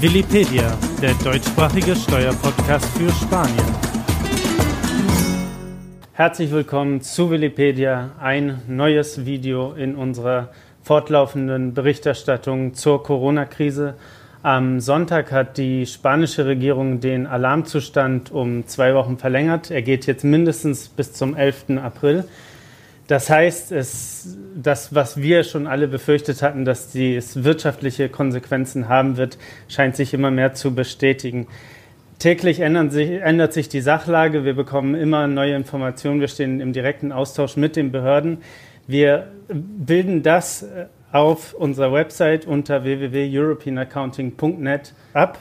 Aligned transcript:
Willipedia, 0.00 0.78
der 1.02 1.12
deutschsprachige 1.22 1.94
Steuerpodcast 1.94 2.86
für 2.96 3.10
Spanien. 3.10 3.66
Herzlich 6.14 6.50
willkommen 6.50 7.02
zu 7.02 7.28
Willipedia, 7.28 8.12
ein 8.18 8.62
neues 8.66 9.26
Video 9.26 9.74
in 9.74 9.96
unserer 9.96 10.52
fortlaufenden 10.82 11.74
Berichterstattung 11.74 12.72
zur 12.72 13.02
Corona-Krise. 13.02 13.92
Am 14.42 14.80
Sonntag 14.80 15.32
hat 15.32 15.58
die 15.58 15.84
spanische 15.84 16.46
Regierung 16.46 17.00
den 17.00 17.26
Alarmzustand 17.26 18.30
um 18.30 18.66
zwei 18.66 18.94
Wochen 18.94 19.18
verlängert. 19.18 19.70
Er 19.70 19.82
geht 19.82 20.06
jetzt 20.06 20.24
mindestens 20.24 20.88
bis 20.88 21.12
zum 21.12 21.36
11. 21.36 21.76
April. 21.76 22.24
Das 23.10 23.28
heißt, 23.28 23.72
es, 23.72 24.38
das, 24.54 24.94
was 24.94 25.16
wir 25.16 25.42
schon 25.42 25.66
alle 25.66 25.88
befürchtet 25.88 26.42
hatten, 26.42 26.64
dass 26.64 26.92
dies 26.92 27.42
wirtschaftliche 27.42 28.08
Konsequenzen 28.08 28.88
haben 28.88 29.16
wird, 29.16 29.36
scheint 29.66 29.96
sich 29.96 30.14
immer 30.14 30.30
mehr 30.30 30.54
zu 30.54 30.76
bestätigen. 30.76 31.48
Täglich 32.20 32.58
sich, 32.58 33.10
ändert 33.10 33.52
sich 33.52 33.68
die 33.68 33.80
Sachlage. 33.80 34.44
Wir 34.44 34.54
bekommen 34.54 34.94
immer 34.94 35.26
neue 35.26 35.56
Informationen. 35.56 36.20
Wir 36.20 36.28
stehen 36.28 36.60
im 36.60 36.72
direkten 36.72 37.10
Austausch 37.10 37.56
mit 37.56 37.74
den 37.74 37.90
Behörden. 37.90 38.38
Wir 38.86 39.26
bilden 39.48 40.22
das 40.22 40.64
auf 41.10 41.52
unserer 41.54 41.92
Website 41.92 42.46
unter 42.46 42.84
www.europeanaccounting.net 42.84 44.94
ab. 45.14 45.40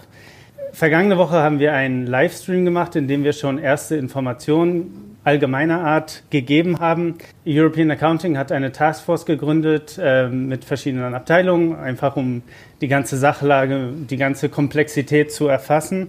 Vergangene 0.72 1.20
Woche 1.20 1.36
haben 1.36 1.59
wir 1.59 1.73
einen 1.73 2.08
Livestream 2.08 2.66
gemacht, 2.66 2.95
in 2.95 3.08
dem 3.08 3.23
wir 3.23 3.33
schon 3.33 3.59
erste 3.59 3.95
Informationen 3.95 5.09
allgemeiner 5.23 5.82
Art 5.82 6.23
gegeben 6.30 6.80
haben. 6.80 7.16
European 7.46 7.91
Accounting 7.91 8.38
hat 8.38 8.52
eine 8.52 8.72
Taskforce 8.72 9.26
gegründet 9.26 10.00
äh, 10.02 10.28
mit 10.28 10.66
verschiedenen 10.66 11.14
Abteilungen, 11.14 11.76
einfach 11.76 12.16
um 12.16 12.42
die 12.82 12.88
ganze 12.88 13.18
Sachlage, 13.18 13.92
die 14.09 14.18
ganze 14.18 14.50
Komplexität 14.50 15.32
zu 15.32 15.48
erfassen. 15.48 16.08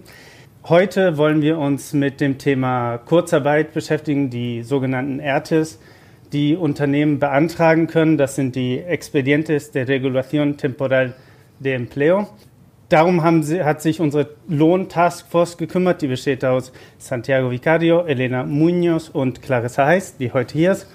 Heute 0.63 1.17
wollen 1.17 1.41
wir 1.41 1.57
uns 1.57 1.93
mit 1.93 2.21
dem 2.21 2.37
Thema 2.37 2.99
Kurzarbeit 2.99 3.73
beschäftigen, 3.73 4.29
die 4.29 4.61
sogenannten 4.63 5.19
ERTES, 5.19 5.79
die 6.31 6.55
Unternehmen 6.55 7.19
beantragen 7.19 7.87
können. 7.87 8.17
Das 8.17 8.35
sind 8.35 8.55
die 8.55 8.79
Expedientes 8.79 9.71
de 9.71 9.83
Regulación 9.83 10.57
Temporal 10.57 11.15
de 11.59 11.73
Empleo. 11.73 12.27
Darum 12.91 13.41
sie, 13.41 13.63
hat 13.63 13.81
sich 13.81 14.01
unsere 14.01 14.31
Lohn-Taskforce 14.49 15.55
gekümmert, 15.55 16.01
die 16.01 16.07
besteht 16.07 16.43
aus 16.43 16.73
Santiago 16.97 17.49
Vicario, 17.49 18.01
Elena 18.05 18.43
Munoz 18.43 19.07
und 19.07 19.41
Clarissa 19.41 19.85
Heiß, 19.85 20.17
die 20.17 20.33
heute 20.33 20.51
hier 20.57 20.73
ist, 20.73 20.87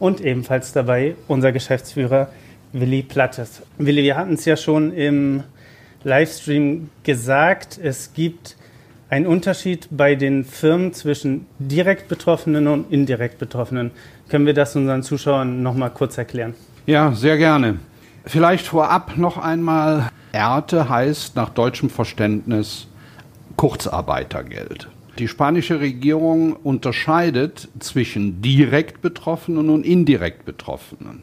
und 0.00 0.20
ebenfalls 0.20 0.72
dabei 0.72 1.14
unser 1.28 1.52
Geschäftsführer 1.52 2.28
Willi 2.72 3.04
Plattes. 3.04 3.62
Willi, 3.78 4.02
wir 4.02 4.16
hatten 4.16 4.32
es 4.32 4.44
ja 4.46 4.56
schon 4.56 4.92
im 4.94 5.44
Livestream 6.02 6.90
gesagt, 7.04 7.78
es 7.80 8.12
gibt 8.14 8.56
einen 9.08 9.28
Unterschied 9.28 9.86
bei 9.92 10.16
den 10.16 10.42
Firmen 10.44 10.92
zwischen 10.92 11.46
direkt 11.60 12.08
Betroffenen 12.08 12.66
und 12.66 12.90
indirekt 12.90 13.38
Betroffenen. 13.38 13.92
Können 14.28 14.46
wir 14.46 14.54
das 14.54 14.74
unseren 14.74 15.04
Zuschauern 15.04 15.62
noch 15.62 15.74
mal 15.74 15.90
kurz 15.90 16.18
erklären? 16.18 16.54
Ja, 16.86 17.12
sehr 17.12 17.38
gerne. 17.38 17.78
Vielleicht 18.26 18.66
vorab 18.66 19.16
noch 19.16 19.38
einmal 19.38 20.10
Ernte 20.34 20.88
heißt 20.88 21.36
nach 21.36 21.50
deutschem 21.50 21.88
Verständnis 21.88 22.88
Kurzarbeitergeld. 23.56 24.88
Die 25.18 25.28
spanische 25.28 25.78
Regierung 25.78 26.54
unterscheidet 26.54 27.68
zwischen 27.78 28.42
direkt 28.42 29.00
Betroffenen 29.00 29.70
und 29.70 29.86
indirekt 29.86 30.44
Betroffenen. 30.44 31.22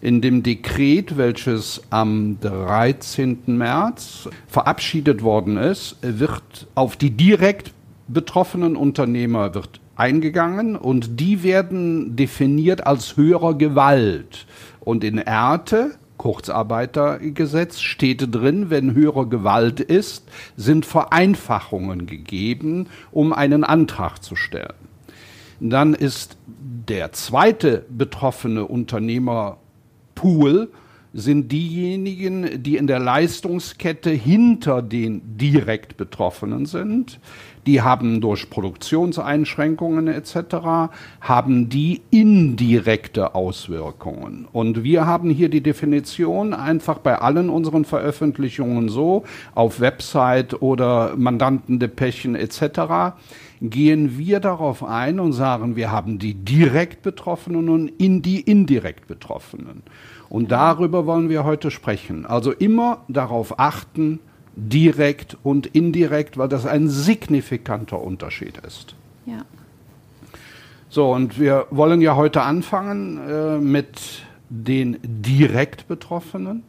In 0.00 0.20
dem 0.20 0.44
Dekret, 0.44 1.16
welches 1.16 1.82
am 1.90 2.38
13. 2.40 3.38
März 3.46 4.28
verabschiedet 4.46 5.22
worden 5.22 5.56
ist, 5.56 5.96
wird 6.00 6.68
auf 6.76 6.96
die 6.96 7.10
direkt 7.10 7.72
betroffenen 8.06 8.76
Unternehmer 8.76 9.54
wird 9.54 9.80
eingegangen 9.96 10.76
und 10.76 11.18
die 11.20 11.42
werden 11.42 12.14
definiert 12.14 12.86
als 12.86 13.16
höherer 13.16 13.54
Gewalt. 13.54 14.46
Und 14.80 15.02
in 15.02 15.18
Erte 15.18 15.96
Kurzarbeitergesetz 16.22 17.80
steht 17.80 18.32
drin, 18.32 18.70
wenn 18.70 18.94
höhere 18.94 19.26
Gewalt 19.26 19.80
ist, 19.80 20.28
sind 20.56 20.86
Vereinfachungen 20.86 22.06
gegeben, 22.06 22.86
um 23.10 23.32
einen 23.32 23.64
Antrag 23.64 24.22
zu 24.22 24.36
stellen. 24.36 24.74
Dann 25.58 25.94
ist 25.94 26.36
der 26.46 27.10
zweite 27.10 27.84
betroffene 27.88 28.66
Unternehmerpool 28.66 30.68
sind 31.12 31.50
diejenigen, 31.50 32.62
die 32.62 32.76
in 32.76 32.86
der 32.86 33.00
Leistungskette 33.00 34.10
hinter 34.10 34.80
den 34.80 35.36
direkt 35.36 35.96
Betroffenen 35.96 36.66
sind 36.66 37.18
die 37.66 37.80
haben 37.80 38.20
durch 38.20 38.50
Produktionseinschränkungen 38.50 40.08
etc. 40.08 40.90
haben 41.20 41.68
die 41.68 42.02
indirekte 42.10 43.34
Auswirkungen. 43.34 44.48
Und 44.52 44.82
wir 44.82 45.06
haben 45.06 45.30
hier 45.30 45.48
die 45.48 45.62
Definition 45.62 46.54
einfach 46.54 46.98
bei 46.98 47.18
allen 47.18 47.48
unseren 47.48 47.84
Veröffentlichungen 47.84 48.88
so 48.88 49.24
auf 49.54 49.80
Website 49.80 50.60
oder 50.60 51.14
Mandantendepechen 51.16 52.34
etc. 52.34 53.14
gehen 53.60 54.18
wir 54.18 54.40
darauf 54.40 54.82
ein 54.82 55.20
und 55.20 55.32
sagen, 55.32 55.76
wir 55.76 55.92
haben 55.92 56.18
die 56.18 56.34
direkt 56.34 57.02
Betroffenen 57.02 57.68
und 57.68 57.88
in 57.88 58.22
die 58.22 58.40
indirekt 58.40 59.06
Betroffenen. 59.06 59.82
Und 60.28 60.50
darüber 60.50 61.06
wollen 61.06 61.28
wir 61.28 61.44
heute 61.44 61.70
sprechen. 61.70 62.26
Also 62.26 62.52
immer 62.52 63.04
darauf 63.06 63.60
achten, 63.60 64.18
direkt 64.54 65.36
und 65.42 65.66
indirekt, 65.66 66.36
weil 66.38 66.48
das 66.48 66.66
ein 66.66 66.88
signifikanter 66.88 68.00
Unterschied 68.00 68.58
ist. 68.66 68.94
Ja. 69.26 69.44
So, 70.88 71.10
und 71.12 71.40
wir 71.40 71.66
wollen 71.70 72.00
ja 72.02 72.16
heute 72.16 72.42
anfangen 72.42 73.18
äh, 73.28 73.58
mit 73.58 74.22
den 74.50 74.98
direkt 75.02 75.88
Betroffenen. 75.88 76.64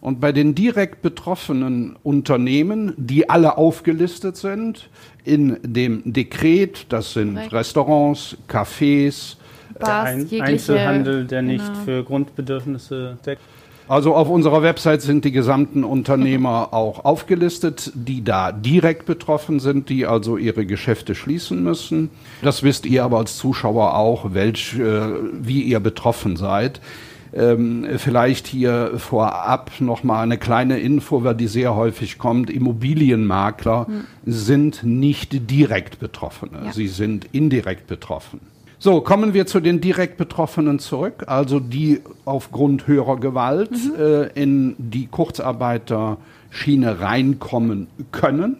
Und 0.00 0.20
bei 0.20 0.30
den 0.32 0.54
direkt 0.54 1.02
betroffenen 1.02 1.96
Unternehmen, 2.02 2.92
die 2.96 3.28
alle 3.30 3.56
aufgelistet 3.56 4.36
sind 4.36 4.88
in 5.24 5.58
dem 5.62 6.12
Dekret, 6.12 6.86
das 6.90 7.12
sind 7.12 7.34
Direkt. 7.34 7.52
Restaurants, 7.52 8.36
Cafés, 8.48 9.36
Bars, 9.78 10.08
Ein 10.08 10.40
Einzelhandel, 10.40 11.24
der 11.26 11.42
genau. 11.42 11.52
nicht 11.52 11.76
für 11.84 12.04
Grundbedürfnisse 12.04 13.18
deckt. 13.24 13.42
Also 13.88 14.14
auf 14.14 14.28
unserer 14.28 14.62
Website 14.62 15.02
sind 15.02 15.24
die 15.24 15.30
gesamten 15.30 15.84
Unternehmer 15.84 16.72
auch 16.72 17.04
aufgelistet, 17.04 17.92
die 17.94 18.24
da 18.24 18.50
direkt 18.50 19.06
betroffen 19.06 19.60
sind, 19.60 19.88
die 19.88 20.06
also 20.06 20.36
ihre 20.36 20.66
Geschäfte 20.66 21.14
schließen 21.14 21.62
müssen. 21.62 22.10
Das 22.42 22.62
wisst 22.64 22.84
ihr 22.84 23.04
aber 23.04 23.18
als 23.18 23.36
Zuschauer 23.36 23.96
auch, 23.96 24.34
welch, 24.34 24.76
äh, 24.78 25.00
wie 25.32 25.62
ihr 25.62 25.78
betroffen 25.78 26.36
seid. 26.36 26.80
Ähm, 27.32 27.86
vielleicht 27.98 28.46
hier 28.46 28.92
vorab 28.96 29.70
nochmal 29.80 30.22
eine 30.22 30.38
kleine 30.38 30.78
Info, 30.78 31.22
weil 31.22 31.34
die 31.34 31.48
sehr 31.48 31.76
häufig 31.76 32.18
kommt. 32.18 32.50
Immobilienmakler 32.50 33.86
hm. 33.86 34.04
sind 34.24 34.82
nicht 34.82 35.50
direkt 35.50 35.98
Betroffene, 35.98 36.66
ja. 36.66 36.72
sie 36.72 36.88
sind 36.88 37.26
indirekt 37.32 37.86
betroffen. 37.86 38.40
So, 38.78 39.00
kommen 39.00 39.32
wir 39.32 39.46
zu 39.46 39.60
den 39.60 39.80
direkt 39.80 40.18
Betroffenen 40.18 40.78
zurück, 40.78 41.24
also 41.26 41.60
die 41.60 42.02
aufgrund 42.24 42.86
höherer 42.86 43.18
Gewalt 43.18 43.70
mhm. 43.70 43.94
äh, 43.98 44.26
in 44.40 44.74
die 44.78 45.06
Kurzarbeiterschiene 45.06 47.00
reinkommen 47.00 47.86
können. 48.12 48.58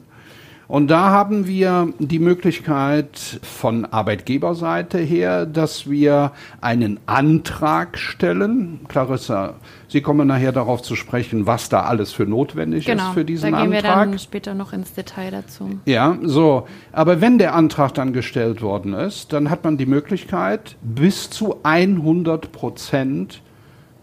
Und 0.68 0.88
da 0.90 1.10
haben 1.10 1.46
wir 1.46 1.92
die 1.98 2.18
Möglichkeit 2.18 3.40
von 3.42 3.84
Arbeitgeberseite 3.84 4.98
her, 4.98 5.46
dass 5.46 5.88
wir 5.88 6.32
einen 6.60 6.98
Antrag 7.06 7.98
stellen. 7.98 8.80
Clarissa, 8.88 9.54
Sie 9.88 10.00
kommen 10.00 10.26
nachher 10.26 10.52
darauf 10.52 10.82
zu 10.82 10.96
sprechen, 10.96 11.46
was 11.46 11.68
da 11.68 11.82
alles 11.82 12.12
für 12.12 12.26
notwendig 12.26 12.84
genau, 12.84 13.08
ist 13.08 13.14
für 13.14 13.24
diesen 13.24 13.54
Antrag. 13.54 13.62
Genau, 13.62 13.80
da 13.80 13.80
gehen 13.80 13.84
wir 13.84 14.06
dann 14.12 14.18
später 14.18 14.54
noch 14.54 14.72
ins 14.72 14.92
Detail 14.92 15.30
dazu. 15.30 15.78
Ja, 15.84 16.18
so. 16.22 16.66
Aber 16.92 17.20
wenn 17.20 17.38
der 17.38 17.54
Antrag 17.54 17.94
dann 17.94 18.12
gestellt 18.12 18.62
worden 18.62 18.92
ist, 18.92 19.32
dann 19.32 19.48
hat 19.48 19.62
man 19.62 19.76
die 19.76 19.86
Möglichkeit, 19.86 20.76
bis 20.82 21.30
zu 21.30 21.60
100 21.62 22.50
Prozent 22.50 23.42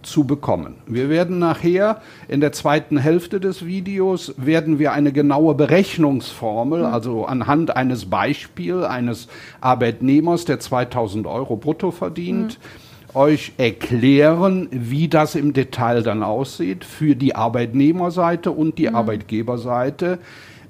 zu 0.03 0.25
bekommen. 0.25 0.75
Wir 0.85 1.09
werden 1.09 1.39
nachher 1.39 2.01
in 2.27 2.41
der 2.41 2.51
zweiten 2.51 2.97
Hälfte 2.97 3.39
des 3.39 3.65
Videos 3.65 4.33
werden 4.37 4.79
wir 4.79 4.91
eine 4.93 5.11
genaue 5.11 5.55
Berechnungsformel, 5.55 6.79
mhm. 6.79 6.85
also 6.85 7.25
anhand 7.25 7.75
eines 7.75 8.05
Beispiels 8.05 8.85
eines 8.85 9.27
Arbeitnehmers, 9.61 10.45
der 10.45 10.59
2000 10.59 11.27
Euro 11.27 11.55
brutto 11.55 11.91
verdient, 11.91 12.59
mhm. 12.59 13.17
euch 13.17 13.53
erklären, 13.57 14.67
wie 14.71 15.07
das 15.07 15.35
im 15.35 15.53
Detail 15.53 16.03
dann 16.03 16.23
aussieht 16.23 16.85
für 16.85 17.15
die 17.15 17.35
Arbeitnehmerseite 17.35 18.51
und 18.51 18.77
die 18.77 18.89
mhm. 18.89 18.95
Arbeitgeberseite 18.95 20.19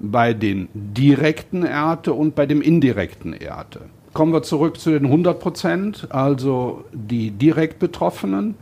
bei 0.00 0.34
den 0.34 0.68
direkten 0.74 1.64
Erte 1.64 2.12
und 2.12 2.34
bei 2.34 2.46
dem 2.46 2.60
indirekten 2.60 3.32
Erte. 3.32 3.80
Kommen 4.12 4.32
wir 4.32 4.42
zurück 4.42 4.78
zu 4.78 4.90
den 4.90 5.06
100 5.06 5.40
Prozent, 5.40 6.06
also 6.10 6.84
die 6.92 7.32
direkt 7.32 7.80
Betroffenen. 7.80 8.54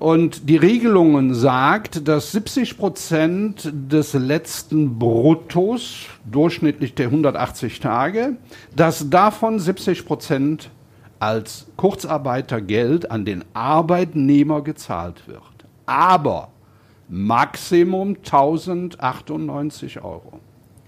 Und 0.00 0.48
die 0.48 0.56
Regelungen 0.56 1.34
sagt, 1.34 2.08
dass 2.08 2.32
70 2.32 2.78
Prozent 2.78 3.70
des 3.70 4.14
letzten 4.14 4.98
Bruttos, 4.98 6.06
durchschnittlich 6.24 6.94
der 6.94 7.08
180 7.08 7.80
Tage, 7.80 8.38
dass 8.74 9.10
davon 9.10 9.58
70 9.58 10.06
Prozent 10.06 10.70
als 11.18 11.66
Kurzarbeitergeld 11.76 13.10
an 13.10 13.26
den 13.26 13.44
Arbeitnehmer 13.52 14.62
gezahlt 14.62 15.28
wird. 15.28 15.42
Aber 15.84 16.48
Maximum 17.10 18.16
1098 18.16 20.02
Euro. 20.02 20.40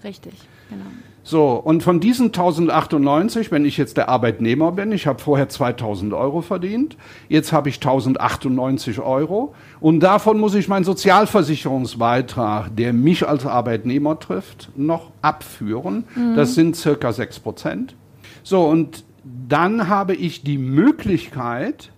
Richtig, 0.03 0.33
genau. 0.71 0.85
So, 1.25 1.53
und 1.53 1.83
von 1.83 2.01
diesen 2.01 2.27
1098, 2.27 3.49
wenn 3.49 3.63
ich 3.63 3.77
jetzt 3.77 3.95
der 3.95 4.09
Arbeitnehmer 4.09 4.73
bin, 4.73 4.91
ich 4.91 5.07
habe 5.07 5.19
vorher 5.19 5.47
2000 5.47 6.13
Euro 6.13 6.41
verdient, 6.41 6.97
jetzt 7.29 7.53
habe 7.53 7.69
ich 7.69 7.75
1098 7.75 8.99
Euro 8.99 9.55
und 9.79 10.01
davon 10.01 10.37
muss 10.37 10.53
ich 10.53 10.67
meinen 10.67 10.83
Sozialversicherungsbeitrag, 10.83 12.75
der 12.75 12.91
mich 12.91 13.25
als 13.25 13.45
Arbeitnehmer 13.45 14.19
trifft, 14.19 14.69
noch 14.75 15.11
abführen. 15.21 16.03
Mhm. 16.13 16.35
Das 16.35 16.55
sind 16.55 16.75
circa 16.75 17.13
6 17.13 17.39
Prozent. 17.39 17.95
So, 18.43 18.65
und 18.65 19.05
dann 19.23 19.87
habe 19.87 20.15
ich 20.15 20.43
die 20.43 20.57
Möglichkeit, 20.57 21.91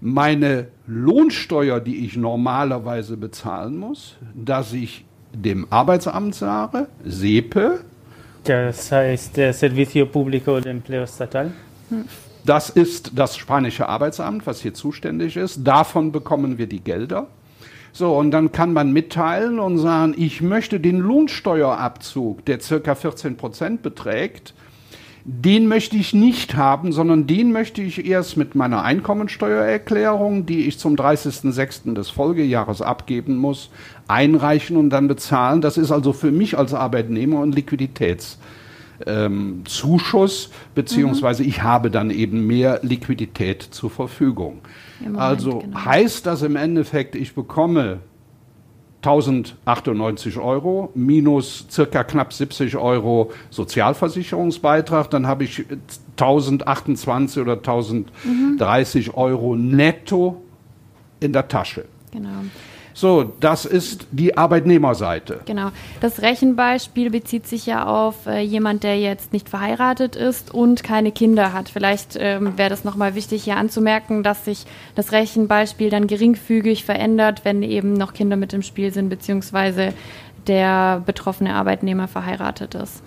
meine 0.00 0.66
Lohnsteuer, 0.88 1.78
die 1.78 2.04
ich 2.04 2.16
normalerweise 2.16 3.16
bezahlen 3.16 3.78
muss, 3.78 4.16
dass 4.34 4.72
ich 4.72 5.04
dem 5.32 5.66
Arbeitsamt 5.70 6.34
sage, 6.34 6.88
SEPE, 7.04 7.80
das 8.44 8.92
heißt 8.92 9.36
der 9.36 9.52
Servicio 9.52 10.06
Público 10.06 10.60
de 10.60 10.70
Empleo 10.72 11.02
Estatal. 11.02 11.52
Das 12.44 12.70
ist 12.70 13.12
das 13.14 13.36
spanische 13.36 13.88
Arbeitsamt, 13.88 14.46
was 14.46 14.60
hier 14.60 14.74
zuständig 14.74 15.36
ist. 15.36 15.60
Davon 15.64 16.12
bekommen 16.12 16.58
wir 16.58 16.66
die 16.66 16.80
Gelder. 16.80 17.26
So, 17.92 18.16
und 18.16 18.30
dann 18.30 18.52
kann 18.52 18.72
man 18.72 18.92
mitteilen 18.92 19.58
und 19.58 19.78
sagen, 19.78 20.14
ich 20.16 20.40
möchte 20.40 20.78
den 20.78 20.98
Lohnsteuerabzug, 20.98 22.44
der 22.44 22.60
circa 22.60 22.94
14 22.94 23.36
Prozent 23.36 23.82
beträgt, 23.82 24.54
den 25.24 25.66
möchte 25.66 25.96
ich 25.96 26.14
nicht 26.14 26.56
haben, 26.56 26.92
sondern 26.92 27.26
den 27.26 27.52
möchte 27.52 27.82
ich 27.82 28.06
erst 28.06 28.36
mit 28.36 28.54
meiner 28.54 28.82
Einkommensteuererklärung, 28.82 30.46
die 30.46 30.66
ich 30.66 30.78
zum 30.78 30.96
30.06. 30.96 31.94
des 31.94 32.10
Folgejahres 32.10 32.82
abgeben 32.82 33.36
muss, 33.36 33.70
einreichen 34.06 34.76
und 34.76 34.90
dann 34.90 35.08
bezahlen. 35.08 35.60
Das 35.60 35.76
ist 35.76 35.90
also 35.90 36.12
für 36.12 36.30
mich 36.30 36.56
als 36.56 36.74
Arbeitnehmer 36.74 37.42
ein 37.42 37.52
Liquiditätszuschuss, 37.52 40.46
ähm, 40.46 40.52
beziehungsweise 40.74 41.42
mhm. 41.42 41.48
ich 41.48 41.62
habe 41.62 41.90
dann 41.90 42.10
eben 42.10 42.46
mehr 42.46 42.80
Liquidität 42.82 43.62
zur 43.62 43.90
Verfügung. 43.90 44.60
Moment, 45.00 45.18
also 45.18 45.58
genau. 45.58 45.84
heißt 45.84 46.26
das 46.26 46.42
im 46.42 46.56
Endeffekt, 46.56 47.14
ich 47.14 47.34
bekomme 47.34 48.00
1098 49.08 50.38
Euro 50.38 50.90
minus 50.94 51.66
circa 51.70 52.04
knapp 52.04 52.32
70 52.32 52.76
Euro 52.76 53.32
Sozialversicherungsbeitrag, 53.50 55.10
dann 55.10 55.26
habe 55.26 55.44
ich 55.44 55.64
1028 56.12 57.42
oder 57.42 57.54
1030 57.54 59.08
mhm. 59.08 59.14
Euro 59.14 59.56
netto 59.56 60.42
in 61.20 61.32
der 61.32 61.48
Tasche. 61.48 61.86
Genau. 62.12 62.44
So, 62.98 63.32
das 63.38 63.64
ist 63.64 64.08
die 64.10 64.36
Arbeitnehmerseite. 64.36 65.42
Genau. 65.44 65.68
Das 66.00 66.20
Rechenbeispiel 66.20 67.10
bezieht 67.10 67.46
sich 67.46 67.64
ja 67.64 67.86
auf 67.86 68.26
äh, 68.26 68.40
jemand, 68.40 68.82
der 68.82 68.98
jetzt 68.98 69.32
nicht 69.32 69.48
verheiratet 69.48 70.16
ist 70.16 70.52
und 70.52 70.82
keine 70.82 71.12
Kinder 71.12 71.52
hat. 71.52 71.68
Vielleicht 71.68 72.16
ähm, 72.18 72.58
wäre 72.58 72.70
das 72.70 72.82
nochmal 72.82 73.14
wichtig 73.14 73.44
hier 73.44 73.56
anzumerken, 73.56 74.24
dass 74.24 74.44
sich 74.44 74.64
das 74.96 75.12
Rechenbeispiel 75.12 75.90
dann 75.90 76.08
geringfügig 76.08 76.84
verändert, 76.84 77.44
wenn 77.44 77.62
eben 77.62 77.92
noch 77.92 78.14
Kinder 78.14 78.34
mit 78.34 78.52
im 78.52 78.62
Spiel 78.62 78.92
sind, 78.92 79.10
beziehungsweise 79.10 79.94
der 80.48 81.00
betroffene 81.06 81.54
Arbeitnehmer 81.54 82.08
verheiratet 82.08 82.74
ist. 82.74 83.04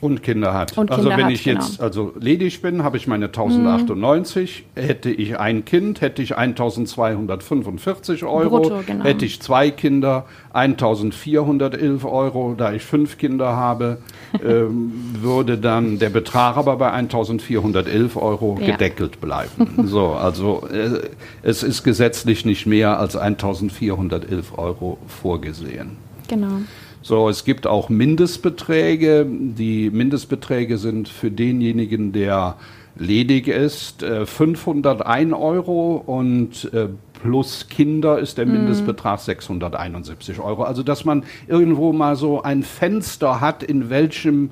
Und 0.00 0.22
Kinder 0.22 0.54
hat. 0.54 0.78
Und 0.78 0.90
also 0.90 1.02
Kinder 1.02 1.18
wenn 1.18 1.26
hat, 1.26 1.32
ich 1.32 1.44
jetzt 1.44 1.76
genau. 1.76 1.82
also 1.82 2.12
ledig 2.18 2.62
bin, 2.62 2.82
habe 2.82 2.96
ich 2.96 3.06
meine 3.06 3.26
1098. 3.26 4.64
Mhm. 4.74 4.80
Hätte 4.80 5.10
ich 5.10 5.38
ein 5.38 5.64
Kind, 5.64 6.00
hätte 6.00 6.22
ich 6.22 6.36
1245 6.36 8.24
Euro. 8.24 8.60
Brutto, 8.60 8.82
genau. 8.86 9.04
Hätte 9.04 9.26
ich 9.26 9.42
zwei 9.42 9.70
Kinder, 9.70 10.24
1411 10.52 12.04
Euro. 12.04 12.54
Da 12.56 12.72
ich 12.72 12.82
fünf 12.82 13.18
Kinder 13.18 13.56
habe, 13.56 13.98
ähm, 14.44 14.92
würde 15.20 15.58
dann 15.58 15.98
der 15.98 16.10
Betrag 16.10 16.56
aber 16.56 16.76
bei 16.76 16.90
1411 16.90 18.16
Euro 18.16 18.58
ja. 18.60 18.72
gedeckelt 18.72 19.20
bleiben. 19.20 19.84
so, 19.84 20.08
also 20.08 20.66
äh, 20.72 21.00
es 21.42 21.62
ist 21.62 21.82
gesetzlich 21.84 22.44
nicht 22.44 22.66
mehr 22.66 22.98
als 22.98 23.16
1411 23.16 24.58
Euro 24.58 24.98
vorgesehen. 25.06 25.96
Genau. 26.28 26.60
So, 27.02 27.28
es 27.28 27.44
gibt 27.44 27.66
auch 27.66 27.88
Mindestbeträge. 27.88 29.26
Die 29.28 29.90
Mindestbeträge 29.90 30.76
sind 30.76 31.08
für 31.08 31.30
denjenigen, 31.30 32.12
der 32.12 32.56
ledig 32.96 33.48
ist, 33.48 34.02
501 34.02 35.32
äh, 35.32 35.34
Euro 35.34 35.96
und 35.96 36.72
äh, 36.74 36.88
plus 37.22 37.68
Kinder 37.68 38.18
ist 38.18 38.38
der 38.38 38.46
mhm. 38.46 38.52
Mindestbetrag 38.52 39.20
671 39.20 40.40
Euro. 40.40 40.64
Also, 40.64 40.82
dass 40.82 41.04
man 41.04 41.24
irgendwo 41.48 41.92
mal 41.92 42.16
so 42.16 42.42
ein 42.42 42.62
Fenster 42.62 43.40
hat, 43.40 43.62
in 43.62 43.88
welchem 43.90 44.50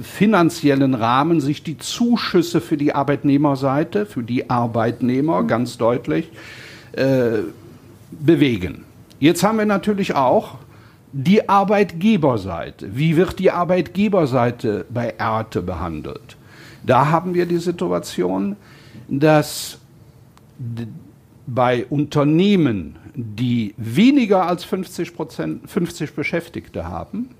finanziellen 0.00 0.94
Rahmen 0.94 1.40
sich 1.40 1.62
die 1.62 1.76
Zuschüsse 1.76 2.60
für 2.60 2.76
die 2.76 2.94
Arbeitnehmerseite, 2.94 4.06
für 4.06 4.22
die 4.22 4.48
Arbeitnehmer 4.48 5.42
mhm. 5.42 5.48
ganz 5.48 5.76
deutlich 5.76 6.30
äh, 6.92 7.40
bewegen. 8.10 8.84
Jetzt 9.18 9.42
haben 9.42 9.58
wir 9.58 9.66
natürlich 9.66 10.14
auch 10.14 10.56
die 11.12 11.48
Arbeitgeberseite. 11.48 12.96
Wie 12.96 13.16
wird 13.16 13.38
die 13.38 13.50
Arbeitgeberseite 13.50 14.86
bei 14.88 15.14
Erte 15.18 15.62
behandelt? 15.62 16.36
Da 16.84 17.10
haben 17.10 17.34
wir 17.34 17.46
die 17.46 17.58
Situation, 17.58 18.56
dass 19.08 19.78
bei 21.46 21.86
Unternehmen, 21.86 22.96
die 23.14 23.74
weniger 23.76 24.46
als 24.46 24.64
50, 24.64 25.14
Prozent, 25.14 25.68
50 25.68 26.14
Beschäftigte 26.14 26.86
haben, 26.86 27.30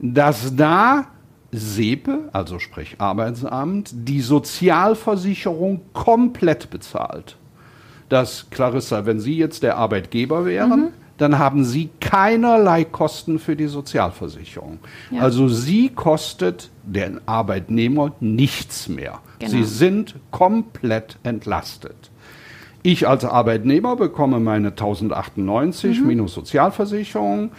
dass 0.00 0.54
da 0.54 1.06
SEPE, 1.50 2.28
also 2.32 2.58
sprich 2.58 2.96
Arbeitsamt, 2.98 3.90
die 3.92 4.20
Sozialversicherung 4.20 5.80
komplett 5.92 6.70
bezahlt. 6.70 7.36
Dass, 8.08 8.46
Clarissa, 8.50 9.04
wenn 9.04 9.20
Sie 9.20 9.36
jetzt 9.36 9.62
der 9.62 9.76
Arbeitgeber 9.76 10.44
wären, 10.44 10.80
mhm 10.80 11.07
dann 11.18 11.38
haben 11.38 11.64
Sie 11.64 11.90
keinerlei 12.00 12.84
Kosten 12.84 13.38
für 13.38 13.56
die 13.56 13.66
Sozialversicherung. 13.66 14.78
Ja. 15.10 15.22
Also 15.22 15.48
Sie 15.48 15.90
kostet 15.90 16.70
den 16.84 17.20
Arbeitnehmer 17.26 18.12
nichts 18.20 18.88
mehr. 18.88 19.18
Genau. 19.38 19.50
Sie 19.50 19.64
sind 19.64 20.14
komplett 20.30 21.18
entlastet. 21.24 22.10
Ich 22.82 23.06
als 23.08 23.24
Arbeitnehmer 23.24 23.96
bekomme 23.96 24.40
meine 24.40 24.68
1098 24.68 26.00
mhm. 26.00 26.06
minus 26.06 26.34
Sozialversicherung. 26.34 27.50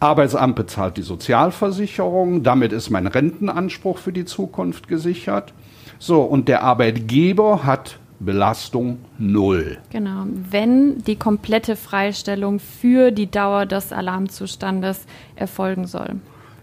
Arbeitsamt 0.00 0.56
bezahlt 0.56 0.98
die 0.98 1.02
Sozialversicherung, 1.02 2.42
damit 2.42 2.72
ist 2.72 2.90
mein 2.90 3.06
Rentenanspruch 3.06 3.96
für 3.98 4.12
die 4.12 4.26
Zukunft 4.26 4.86
gesichert. 4.86 5.54
So, 5.98 6.22
und 6.22 6.48
der 6.48 6.62
Arbeitgeber 6.62 7.64
hat 7.64 7.98
Belastung 8.20 8.98
null. 9.18 9.78
Genau, 9.90 10.24
wenn 10.50 11.02
die 11.02 11.16
komplette 11.16 11.76
Freistellung 11.76 12.60
für 12.60 13.10
die 13.10 13.30
Dauer 13.30 13.66
des 13.66 13.92
Alarmzustandes 13.92 15.06
erfolgen 15.36 15.86
soll. 15.86 16.16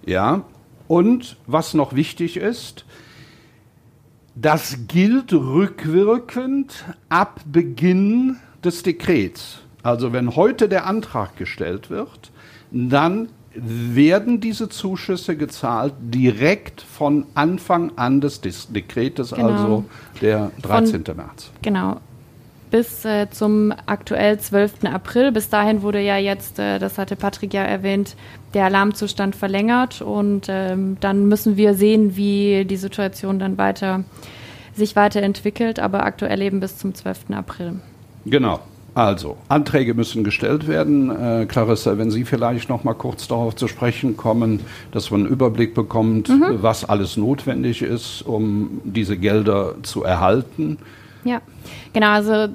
Ja, 0.06 0.44
und 0.88 1.38
was 1.48 1.74
noch 1.74 1.96
wichtig 1.96 2.38
ist, 2.38 2.86
das 4.36 4.80
gilt 4.88 5.34
rückwirkend 5.34 6.86
ab 7.10 7.42
Beginn 7.46 8.38
des 8.64 8.84
Dekrets. 8.84 9.60
Also 9.84 10.14
wenn 10.14 10.36
heute 10.36 10.70
der 10.70 10.86
Antrag 10.86 11.36
gestellt 11.38 11.90
wird, 11.90 12.32
dann 12.72 13.30
werden 13.54 14.40
diese 14.40 14.70
Zuschüsse 14.70 15.36
gezahlt 15.36 15.94
direkt 16.00 16.82
von 16.82 17.26
Anfang 17.36 17.92
an 17.98 18.22
des 18.22 18.42
Dekretes, 18.42 19.32
genau. 19.32 19.48
also 19.48 19.86
der 20.22 20.52
13. 20.62 21.06
Von, 21.06 21.18
März. 21.18 21.52
Genau. 21.62 21.98
Bis 22.70 23.04
äh, 23.04 23.30
zum 23.30 23.74
aktuell 23.86 24.40
12. 24.40 24.86
April. 24.86 25.34
Bis 25.34 25.50
dahin 25.50 25.82
wurde 25.82 26.00
ja 26.00 26.16
jetzt, 26.16 26.58
äh, 26.58 26.80
das 26.80 26.98
hatte 26.98 27.18
Patrick 27.18 27.54
ja 27.54 27.64
erwähnt, 27.64 28.16
der 28.54 28.66
Alarmzustand 28.66 29.36
verlängert 29.36 30.02
und 30.02 30.48
ähm, 30.48 30.96
dann 31.02 31.28
müssen 31.28 31.58
wir 31.58 31.74
sehen, 31.74 32.16
wie 32.16 32.64
die 32.64 32.78
Situation 32.78 33.40
dann 33.40 33.58
weiter 33.58 34.06
sich 34.74 34.96
weiterentwickelt, 34.96 35.80
aber 35.80 36.06
aktuell 36.06 36.42
eben 36.42 36.62
bis 36.62 36.78
zum 36.78 36.96
12. 36.96 37.32
April. 37.32 37.82
Genau. 38.26 38.62
Also, 38.94 39.38
Anträge 39.48 39.94
müssen 39.94 40.24
gestellt 40.26 40.68
werden. 40.68 41.10
Äh, 41.10 41.46
Clarissa, 41.46 41.98
wenn 41.98 42.12
Sie 42.12 42.26
vielleicht 42.26 42.68
noch 42.68 42.84
mal 42.84 42.94
kurz 42.94 43.28
darauf 43.28 43.56
zu 43.56 43.70
sprechen 43.70 44.18
kommen, 44.18 44.60
dass 44.92 45.12
man 45.12 45.22
einen 45.22 45.30
Überblick 45.30 45.74
bekommt, 45.74 46.28
mhm. 46.28 46.58
was 46.62 46.84
alles 46.84 47.16
notwendig 47.16 47.82
ist, 47.82 48.22
um 48.22 48.82
diese 48.84 49.18
Gelder 49.18 49.76
zu 49.84 50.04
erhalten. 50.04 50.78
Ja, 51.24 51.42
genau. 51.94 52.10
Also 52.10 52.54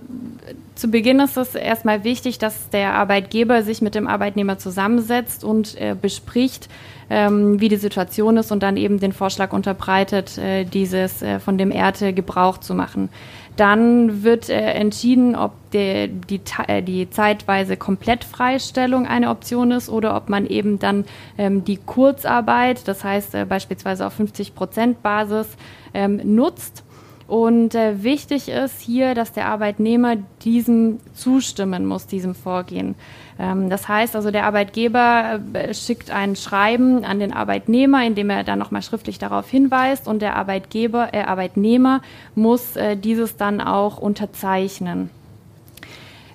zu 0.75 0.89
Beginn 0.89 1.21
ist 1.21 1.37
es 1.37 1.55
erstmal 1.55 2.05
wichtig, 2.05 2.39
dass 2.39 2.69
der 2.69 2.95
Arbeitgeber 2.95 3.63
sich 3.63 3.81
mit 3.81 3.95
dem 3.95 4.07
Arbeitnehmer 4.07 4.59
zusammensetzt 4.59 5.43
und 5.43 5.81
äh, 5.81 5.97
bespricht, 6.01 6.69
ähm, 7.09 7.61
wie 7.61 7.69
die 7.69 7.77
Situation 7.77 8.37
ist 8.37 8.53
und 8.53 8.63
dann 8.63 8.77
eben 8.77 8.99
den 8.99 9.13
Vorschlag 9.13 9.53
unterbreitet, 9.53 10.37
äh, 10.37 10.65
dieses 10.65 11.23
äh, 11.23 11.39
von 11.39 11.57
dem 11.57 11.71
Erte 11.71 12.13
Gebrauch 12.13 12.59
zu 12.59 12.75
machen. 12.75 13.09
Dann 13.57 14.23
wird 14.23 14.51
äh, 14.51 14.73
entschieden, 14.73 15.35
ob 15.35 15.53
die, 15.73 16.09
die, 16.09 16.41
äh, 16.69 16.83
die 16.83 17.09
zeitweise 17.09 17.77
Komplettfreistellung 17.77 19.07
eine 19.07 19.31
Option 19.31 19.71
ist 19.71 19.89
oder 19.89 20.15
ob 20.15 20.29
man 20.29 20.47
eben 20.47 20.79
dann 20.79 21.07
ähm, 21.39 21.65
die 21.65 21.79
Kurzarbeit, 21.79 22.87
das 22.87 23.03
heißt 23.03 23.35
äh, 23.35 23.45
beispielsweise 23.47 24.07
auf 24.07 24.13
50 24.13 24.55
Prozent 24.55 25.03
Basis, 25.03 25.49
ähm, 25.95 26.21
nutzt. 26.23 26.85
Und 27.27 27.75
äh, 27.75 28.03
wichtig 28.05 28.49
ist 28.49 28.81
hier, 28.81 29.15
dass 29.15 29.33
der 29.33 29.47
Arbeitnehmer 29.47 30.17
diesem 30.43 30.99
zustimmen 31.15 31.85
muss, 31.85 32.07
diesem 32.07 32.35
Vorgehen. 32.35 32.95
Ähm, 33.39 33.69
das 33.69 33.89
heißt 33.89 34.17
also, 34.17 34.31
der 34.31 34.45
Arbeitgeber 34.45 35.41
äh, 35.53 35.75
schickt 35.75 36.11
ein 36.11 36.37
Schreiben 36.37 37.05
an 37.05 37.19
den 37.19 37.33
Arbeitnehmer, 37.33 38.05
in 38.05 38.15
dem 38.15 38.31
er 38.31 38.45
dann 38.45 38.59
nochmal 38.59 38.83
schriftlich 38.83 39.19
darauf 39.19 39.49
hinweist 39.51 40.09
und 40.09 40.23
der 40.23 40.37
Arbeitgeber, 40.37 41.13
äh, 41.13 41.23
Arbeitnehmer 41.23 42.01
muss 42.35 42.77
äh, 42.77 42.97
dieses 42.97 43.37
dann 43.37 43.61
auch 43.61 43.99
unterzeichnen. 43.99 45.11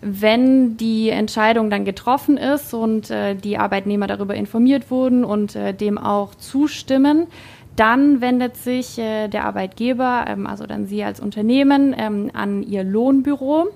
Wenn 0.03 0.77
die 0.77 1.10
Entscheidung 1.10 1.70
dann 1.70 1.86
getroffen 1.86 2.38
ist 2.38 2.74
und 2.74 3.12
äh, 3.12 3.36
die 3.36 3.58
Arbeitnehmer 3.58 4.08
darüber 4.08 4.34
informiert 4.34 4.89
wurden 4.89 5.24
und 5.24 5.55
äh, 5.55 5.74
dem 5.74 6.00
auch 6.00 6.34
zustimmen, 6.36 7.27
dann 7.75 8.20
wendet 8.20 8.58
sich 8.58 8.98
äh, 8.98 9.27
der 9.27 9.46
Arbeitgeber, 9.46 10.25
ähm, 10.27 10.48
also 10.48 10.65
dann 10.65 10.88
Sie 10.88 11.03
als 11.03 11.20
Unternehmen, 11.20 11.96
ähm, 11.98 12.31
an 12.34 12.63
Ihr 12.63 12.84
Lohnbüro 12.84 13.67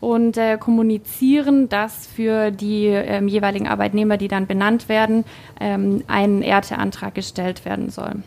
und 0.00 0.36
äh, 0.36 0.58
kommunizieren, 0.58 1.68
dass 1.68 2.06
für 2.06 2.50
die 2.50 2.86
ähm, 2.86 3.28
jeweiligen 3.28 3.68
Arbeitnehmer, 3.68 4.16
die 4.16 4.28
dann 4.28 4.46
benannt 4.46 4.88
werden, 4.88 5.24
ähm, 5.60 6.04
ein 6.06 6.42
Ernteantrag 6.42 7.14
gestellt 7.14 7.64
werden 7.64 7.90
soll. 7.90 8.22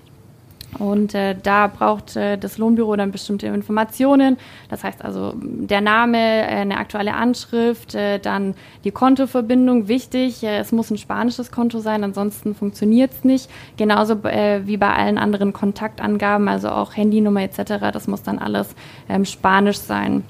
Und 0.79 1.13
äh, 1.15 1.35
da 1.41 1.67
braucht 1.67 2.15
äh, 2.15 2.37
das 2.37 2.57
Lohnbüro 2.57 2.95
dann 2.95 3.11
bestimmte 3.11 3.47
Informationen. 3.47 4.37
Das 4.69 4.83
heißt 4.83 5.03
also 5.03 5.33
der 5.35 5.81
Name, 5.81 6.17
äh, 6.17 6.45
eine 6.45 6.77
aktuelle 6.77 7.13
Anschrift, 7.13 7.93
äh, 7.93 8.19
dann 8.19 8.55
die 8.83 8.91
Kontoverbindung. 8.91 9.87
Wichtig, 9.87 10.43
äh, 10.43 10.59
es 10.59 10.71
muss 10.71 10.89
ein 10.89 10.97
spanisches 10.97 11.51
Konto 11.51 11.79
sein, 11.79 12.03
ansonsten 12.03 12.55
funktioniert 12.55 13.11
es 13.11 13.23
nicht. 13.23 13.49
Genauso 13.75 14.13
äh, 14.23 14.65
wie 14.65 14.77
bei 14.77 14.93
allen 14.93 15.17
anderen 15.17 15.51
Kontaktangaben, 15.51 16.47
also 16.47 16.69
auch 16.69 16.95
Handynummer 16.95 17.41
etc. 17.41 17.91
Das 17.91 18.07
muss 18.07 18.23
dann 18.23 18.39
alles 18.39 18.73
ähm, 19.09 19.25
spanisch 19.25 19.79
sein. 19.79 20.23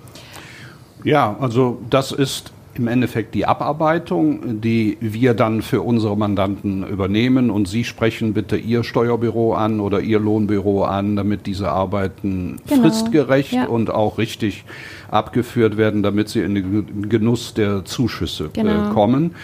Ja, 1.03 1.35
also 1.39 1.79
das 1.89 2.11
ist 2.11 2.51
im 2.73 2.87
Endeffekt 2.87 3.35
die 3.35 3.45
Abarbeitung, 3.45 4.61
die 4.61 4.97
wir 5.01 5.33
dann 5.33 5.61
für 5.61 5.81
unsere 5.81 6.15
Mandanten 6.15 6.87
übernehmen 6.87 7.51
und 7.51 7.67
Sie 7.67 7.83
sprechen 7.83 8.33
bitte 8.33 8.55
Ihr 8.55 8.83
Steuerbüro 8.83 9.53
an 9.53 9.79
oder 9.79 9.99
Ihr 9.99 10.19
Lohnbüro 10.19 10.83
an, 10.83 11.15
damit 11.15 11.47
diese 11.47 11.69
Arbeiten 11.69 12.59
genau. 12.67 12.83
fristgerecht 12.83 13.53
ja. 13.53 13.65
und 13.65 13.89
auch 13.89 14.17
richtig 14.17 14.63
abgeführt 15.09 15.75
werden, 15.75 16.01
damit 16.01 16.29
sie 16.29 16.39
in 16.41 16.55
den 16.55 17.09
Genuss 17.09 17.53
der 17.53 17.83
Zuschüsse 17.83 18.45
äh, 18.45 18.49
genau. 18.53 18.93
kommen. 18.93 19.35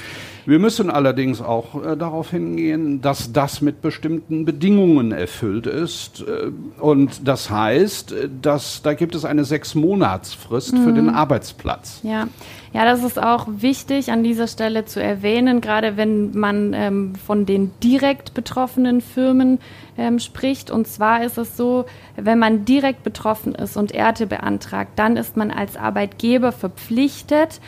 Wir 0.48 0.60
müssen 0.60 0.90
allerdings 0.90 1.42
auch 1.42 1.84
äh, 1.84 1.98
darauf 1.98 2.32
hingehen, 2.32 3.02
dass 3.02 3.34
das 3.34 3.60
mit 3.60 3.82
bestimmten 3.82 4.46
Bedingungen 4.46 5.12
erfüllt 5.12 5.68
ist. 5.68 6.22
Äh, 6.22 6.52
und 6.80 7.28
das 7.28 7.50
heißt, 7.50 8.14
äh, 8.14 8.30
dass 8.42 8.82
da 8.82 8.94
gibt 8.94 9.14
es 9.14 9.26
eine 9.26 9.44
Sechs-Monats-Frist 9.44 10.72
mhm. 10.72 10.84
für 10.86 10.94
den 10.94 11.08
mhm. 11.08 11.16
Arbeitsplatz. 11.16 12.00
Ja. 12.04 12.30
ja, 12.72 12.86
das 12.86 13.04
ist 13.04 13.22
auch 13.22 13.48
wichtig 13.58 14.10
an 14.10 14.24
dieser 14.24 14.48
Stelle 14.48 14.86
zu 14.86 15.04
erwähnen, 15.04 15.60
gerade 15.60 15.98
wenn 15.98 16.32
man 16.32 16.72
ähm, 16.74 17.16
von 17.16 17.46
den 17.46 17.72
direkt 17.84 18.34
betroffenen 18.34 19.02
Firmen 19.02 19.60
ähm, 19.98 20.18
spricht. 20.18 20.72
Und 20.72 20.88
zwar 20.88 21.26
ist 21.26 21.38
es 21.38 21.58
so, 21.58 21.84
wenn 22.16 22.40
man 22.40 22.64
direkt 22.64 23.04
betroffen 23.04 23.54
ist 23.54 23.76
und 23.76 23.92
Erte 23.92 24.28
beantragt, 24.28 24.92
dann 24.96 25.18
ist 25.18 25.36
man 25.36 25.52
als 25.52 25.76
Arbeitgeber 25.76 26.54
verpflichtet, 26.54 27.60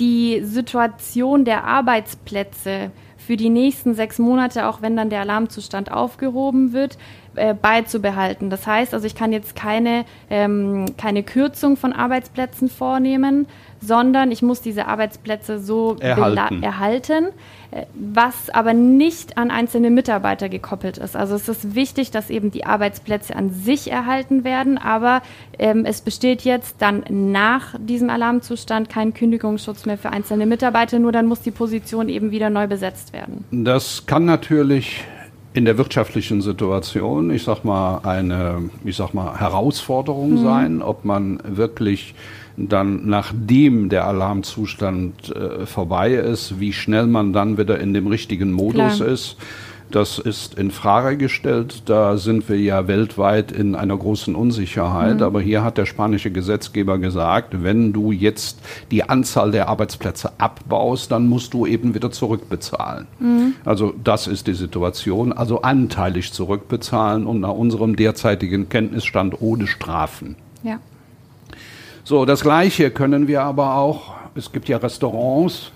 die 0.00 0.42
Situation 0.42 1.44
der 1.44 1.64
Arbeitsplätze 1.64 2.90
für 3.16 3.36
die 3.36 3.48
nächsten 3.48 3.94
sechs 3.94 4.18
Monate, 4.18 4.66
auch 4.66 4.82
wenn 4.82 4.96
dann 4.96 5.10
der 5.10 5.20
Alarmzustand 5.20 5.90
aufgehoben 5.90 6.72
wird, 6.72 6.98
äh, 7.36 7.54
beizubehalten. 7.54 8.50
Das 8.50 8.66
heißt 8.66 8.94
also, 8.94 9.06
ich 9.06 9.14
kann 9.14 9.32
jetzt 9.32 9.56
keine, 9.56 10.04
ähm, 10.30 10.86
keine 10.96 11.22
Kürzung 11.22 11.76
von 11.76 11.92
Arbeitsplätzen 11.92 12.68
vornehmen, 12.68 13.46
sondern 13.80 14.30
ich 14.30 14.42
muss 14.42 14.60
diese 14.60 14.86
Arbeitsplätze 14.86 15.58
so 15.58 15.96
erhalten. 16.00 16.62
erhalten, 16.62 17.26
äh, 17.70 17.84
was 17.94 18.50
aber 18.50 18.72
nicht 18.72 19.36
an 19.36 19.50
einzelne 19.50 19.90
Mitarbeiter 19.90 20.48
gekoppelt 20.48 20.98
ist. 20.98 21.16
Also 21.16 21.34
es 21.34 21.48
ist 21.48 21.74
wichtig, 21.74 22.10
dass 22.10 22.30
eben 22.30 22.50
die 22.50 22.64
Arbeitsplätze 22.66 23.36
an 23.36 23.50
sich 23.50 23.90
erhalten 23.90 24.44
werden, 24.44 24.78
aber 24.78 25.22
ähm, 25.58 25.84
es 25.84 26.00
besteht 26.00 26.42
jetzt 26.42 26.76
dann 26.78 27.04
nach 27.10 27.74
diesem 27.78 28.10
Alarmzustand 28.10 28.88
kein 28.88 29.14
Kündigungsschutz 29.14 29.86
mehr 29.86 29.98
für 29.98 30.10
einzelne 30.10 30.46
Mitarbeiter, 30.46 30.98
nur 30.98 31.12
dann 31.12 31.26
muss 31.26 31.40
die 31.40 31.50
Position 31.50 32.08
eben 32.08 32.30
wieder 32.30 32.50
neu 32.50 32.66
besetzt 32.66 33.12
werden. 33.12 33.44
Das 33.50 34.06
kann 34.06 34.24
natürlich 34.24 35.04
in 35.54 35.64
der 35.64 35.78
wirtschaftlichen 35.78 36.42
Situation, 36.42 37.30
ich 37.30 37.44
sag 37.44 37.64
mal, 37.64 38.00
eine, 38.02 38.70
ich 38.84 38.96
sag 38.96 39.14
mal, 39.14 39.38
Herausforderung 39.38 40.32
mhm. 40.32 40.42
sein, 40.42 40.82
ob 40.82 41.04
man 41.04 41.38
wirklich 41.44 42.14
dann 42.56 43.06
nachdem 43.06 43.88
der 43.88 44.06
Alarmzustand 44.06 45.34
äh, 45.34 45.64
vorbei 45.66 46.12
ist, 46.12 46.60
wie 46.60 46.72
schnell 46.72 47.06
man 47.06 47.32
dann 47.32 47.56
wieder 47.56 47.80
in 47.80 47.94
dem 47.94 48.06
richtigen 48.08 48.52
Modus 48.52 48.96
Klar. 48.96 49.08
ist. 49.08 49.36
Das 49.90 50.18
ist 50.18 50.54
in 50.58 50.70
Frage 50.70 51.16
gestellt. 51.16 51.82
Da 51.86 52.16
sind 52.16 52.48
wir 52.48 52.58
ja 52.58 52.88
weltweit 52.88 53.52
in 53.52 53.74
einer 53.74 53.96
großen 53.96 54.34
Unsicherheit. 54.34 55.16
Mhm. 55.16 55.22
Aber 55.22 55.40
hier 55.40 55.62
hat 55.62 55.78
der 55.78 55.86
spanische 55.86 56.30
Gesetzgeber 56.30 56.98
gesagt, 56.98 57.62
wenn 57.62 57.92
du 57.92 58.10
jetzt 58.10 58.58
die 58.90 59.08
Anzahl 59.08 59.52
der 59.52 59.68
Arbeitsplätze 59.68 60.32
abbaust, 60.38 61.12
dann 61.12 61.28
musst 61.28 61.54
du 61.54 61.66
eben 61.66 61.94
wieder 61.94 62.10
zurückbezahlen. 62.10 63.06
Mhm. 63.20 63.54
Also 63.64 63.94
das 64.02 64.26
ist 64.26 64.46
die 64.46 64.54
Situation. 64.54 65.32
Also 65.32 65.62
anteilig 65.62 66.32
zurückbezahlen 66.32 67.26
und 67.26 67.40
nach 67.40 67.52
unserem 67.52 67.94
derzeitigen 67.94 68.68
Kenntnisstand 68.68 69.40
ohne 69.40 69.66
Strafen. 69.66 70.36
Ja. 70.62 70.78
So, 72.02 72.24
das 72.24 72.42
Gleiche 72.42 72.90
können 72.90 73.28
wir 73.28 73.42
aber 73.42 73.76
auch, 73.76 74.14
es 74.34 74.52
gibt 74.52 74.68
ja 74.68 74.78
Restaurants, 74.78 75.70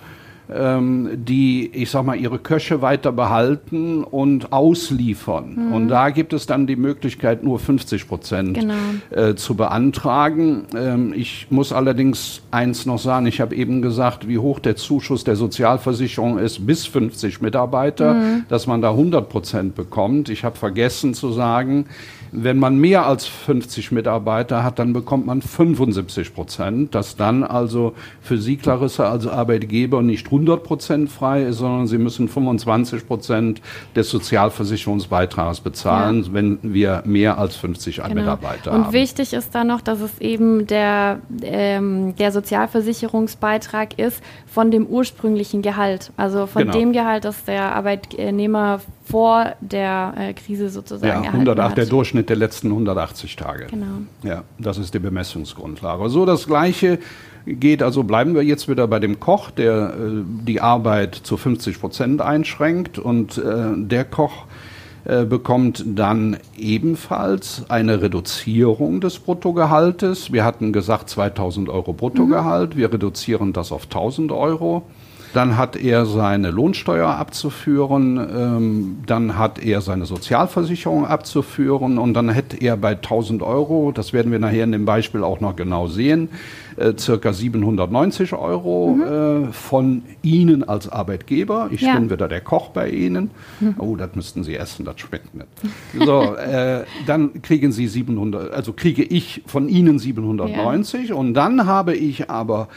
ähm, 0.55 1.11
die, 1.15 1.71
ich 1.73 1.91
sag 1.91 2.05
mal, 2.05 2.17
ihre 2.17 2.39
Köche 2.39 2.83
weiter 2.83 3.13
behalten 3.13 4.05
und 4.05 4.53
ausliefern. 4.53 5.69
Mhm. 5.69 5.73
Und 5.73 5.89
da 5.89 6.11
gibt 6.11 6.33
es 6.33 6.47
dann 6.47 6.67
die 6.67 6.77
Möglichkeit, 6.77 7.43
nur 7.45 7.59
50 7.59 8.09
Prozent 8.09 8.55
genau. 8.55 8.75
äh, 9.11 9.35
zu 9.35 9.55
beantragen. 9.55 10.67
Ähm, 10.75 11.13
ich 11.15 11.49
muss 11.51 11.73
allerdings 11.73 12.43
eins 12.51 12.87
noch 12.87 12.99
sagen, 12.99 13.27
ich 13.27 13.41
habe 13.41 13.55
eben 13.55 13.83
gesagt, 13.83 14.29
wie 14.29 14.39
hoch 14.39 14.59
der 14.59 14.77
Zuschuss 14.77 15.25
der 15.25 15.37
Sozialversicherung 15.37 16.39
ist 16.39 16.67
bis 16.67 16.87
50 16.87 17.41
Mitarbeiter, 17.41 18.15
mhm. 18.15 18.45
dass 18.49 18.67
man 18.67 18.81
da 18.81 18.91
100 18.91 19.29
Prozent 19.29 19.75
bekommt. 19.75 20.29
Ich 20.29 20.45
habe 20.45 20.57
vergessen 20.57 21.15
zu 21.15 21.33
sagen, 21.33 21.87
wenn 22.33 22.59
man 22.59 22.77
mehr 22.77 23.07
als 23.07 23.27
50 23.27 23.93
Mitarbeiter 23.93 24.63
hat, 24.63 24.79
dann 24.79 24.93
bekommt 24.93 25.27
man 25.27 25.41
75 25.43 26.35
Prozent, 26.35 26.95
dass 26.95 27.17
dann 27.17 27.43
also 27.43 27.95
für 28.21 28.39
Sie, 28.39 28.57
Clarissa, 28.57 29.11
als 29.11 29.27
Arbeitgeber 29.27 30.03
nicht 30.03 30.31
100 30.39 30.63
Prozent 30.63 31.11
frei 31.11 31.43
ist, 31.43 31.59
sondern 31.59 31.87
Sie 31.87 31.99
müssen 31.99 32.29
25 32.29 33.07
Prozent 33.07 33.61
des 33.95 34.11
Sozialversicherungsbeitrags 34.11 35.61
bezahlen, 35.61 36.23
ja. 36.23 36.33
wenn 36.33 36.59
wir 36.63 37.03
mehr 37.05 37.39
als 37.39 37.57
50 37.57 37.97
genau. 37.97 38.15
Mitarbeiter 38.15 38.71
Und 38.71 38.79
haben. 38.79 38.87
Und 38.87 38.93
wichtig 38.93 39.33
ist 39.33 39.55
da 39.55 39.65
noch, 39.65 39.81
dass 39.81 40.01
es 40.01 40.19
eben 40.21 40.67
der, 40.67 41.21
ähm, 41.43 42.15
der 42.17 42.33
Sozialversicherungsbeitrag 42.33 43.99
ist 43.99 44.23
von 44.47 44.71
dem 44.71 44.87
ursprünglichen 44.87 45.63
Gehalt, 45.63 46.13
also 46.17 46.47
von 46.47 46.63
genau. 46.63 46.79
dem 46.79 46.93
Gehalt, 46.93 47.25
das 47.25 47.45
der 47.45 47.75
Arbeitnehmer 47.75 48.81
vor 49.05 49.55
der 49.61 50.15
äh, 50.19 50.33
Krise 50.35 50.69
sozusagen 50.69 51.25
ja, 51.25 51.31
108, 51.31 51.77
der 51.77 51.87
Durchschnitt 51.87 52.29
der 52.29 52.37
letzten 52.37 52.69
180 52.69 53.37
Tage. 53.37 53.67
Genau. 53.67 53.87
Ja, 54.23 54.45
das 54.59 54.79
ist 54.79 54.93
die 54.93 54.99
Bemessungsgrundlage. 54.99 56.09
So 56.11 56.27
das 56.27 56.47
Gleiche 56.47 56.99
geht, 57.55 57.83
also 57.83 58.03
bleiben 58.03 58.35
wir 58.35 58.43
jetzt 58.43 58.69
wieder 58.69 58.87
bei 58.87 58.99
dem 58.99 59.21
Koch, 59.21 59.51
der 59.51 59.95
äh, 59.95 60.23
die 60.47 60.61
Arbeit 60.61 61.15
zu 61.15 61.37
50 61.37 61.81
Prozent 61.81 62.21
einschränkt 62.21 62.99
und 62.99 63.39
äh, 63.39 63.75
der 63.77 64.05
Koch 64.05 64.47
äh, 65.05 65.25
bekommt 65.25 65.85
dann 65.87 66.37
ebenfalls 66.59 67.65
eine 67.69 68.03
Reduzierung 68.03 69.01
des 69.01 69.19
Bruttogehaltes. 69.19 70.33
Wir 70.33 70.45
hatten 70.45 70.73
gesagt 70.73 71.09
2000 71.09 71.71
Euro 71.71 71.95
Bruttogehalt, 71.95 72.75
mhm. 72.75 72.79
wir 72.79 72.93
reduzieren 72.93 73.53
das 73.53 73.73
auf 73.73 73.85
1000 73.85 74.33
Euro. 74.33 74.83
dann 75.35 75.57
hat 75.57 75.77
er 75.77 76.07
seine 76.07 76.51
Lohnsteuer 76.51 77.09
abzuführen, 77.09 78.19
ähm, 78.19 78.99
dann 79.07 79.39
hat 79.39 79.59
er 79.59 79.81
seine 79.83 80.07
Sozialversicherung 80.07 81.07
abzuführen 81.07 81.99
und 81.99 82.15
dann 82.15 82.29
hätte 82.29 82.57
er 82.57 82.77
bei 82.77 82.93
1000 82.93 83.43
Euro, 83.43 83.93
das 83.93 84.13
werden 84.13 84.33
wir 84.33 84.39
nachher 84.39 84.65
in 84.65 84.73
dem 84.73 84.85
Beispiel 84.85 85.23
auch 85.23 85.41
noch 85.41 85.55
genau 85.55 85.87
sehen, 85.87 86.29
äh, 86.79 86.95
circa 86.99 87.33
790 87.33 88.33
Euro 88.35 88.97
mhm. 88.97 89.49
äh, 89.49 89.53
von 89.53 90.03
Ihnen 90.23 90.69
als 90.69 90.89
Arbeitgeber. 90.89 91.69
Ich 91.71 91.81
ja. 91.81 91.95
bin 91.95 92.11
wieder 92.11 92.29
der 92.29 92.41
Koch 92.41 92.71
bei 92.71 92.91
Ihnen. 92.91 93.31
Mhm. 93.61 93.75
Oh, 93.79 93.97
das 93.97 94.15
müssten 94.15 94.45
Sie 94.45 94.57
essen, 94.57 94.85
das 94.85 95.01
schmeckt 95.01 95.35
nicht. 95.35 95.49
So, 96.05 96.35
äh, 96.35 96.85
dann 97.07 97.43
kriegen 97.43 97.73
Sie 97.73 97.87
700, 97.87 98.53
also 98.53 98.73
kriege 98.73 99.03
ich 99.03 99.43
von 99.47 99.69
Ihnen 99.69 99.99
790 99.99 101.09
ja. 101.09 101.15
und 101.15 101.35
dann 101.35 101.67
habe 101.67 101.95
ich 101.95 102.31
aber 102.31 102.69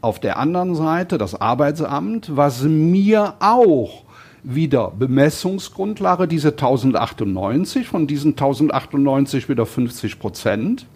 auf 0.00 0.20
der 0.20 0.38
anderen 0.38 0.74
Seite 0.74 1.18
das 1.18 1.34
Arbeitsamt, 1.34 2.36
was 2.36 2.62
mir 2.62 3.34
auch 3.40 4.04
wieder 4.42 4.92
Bemessungsgrundlage, 4.96 6.28
diese 6.28 6.50
1098, 6.50 7.88
von 7.88 8.06
diesen 8.06 8.30
1098 8.32 9.48
wieder 9.48 9.66
50 9.66 10.18
Prozent. 10.18 10.86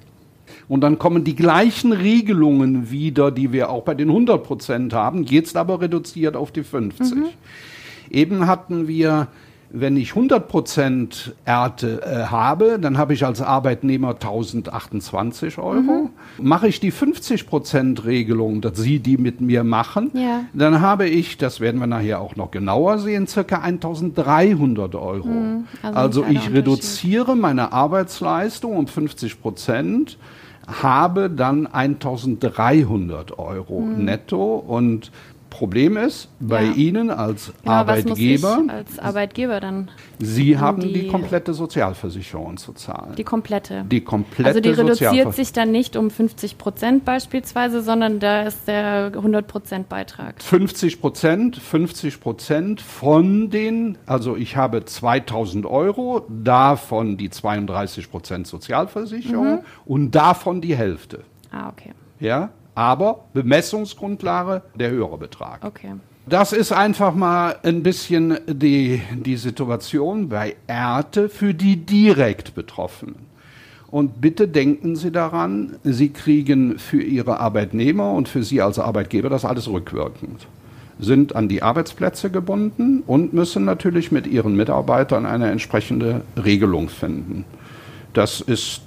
Und 0.69 0.81
dann 0.83 0.99
kommen 0.99 1.25
die 1.25 1.37
gleichen 1.37 1.93
Regelungen 1.93 2.91
wieder, 2.91 3.31
die 3.31 3.53
wir 3.53 3.71
auch 3.71 3.83
bei 3.83 3.95
den 3.95 4.09
100 4.09 4.43
Prozent 4.43 4.93
haben, 4.95 5.25
jetzt 5.25 5.57
aber 5.57 5.81
reduziert 5.81 6.37
auf 6.37 6.53
die 6.53 6.63
50. 6.63 7.15
Mhm. 7.15 7.25
Eben 8.11 8.47
hatten 8.47 8.89
wir 8.89 9.29
wenn 9.75 9.97
ich 9.97 10.13
100% 10.13 11.33
Ernte 11.47 12.03
äh, 12.03 12.27
habe, 12.27 12.79
dann 12.79 12.99
habe 12.99 13.15
ich 13.15 13.25
als 13.25 13.41
Arbeitnehmer 13.41 14.11
1028 14.11 15.57
Euro. 15.57 15.81
Mhm. 15.81 16.11
Mache 16.39 16.69
ich 16.69 16.79
die 16.79 16.93
50% 16.93 18.05
Regelung, 18.05 18.61
dass 18.61 18.79
Sie 18.79 18.99
die 18.99 19.17
mit 19.17 19.41
mir 19.41 19.65
machen, 19.65 20.11
ja. 20.13 20.45
dann 20.53 20.83
habe 20.83 21.09
ich, 21.09 21.39
das 21.39 21.61
werden 21.61 21.81
wir 21.81 21.87
nachher 21.87 22.21
auch 22.21 22.37
noch 22.37 22.51
genauer 22.51 22.99
sehen, 22.99 23.27
circa 23.27 23.61
1300 23.61 24.95
Euro. 24.95 25.29
Mhm. 25.29 25.65
Also, 25.83 26.23
also 26.23 26.27
ich 26.29 26.53
reduziere 26.53 27.35
meine 27.35 27.73
Arbeitsleistung 27.73 28.77
um 28.77 28.85
50%, 28.85 30.17
habe 30.81 31.29
dann 31.29 31.67
1300 31.67 33.39
Euro 33.39 33.81
mhm. 33.81 34.05
netto 34.05 34.57
und 34.57 35.11
Problem 35.53 35.99
ist 35.99 36.29
bei 36.41 36.65
ja. 36.65 36.73
Ihnen 36.73 37.11
als 37.11 37.53
genau, 37.63 37.75
Arbeitgeber. 37.75 38.63
als 38.69 38.99
Arbeitgeber 38.99 39.61
dann. 39.61 39.91
Sie 40.19 40.59
haben 40.59 40.81
die, 40.81 40.93
die, 40.95 41.09
komplette 41.09 41.53
Sozialversicherung 41.53 42.57
zu 42.57 42.73
zahlen. 42.73 43.15
Die 43.17 43.23
komplette. 43.23 43.85
Die 43.91 44.01
komplette. 44.01 44.49
Also 44.49 44.61
die 44.61 44.71
reduziert 44.71 45.35
sich 45.35 45.53
dann 45.53 45.71
nicht 45.71 45.95
um 45.97 46.11
50 46.11 46.57
Prozent 46.57 47.05
beispielsweise, 47.05 47.83
sondern 47.83 48.19
da 48.19 48.45
ist 48.45 48.67
der 48.67 49.13
100 49.15 49.47
Prozent 49.47 49.91
Beitrag. 49.91 50.43
50 50.43 51.03
Prozent, 51.03 51.57
50 51.59 52.19
Prozent 52.19 52.81
von 52.81 53.51
den, 53.51 53.99
also 54.07 54.37
ich 54.37 54.57
habe 54.57 54.87
2000 54.87 55.67
Euro, 55.67 56.27
davon 56.31 57.19
die 57.19 57.29
32 57.29 58.11
Prozent 58.11 58.47
Sozialversicherung 58.47 59.57
mhm. 59.57 59.61
und 59.85 60.13
davon 60.13 60.63
die 60.63 60.75
Hälfte. 60.75 61.25
Ah, 61.51 61.69
okay. 61.69 61.93
Ja, 62.21 62.51
aber 62.75 63.25
Bemessungsgrundlage 63.35 64.63
der 64.75 64.91
höhere 64.91 65.19
Betrag. 65.19 65.65
Okay. 65.65 65.93
Das 66.27 66.53
ist 66.53 66.73
einfach 66.73 67.15
mal 67.15 67.57
ein 67.65 67.83
bisschen 67.83 68.39
die, 68.47 69.03
die 69.13 69.37
Situation 69.37 70.29
bei 70.29 70.55
Erte 70.69 71.29
für 71.29 71.53
die 71.53 71.77
direkt 71.77 72.55
Betroffenen. 72.55 73.33
Und 73.91 74.21
bitte 74.21 74.49
denken 74.49 74.97
Sie 74.97 75.11
daran, 75.11 75.77
Sie 75.83 76.11
kriegen 76.11 76.79
für 76.79 77.03
Ihre 77.03 77.41
Arbeitnehmer 77.41 78.13
und 78.13 78.29
für 78.29 78.43
Sie 78.43 78.63
als 78.63 78.79
Arbeitgeber 78.79 79.29
das 79.29 79.45
alles 79.45 79.69
rückwirkend. 79.69 80.47
Sind 80.99 81.35
an 81.35 81.49
die 81.49 81.63
Arbeitsplätze 81.63 82.31
gebunden 82.31 83.03
und 83.07 83.33
müssen 83.33 83.65
natürlich 83.65 84.13
mit 84.13 84.27
Ihren 84.27 84.57
Mitarbeitern 84.57 85.27
eine 85.27 85.51
entsprechende 85.51 86.23
Regelung 86.43 86.89
finden. 86.89 87.45
Das 88.15 88.41
ist 88.41 88.83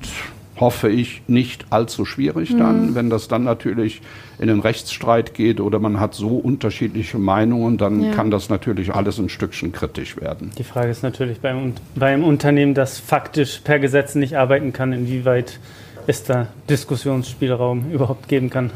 hoffe 0.57 0.89
ich, 0.89 1.21
nicht 1.27 1.65
allzu 1.69 2.05
schwierig 2.05 2.55
dann. 2.57 2.91
Mhm. 2.91 2.95
Wenn 2.95 3.09
das 3.09 3.27
dann 3.27 3.43
natürlich 3.43 4.01
in 4.39 4.47
den 4.47 4.59
Rechtsstreit 4.59 5.33
geht 5.33 5.59
oder 5.59 5.79
man 5.79 5.99
hat 5.99 6.13
so 6.13 6.37
unterschiedliche 6.37 7.17
Meinungen, 7.17 7.77
dann 7.77 8.01
ja. 8.01 8.11
kann 8.11 8.31
das 8.31 8.49
natürlich 8.49 8.93
alles 8.93 9.17
ein 9.17 9.29
Stückchen 9.29 9.71
kritisch 9.71 10.19
werden. 10.19 10.51
Die 10.57 10.63
Frage 10.63 10.89
ist 10.89 11.03
natürlich 11.03 11.39
beim, 11.39 11.73
beim 11.95 12.23
Unternehmen, 12.23 12.73
das 12.73 12.99
faktisch 12.99 13.61
per 13.63 13.79
Gesetz 13.79 14.15
nicht 14.15 14.37
arbeiten 14.37 14.73
kann, 14.73 14.93
inwieweit 14.93 15.59
es 16.07 16.23
da 16.23 16.47
Diskussionsspielraum 16.69 17.91
überhaupt 17.91 18.27
geben 18.27 18.49
kann. 18.49 18.71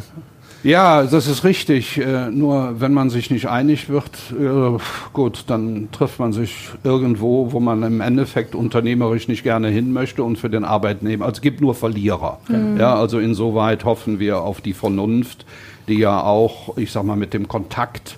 Ja, 0.64 1.04
das 1.04 1.28
ist 1.28 1.44
richtig. 1.44 1.98
Äh, 1.98 2.30
nur 2.32 2.82
wenn 2.82 2.94
man 2.94 3.10
sich 3.10 3.32
nicht 3.32 3.48
einig 3.48 3.90
wird, 3.90 4.12
äh, 4.32 4.78
gut, 5.14 5.46
dann 5.48 5.90
trifft 5.92 6.20
man 6.20 6.34
sich 6.34 6.70
irgendwo, 6.84 7.52
wo 7.52 7.60
man 7.60 7.84
im 7.84 8.02
Endeffekt 8.02 8.56
unternehmerisch 8.56 9.28
nicht 9.28 9.44
gerne 9.44 9.70
hin 9.70 9.94
möchte 9.94 10.24
und 10.24 10.38
für 10.38 10.50
den 10.50 10.66
Arbeitnehmer, 10.66 11.26
also 11.26 11.38
es 11.38 11.42
gibt 11.42 11.62
nur 11.62 11.76
Verlierer. 11.76 12.40
Mhm. 12.50 12.78
Ja, 12.78 12.96
also 12.96 13.20
insoweit 13.20 13.86
hoffen 13.86 14.20
wir 14.20 14.42
auf 14.42 14.60
die 14.62 14.74
Vernunft, 14.74 15.46
die 15.88 16.00
ja 16.00 16.22
auch, 16.22 16.78
ich 16.78 16.92
sag 16.92 17.04
mal, 17.04 17.16
mit 17.16 17.34
dem 17.34 17.48
Kontakt 17.48 18.18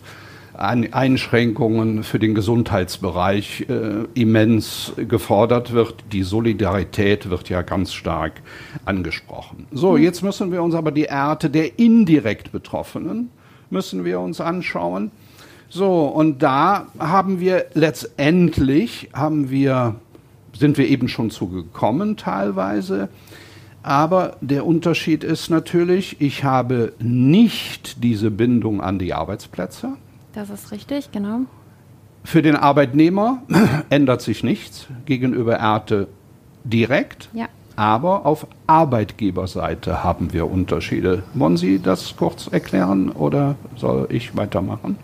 Einschränkungen 0.61 2.03
für 2.03 2.19
den 2.19 2.35
Gesundheitsbereich 2.35 3.65
äh, 3.69 4.05
immens 4.13 4.93
gefordert 4.95 5.73
wird. 5.73 5.95
Die 6.11 6.23
Solidarität 6.23 7.29
wird 7.29 7.49
ja 7.49 7.61
ganz 7.63 7.93
stark 7.93 8.41
angesprochen. 8.85 9.67
So, 9.71 9.93
mhm. 9.93 10.03
jetzt 10.03 10.21
müssen 10.21 10.51
wir 10.51 10.61
uns 10.61 10.75
aber 10.75 10.91
die 10.91 11.05
Ernte 11.05 11.49
der 11.49 11.79
indirekt 11.79 12.51
Betroffenen 12.51 13.29
müssen 13.71 14.05
wir 14.05 14.19
uns 14.19 14.41
anschauen. 14.41 15.11
So, 15.69 16.05
und 16.05 16.43
da 16.43 16.87
haben 16.99 17.39
wir 17.39 17.67
letztendlich, 17.73 19.09
haben 19.13 19.49
wir, 19.49 19.95
sind 20.53 20.77
wir 20.77 20.87
eben 20.87 21.07
schon 21.07 21.31
zugekommen 21.31 22.17
teilweise, 22.17 23.07
aber 23.81 24.37
der 24.41 24.65
Unterschied 24.65 25.23
ist 25.23 25.49
natürlich, 25.49 26.19
ich 26.19 26.43
habe 26.43 26.93
nicht 26.99 28.03
diese 28.03 28.29
Bindung 28.29 28.81
an 28.81 28.99
die 28.99 29.13
Arbeitsplätze. 29.13 29.93
Das 30.33 30.49
ist 30.49 30.71
richtig, 30.71 31.11
genau. 31.11 31.41
Für 32.23 32.41
den 32.41 32.55
Arbeitnehmer 32.55 33.41
ändert 33.89 34.21
sich 34.21 34.43
nichts 34.43 34.87
gegenüber 35.05 35.55
Erte 35.57 36.07
direkt. 36.63 37.29
Ja. 37.33 37.47
Aber 37.75 38.25
auf 38.25 38.47
Arbeitgeberseite 38.67 40.03
haben 40.03 40.33
wir 40.33 40.49
Unterschiede. 40.49 41.23
Wollen 41.33 41.57
Sie 41.57 41.81
das 41.81 42.15
kurz 42.15 42.47
erklären 42.47 43.09
oder 43.09 43.55
soll 43.75 44.07
ich 44.11 44.35
weitermachen? 44.35 44.97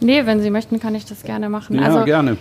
Nee, 0.00 0.26
wenn 0.26 0.40
Sie 0.40 0.50
möchten, 0.50 0.80
kann 0.80 0.94
ich 0.94 1.06
das 1.06 1.22
gerne 1.22 1.48
machen. 1.48 1.76
Ja, 1.76 1.86
also, 1.86 2.04
gerne. 2.04 2.36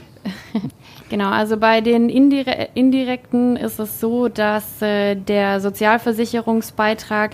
genau, 1.10 1.30
also 1.30 1.58
bei 1.58 1.82
den 1.82 2.10
Indire 2.10 2.70
Indirekten 2.74 3.56
ist 3.56 3.80
es 3.80 4.00
so, 4.00 4.28
dass 4.28 4.82
äh, 4.82 5.16
der 5.16 5.60
Sozialversicherungsbeitrag 5.60 7.32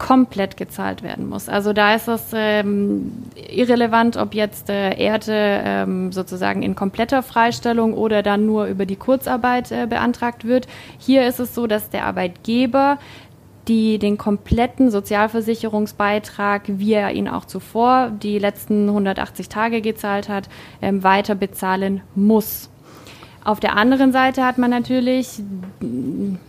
komplett 0.00 0.56
gezahlt 0.56 1.02
werden 1.02 1.28
muss. 1.28 1.48
Also 1.48 1.72
da 1.72 1.94
ist 1.94 2.08
es 2.08 2.30
ähm, 2.32 3.12
irrelevant, 3.48 4.16
ob 4.16 4.34
jetzt 4.34 4.70
äh, 4.70 4.98
Erde 4.98 5.32
ähm, 5.34 6.10
sozusagen 6.10 6.62
in 6.62 6.74
kompletter 6.74 7.22
Freistellung 7.22 7.92
oder 7.92 8.22
dann 8.22 8.46
nur 8.46 8.64
über 8.64 8.86
die 8.86 8.96
Kurzarbeit 8.96 9.70
äh, 9.70 9.86
beantragt 9.86 10.46
wird. 10.46 10.66
Hier 10.98 11.28
ist 11.28 11.38
es 11.38 11.54
so, 11.54 11.66
dass 11.66 11.90
der 11.90 12.06
Arbeitgeber 12.06 12.98
die 13.68 13.98
den 13.98 14.16
kompletten 14.16 14.90
Sozialversicherungsbeitrag, 14.90 16.62
wie 16.66 16.94
er 16.94 17.12
ihn 17.12 17.28
auch 17.28 17.44
zuvor 17.44 18.10
die 18.10 18.38
letzten 18.38 18.88
180 18.88 19.50
Tage 19.50 19.82
gezahlt 19.82 20.28
hat, 20.28 20.48
ähm, 20.80 21.04
weiter 21.04 21.34
bezahlen 21.34 22.00
muss. 22.14 22.69
Auf 23.42 23.58
der 23.58 23.76
anderen 23.76 24.12
Seite 24.12 24.44
hat 24.44 24.58
man 24.58 24.70
natürlich, 24.70 25.42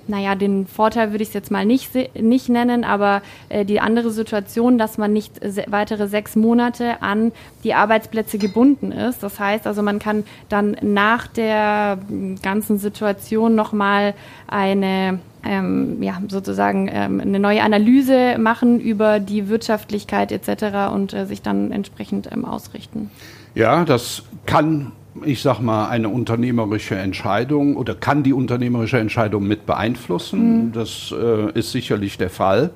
naja, 0.07 0.35
den 0.35 0.67
Vorteil 0.67 1.11
würde 1.11 1.23
ich 1.23 1.29
es 1.29 1.33
jetzt 1.33 1.49
mal 1.49 1.65
nicht, 1.65 1.91
nicht 2.19 2.49
nennen, 2.49 2.83
aber 2.83 3.21
äh, 3.47 3.63
die 3.63 3.79
andere 3.79 4.11
Situation, 4.11 4.77
dass 4.77 4.97
man 4.97 5.13
nicht 5.13 5.39
se 5.41 5.63
weitere 5.67 6.07
sechs 6.07 6.35
Monate 6.35 7.01
an 7.01 7.31
die 7.63 7.73
Arbeitsplätze 7.73 8.37
gebunden 8.37 8.91
ist. 8.91 9.23
Das 9.23 9.39
heißt 9.39 9.67
also, 9.67 9.81
man 9.81 9.99
kann 9.99 10.25
dann 10.49 10.75
nach 10.81 11.27
der 11.27 11.97
ganzen 12.41 12.77
Situation 12.77 13.55
nochmal 13.55 14.13
eine 14.47 15.19
ähm, 15.43 16.03
ja, 16.03 16.21
sozusagen 16.27 16.89
ähm, 16.91 17.19
eine 17.19 17.39
neue 17.39 17.63
Analyse 17.63 18.37
machen 18.37 18.79
über 18.79 19.19
die 19.19 19.47
Wirtschaftlichkeit 19.47 20.31
etc. 20.31 20.93
und 20.93 21.13
äh, 21.13 21.25
sich 21.25 21.41
dann 21.41 21.71
entsprechend 21.71 22.29
ähm, 22.31 22.45
ausrichten. 22.45 23.09
Ja, 23.55 23.83
das 23.85 24.23
kann 24.45 24.91
ich 25.25 25.41
sag 25.41 25.59
mal, 25.59 25.89
eine 25.89 26.09
unternehmerische 26.09 26.95
Entscheidung 26.95 27.75
oder 27.75 27.95
kann 27.95 28.23
die 28.23 28.33
unternehmerische 28.33 28.99
Entscheidung 28.99 29.47
mit 29.47 29.65
beeinflussen. 29.65 30.67
Mhm. 30.67 30.71
Das 30.71 31.13
äh, 31.17 31.51
ist 31.57 31.71
sicherlich 31.71 32.17
der 32.17 32.29
Fall. 32.29 32.71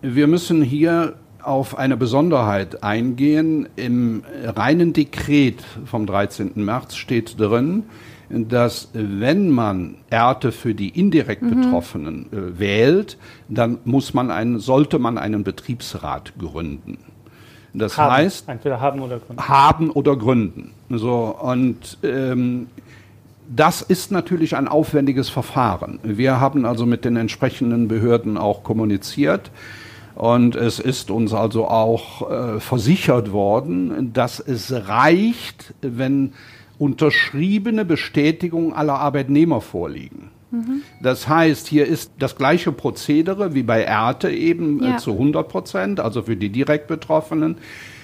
Wir 0.00 0.26
müssen 0.26 0.62
hier 0.62 1.14
auf 1.42 1.78
eine 1.78 1.96
Besonderheit 1.96 2.82
eingehen. 2.82 3.68
Im 3.76 4.22
reinen 4.44 4.92
Dekret 4.92 5.62
vom 5.84 6.06
13. 6.06 6.52
März 6.56 6.96
steht 6.96 7.38
drin, 7.38 7.84
dass 8.28 8.90
wenn 8.92 9.50
man 9.50 9.96
Ernte 10.10 10.52
für 10.52 10.74
die 10.74 10.88
indirekt 10.88 11.42
mhm. 11.42 11.62
Betroffenen 11.62 12.26
äh, 12.32 12.58
wählt, 12.58 13.18
dann 13.48 13.78
muss 13.84 14.14
man 14.14 14.30
einen, 14.30 14.58
sollte 14.58 14.98
man 14.98 15.18
einen 15.18 15.44
Betriebsrat 15.44 16.32
gründen. 16.38 16.98
Das 17.74 17.96
haben. 17.96 18.12
heißt, 18.12 18.48
entweder 18.48 18.80
haben 18.80 19.00
oder 19.00 19.18
gründen. 19.18 19.48
haben 19.48 19.90
oder 19.90 20.16
gründen. 20.16 20.72
So, 20.90 21.36
und 21.40 21.98
ähm, 22.02 22.66
das 23.48 23.82
ist 23.82 24.10
natürlich 24.12 24.56
ein 24.56 24.68
aufwendiges 24.68 25.28
Verfahren. 25.28 25.98
Wir 26.02 26.40
haben 26.40 26.64
also 26.64 26.86
mit 26.86 27.04
den 27.04 27.16
entsprechenden 27.16 27.88
Behörden 27.88 28.36
auch 28.36 28.62
kommuniziert. 28.62 29.50
Und 30.14 30.56
es 30.56 30.78
ist 30.78 31.10
uns 31.10 31.32
also 31.32 31.66
auch 31.66 32.30
äh, 32.30 32.60
versichert 32.60 33.32
worden, 33.32 34.12
dass 34.12 34.40
es 34.40 34.72
reicht, 34.88 35.72
wenn 35.80 36.34
unterschriebene 36.78 37.84
Bestätigung 37.84 38.74
aller 38.74 38.98
Arbeitnehmer 38.98 39.60
vorliegen. 39.60 40.31
Das 41.02 41.28
heißt, 41.28 41.66
hier 41.66 41.86
ist 41.86 42.12
das 42.18 42.36
gleiche 42.36 42.72
Prozedere 42.72 43.54
wie 43.54 43.62
bei 43.62 43.82
Erte 43.82 44.30
eben 44.30 44.82
Ja. 44.82 44.94
äh, 44.94 44.98
zu 44.98 45.12
100 45.12 45.48
Prozent, 45.48 46.00
also 46.00 46.22
für 46.22 46.36
die 46.36 46.50
direkt 46.50 46.88
Betroffenen. 46.88 47.56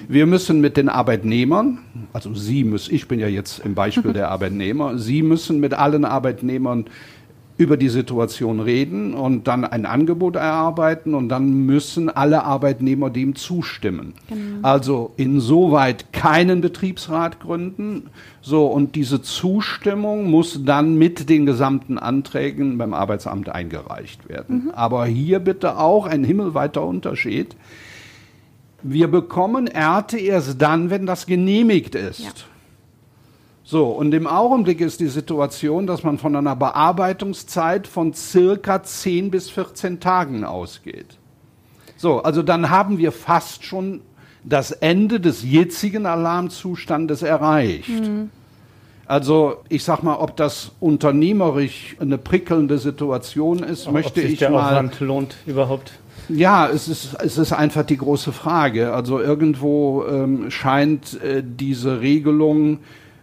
Wir 0.08 0.26
müssen 0.26 0.60
mit 0.60 0.76
den 0.76 0.88
Arbeitnehmern, 0.88 1.78
also 2.12 2.34
Sie 2.34 2.64
müssen, 2.64 2.94
ich 2.94 3.06
bin 3.08 3.20
ja 3.20 3.28
jetzt 3.28 3.58
im 3.64 3.74
Beispiel 3.74 4.12
der 4.14 4.30
Arbeitnehmer, 4.30 4.98
Sie 4.98 5.22
müssen 5.22 5.60
mit 5.60 5.74
allen 5.74 6.04
Arbeitnehmern 6.04 6.86
über 7.58 7.76
die 7.76 7.88
Situation 7.88 8.60
reden 8.60 9.14
und 9.14 9.48
dann 9.48 9.64
ein 9.64 9.84
Angebot 9.84 10.36
erarbeiten 10.36 11.14
und 11.14 11.28
dann 11.28 11.66
müssen 11.66 12.08
alle 12.08 12.44
Arbeitnehmer 12.44 13.10
dem 13.10 13.34
zustimmen. 13.34 14.14
Also 14.62 15.12
insoweit 15.16 16.12
keinen 16.12 16.60
Betriebsrat 16.60 17.40
gründen. 17.40 18.10
So, 18.40 18.66
und 18.66 18.94
diese 18.94 19.22
Zustimmung 19.22 20.30
muss 20.30 20.64
dann 20.64 20.96
mit 20.96 21.28
den 21.28 21.46
gesamten 21.46 21.98
Anträgen 21.98 22.78
beim 22.78 22.94
Arbeitsamt 22.94 23.48
eingereicht 23.48 24.28
werden. 24.28 24.70
Aber 24.74 25.06
hier 25.06 25.40
bitte 25.40 25.78
auch 25.78 26.06
ein 26.06 26.22
himmelweiter 26.22 26.86
Unterschied. 26.86 27.56
Wir 28.84 29.08
bekommen 29.08 29.66
Erte 29.66 30.16
erst 30.18 30.62
dann, 30.62 30.90
wenn 30.90 31.06
das 31.06 31.26
genehmigt 31.26 31.96
ist. 31.96 32.20
Ja. 32.20 32.30
So, 33.70 33.88
und 33.88 34.14
im 34.14 34.26
Augenblick 34.26 34.80
ist 34.80 34.98
die 34.98 35.08
Situation, 35.08 35.86
dass 35.86 36.02
man 36.02 36.16
von 36.16 36.34
einer 36.34 36.56
Bearbeitungszeit 36.56 37.86
von 37.86 38.14
circa 38.14 38.82
10 38.82 39.30
bis 39.30 39.50
14 39.50 40.00
Tagen 40.00 40.42
ausgeht. 40.44 41.18
So, 41.98 42.22
also 42.22 42.42
dann 42.42 42.70
haben 42.70 42.96
wir 42.96 43.12
fast 43.12 43.66
schon 43.66 44.00
das 44.42 44.70
Ende 44.70 45.20
des 45.20 45.42
jetzigen 45.42 46.06
Alarmzustandes 46.06 47.20
erreicht. 47.20 47.90
Also 49.04 49.58
ich 49.68 49.84
sag 49.84 50.02
mal, 50.02 50.14
ob 50.14 50.34
das 50.38 50.72
unternehmerisch 50.80 51.94
eine 52.00 52.16
prickelnde 52.16 52.78
Situation 52.78 53.58
ist, 53.58 53.92
möchte 53.92 54.12
Ob 54.12 54.16
sich 54.16 54.32
ich 54.32 54.38
der 54.38 54.48
mal. 54.48 54.70
Aufwand 54.70 54.98
lohnt 55.00 55.36
überhaupt. 55.44 55.92
Ja, 56.30 56.68
es 56.68 56.88
ist, 56.88 57.18
es 57.22 57.36
ist 57.36 57.52
einfach 57.52 57.84
die 57.84 57.98
große 57.98 58.32
Frage. 58.32 58.94
Also 58.94 59.20
irgendwo 59.20 60.06
ähm, 60.08 60.50
scheint 60.50 61.22
äh, 61.22 61.42
diese 61.44 62.00
Regelung 62.00 62.78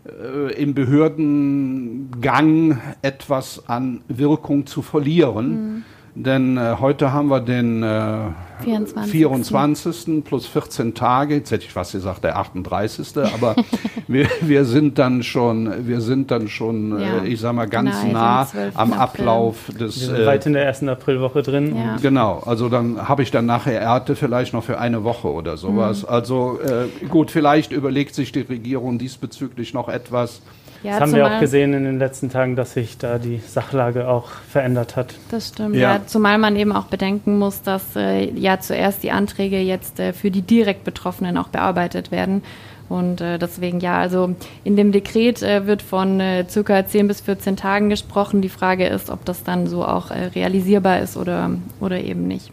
äh, 0.05 0.53
im 0.61 0.73
Behördengang 0.73 2.79
etwas 3.01 3.67
an 3.67 4.01
Wirkung 4.07 4.65
zu 4.65 4.81
verlieren. 4.81 5.85
Denn 6.15 6.55
äh, 6.55 6.75
heute 6.79 7.11
haben 7.11 7.27
wir 7.29 7.41
den 7.41 7.83
äh, 7.83 8.19
24.. 8.63 9.11
24. 9.11 10.23
plus 10.23 10.47
14 10.47 10.93
Tage, 10.93 11.35
jetzt 11.35 11.51
hätte 11.51 11.65
ich 11.65 11.73
fast 11.73 11.91
gesagt 11.91 12.23
der 12.23 12.37
38. 12.37 13.17
Aber 13.33 13.55
wir, 14.07 14.27
wir 14.39 14.63
sind 14.63 14.97
dann 14.97 15.23
schon, 15.23 15.87
wir 15.87 15.99
sind 15.99 16.31
dann 16.31 16.47
schon, 16.47 16.97
Ja. 16.99 17.23
äh, 17.23 17.27
ich 17.27 17.41
sag 17.41 17.53
mal, 17.53 17.67
ganz 17.67 18.01
Genau, 18.01 18.13
nah 18.13 18.45
12. 18.45 18.77
am 18.77 18.93
April. 18.93 19.25
Ablauf 19.25 19.55
Wir 19.67 19.87
des 19.87 19.95
sind 19.95 20.15
äh, 20.15 20.25
weit 20.25 20.45
in 20.45 20.53
der 20.53 20.65
ersten 20.65 20.87
Aprilwoche 20.87 21.41
drin. 21.43 21.75
Ja. 21.75 21.97
Genau, 22.01 22.41
also 22.45 22.69
dann 22.69 23.09
habe 23.09 23.21
ich 23.21 23.31
dann 23.31 23.45
nachher 23.45 23.81
Ernte 23.81 24.15
vielleicht 24.15 24.53
noch 24.53 24.63
für 24.63 24.79
eine 24.79 25.03
Woche 25.03 25.27
oder 25.27 25.57
sowas. 25.57 26.03
Mhm. 26.03 26.09
Also 26.09 26.59
äh, 26.63 27.05
gut, 27.07 27.29
vielleicht 27.29 27.73
überlegt 27.73 28.15
sich 28.15 28.31
die 28.31 28.41
Regierung 28.41 28.97
diesbezüglich 28.99 29.73
noch 29.73 29.89
etwas. 29.89 30.41
Ja, 30.85 30.93
das 30.93 31.01
haben 31.01 31.13
wir 31.13 31.25
auch 31.25 31.39
gesehen 31.39 31.73
in 31.73 31.83
den 31.83 31.99
letzten 31.99 32.29
Tagen, 32.29 32.55
dass 32.55 32.73
sich 32.73 32.97
da 32.97 33.17
die 33.17 33.39
Sachlage 33.39 34.07
auch 34.07 34.29
verändert 34.49 34.95
hat. 34.95 35.15
Das 35.31 35.49
stimmt, 35.49 35.75
Ja. 35.75 35.95
ja. 35.95 36.01
Zumal 36.05 36.37
man 36.37 36.55
eben 36.55 36.71
auch 36.71 36.85
bedenken 36.85 37.39
muss, 37.39 37.61
dass 37.61 37.95
äh, 37.95 38.29
ja 38.31 38.59
zuerst 38.59 39.03
die 39.03 39.11
Anträge 39.11 39.59
jetzt 39.59 39.99
äh, 39.99 40.13
für 40.13 40.31
die 40.31 40.41
direkt 40.41 40.83
Betroffenen 40.83 41.37
auch 41.37 41.47
bearbeitet 41.47 42.11
werden. 42.11 42.43
Und 42.87 43.19
äh, 43.19 43.39
deswegen 43.39 43.79
ja, 43.79 43.97
also 43.97 44.35
in 44.63 44.75
dem 44.75 44.91
Dekret 44.91 45.41
äh, 45.41 45.65
wird 45.65 45.81
von 45.81 46.19
äh, 46.19 46.45
circa 46.47 46.85
10 46.85 47.07
bis 47.07 47.21
14 47.21 47.55
Tagen 47.55 47.89
gesprochen. 47.89 48.41
Die 48.41 48.49
Frage 48.49 48.85
ist, 48.85 49.09
ob 49.09 49.25
das 49.25 49.43
dann 49.43 49.65
so 49.65 49.83
auch 49.83 50.11
äh, 50.11 50.25
realisierbar 50.35 50.99
ist 50.99 51.17
oder, 51.17 51.49
oder 51.79 51.99
eben 51.99 52.27
nicht. 52.27 52.51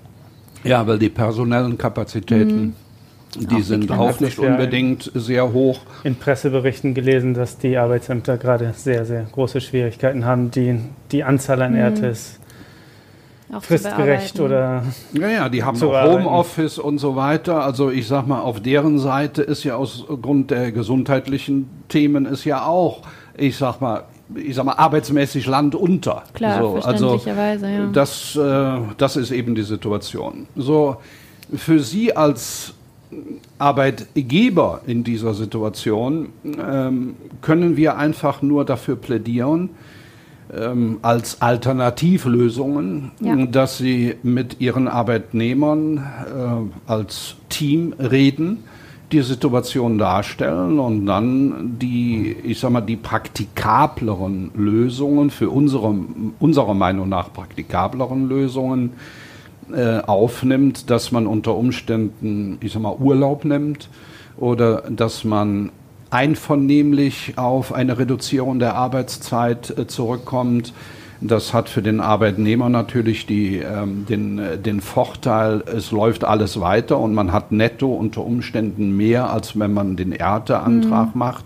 Ja, 0.64 0.86
weil 0.86 0.98
die 0.98 1.10
personellen 1.10 1.76
Kapazitäten, 1.76 2.76
die 3.36 3.54
Auch 3.54 3.60
sind 3.60 3.90
auch 3.90 4.20
nicht 4.20 4.38
unbedingt 4.38 5.10
sehr 5.14 5.52
hoch. 5.52 5.80
In 6.04 6.16
Presseberichten 6.16 6.94
gelesen, 6.94 7.34
dass 7.34 7.58
die 7.58 7.76
Arbeitsämter 7.78 8.36
gerade 8.36 8.74
sehr, 8.76 9.06
sehr 9.06 9.24
große 9.32 9.60
Schwierigkeiten 9.60 10.24
haben, 10.24 10.50
die, 10.50 10.80
die 11.10 11.24
Anzahl 11.24 11.62
an 11.62 11.74
Erdtes 11.74 12.38
Auch 13.50 13.60
zu 13.60 13.68
fristgerecht 13.68 14.38
oder 14.38 14.82
Ja, 15.12 15.28
ja, 15.28 15.48
die 15.48 15.62
haben 15.62 15.82
auch. 15.82 16.04
Homeoffice 16.04 16.78
und 16.78 16.98
so 16.98 17.16
weiter. 17.16 17.64
Also 17.64 17.90
ich 17.90 18.06
sag 18.06 18.26
mal, 18.26 18.40
auf 18.40 18.60
deren 18.60 18.98
Seite 18.98 19.42
ist 19.42 19.64
ja 19.64 19.76
aus 19.76 20.04
Grund 20.06 20.50
der 20.50 20.70
gesundheitlichen 20.70 21.70
Themen 21.88 22.26
ist 22.26 22.44
ja 22.44 22.66
auch, 22.66 23.02
ich 23.34 23.56
sag 23.56 23.80
mal, 23.80 24.04
ich 24.34 24.54
sag 24.54 24.64
mal, 24.66 24.74
arbeitsmäßig 24.74 25.46
Land 25.46 25.74
unter. 25.74 26.24
Klar, 26.34 26.60
so, 26.60 26.74
also 26.74 27.18
verständlicherweise, 27.18 27.70
ja. 27.70 27.86
das, 27.92 28.36
äh, 28.36 28.78
das 28.98 29.16
ist 29.16 29.30
eben 29.30 29.54
die 29.54 29.62
Situation. 29.62 30.46
So, 30.54 30.96
für 31.54 31.80
Sie 31.80 32.14
als 32.14 32.74
Arbeitgeber 33.58 34.82
in 34.86 35.04
dieser 35.04 35.34
Situation 35.34 36.28
ähm, 36.44 37.14
können 37.40 37.76
wir 37.76 37.96
einfach 37.96 38.42
nur 38.42 38.64
dafür 38.64 38.96
plädieren, 38.96 39.70
ähm, 40.54 40.98
als 41.02 41.40
Alternativlösungen, 41.40 43.12
Ja. 43.20 43.36
dass 43.46 43.78
sie 43.78 44.16
mit 44.22 44.60
ihren 44.60 44.88
Arbeitnehmern 44.88 45.98
äh, 45.98 46.90
als 46.90 47.36
Team 47.48 47.94
reden, 47.98 48.64
die 49.12 49.20
Situation 49.20 49.98
darstellen 49.98 50.78
und 50.78 51.06
dann 51.06 51.76
die, 51.78 52.34
ich 52.44 52.58
sag 52.60 52.70
mal, 52.70 52.80
die 52.80 52.96
praktikableren 52.96 54.50
Lösungen, 54.54 55.30
für 55.30 55.50
unsere, 55.50 55.94
unserer 56.40 56.74
Meinung 56.74 57.08
nach 57.10 57.32
praktikableren 57.32 58.28
Lösungen 58.28 58.92
äh, 59.72 60.00
aufnimmt, 60.00 60.90
dass 60.90 61.12
man 61.12 61.26
unter 61.26 61.54
Umständen, 61.54 62.58
ich 62.60 62.72
sag 62.72 62.82
mal, 62.82 62.96
Urlaub 62.98 63.44
nimmt 63.44 63.88
oder 64.36 64.82
dass 64.90 65.24
man 65.24 65.70
einvernehmlich 66.10 67.34
auf 67.36 67.72
eine 67.72 67.98
Reduzierung 67.98 68.58
der 68.58 68.74
Arbeitszeit 68.74 69.76
äh, 69.78 69.86
zurückkommt. 69.86 70.72
Das 71.20 71.54
hat 71.54 71.68
für 71.68 71.82
den 71.82 72.00
Arbeitnehmer 72.00 72.68
natürlich 72.68 73.26
die, 73.26 73.58
ähm, 73.58 74.04
den, 74.08 74.38
äh, 74.38 74.58
den 74.58 74.80
Vorteil, 74.80 75.62
es 75.66 75.90
läuft 75.90 76.24
alles 76.24 76.60
weiter 76.60 76.98
und 76.98 77.14
man 77.14 77.32
hat 77.32 77.52
netto 77.52 77.92
unter 77.94 78.24
Umständen 78.24 78.96
mehr, 78.96 79.30
als 79.30 79.58
wenn 79.58 79.72
man 79.72 79.96
den 79.96 80.12
Ernteantrag 80.12 81.14
macht. 81.14 81.44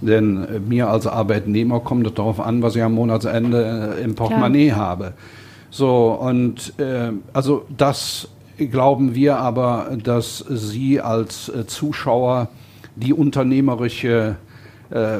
Denn 0.00 0.46
mir 0.68 0.88
als 0.88 1.06
Arbeitnehmer 1.06 1.80
kommt 1.80 2.06
es 2.06 2.14
darauf 2.14 2.40
an, 2.40 2.62
was 2.62 2.76
ich 2.76 2.82
am 2.82 2.94
Monatsende 2.94 3.96
im 4.02 4.14
Portemonnaie 4.14 4.72
habe. 4.72 5.12
So, 5.76 6.12
und 6.12 6.78
äh, 6.78 7.10
also 7.32 7.64
das 7.76 8.28
glauben 8.56 9.16
wir 9.16 9.38
aber, 9.38 9.88
dass 10.00 10.38
Sie 10.48 11.00
als 11.00 11.48
äh, 11.48 11.66
Zuschauer 11.66 12.46
die 12.94 13.12
unternehmerische, 13.12 14.36
äh, 14.90 15.18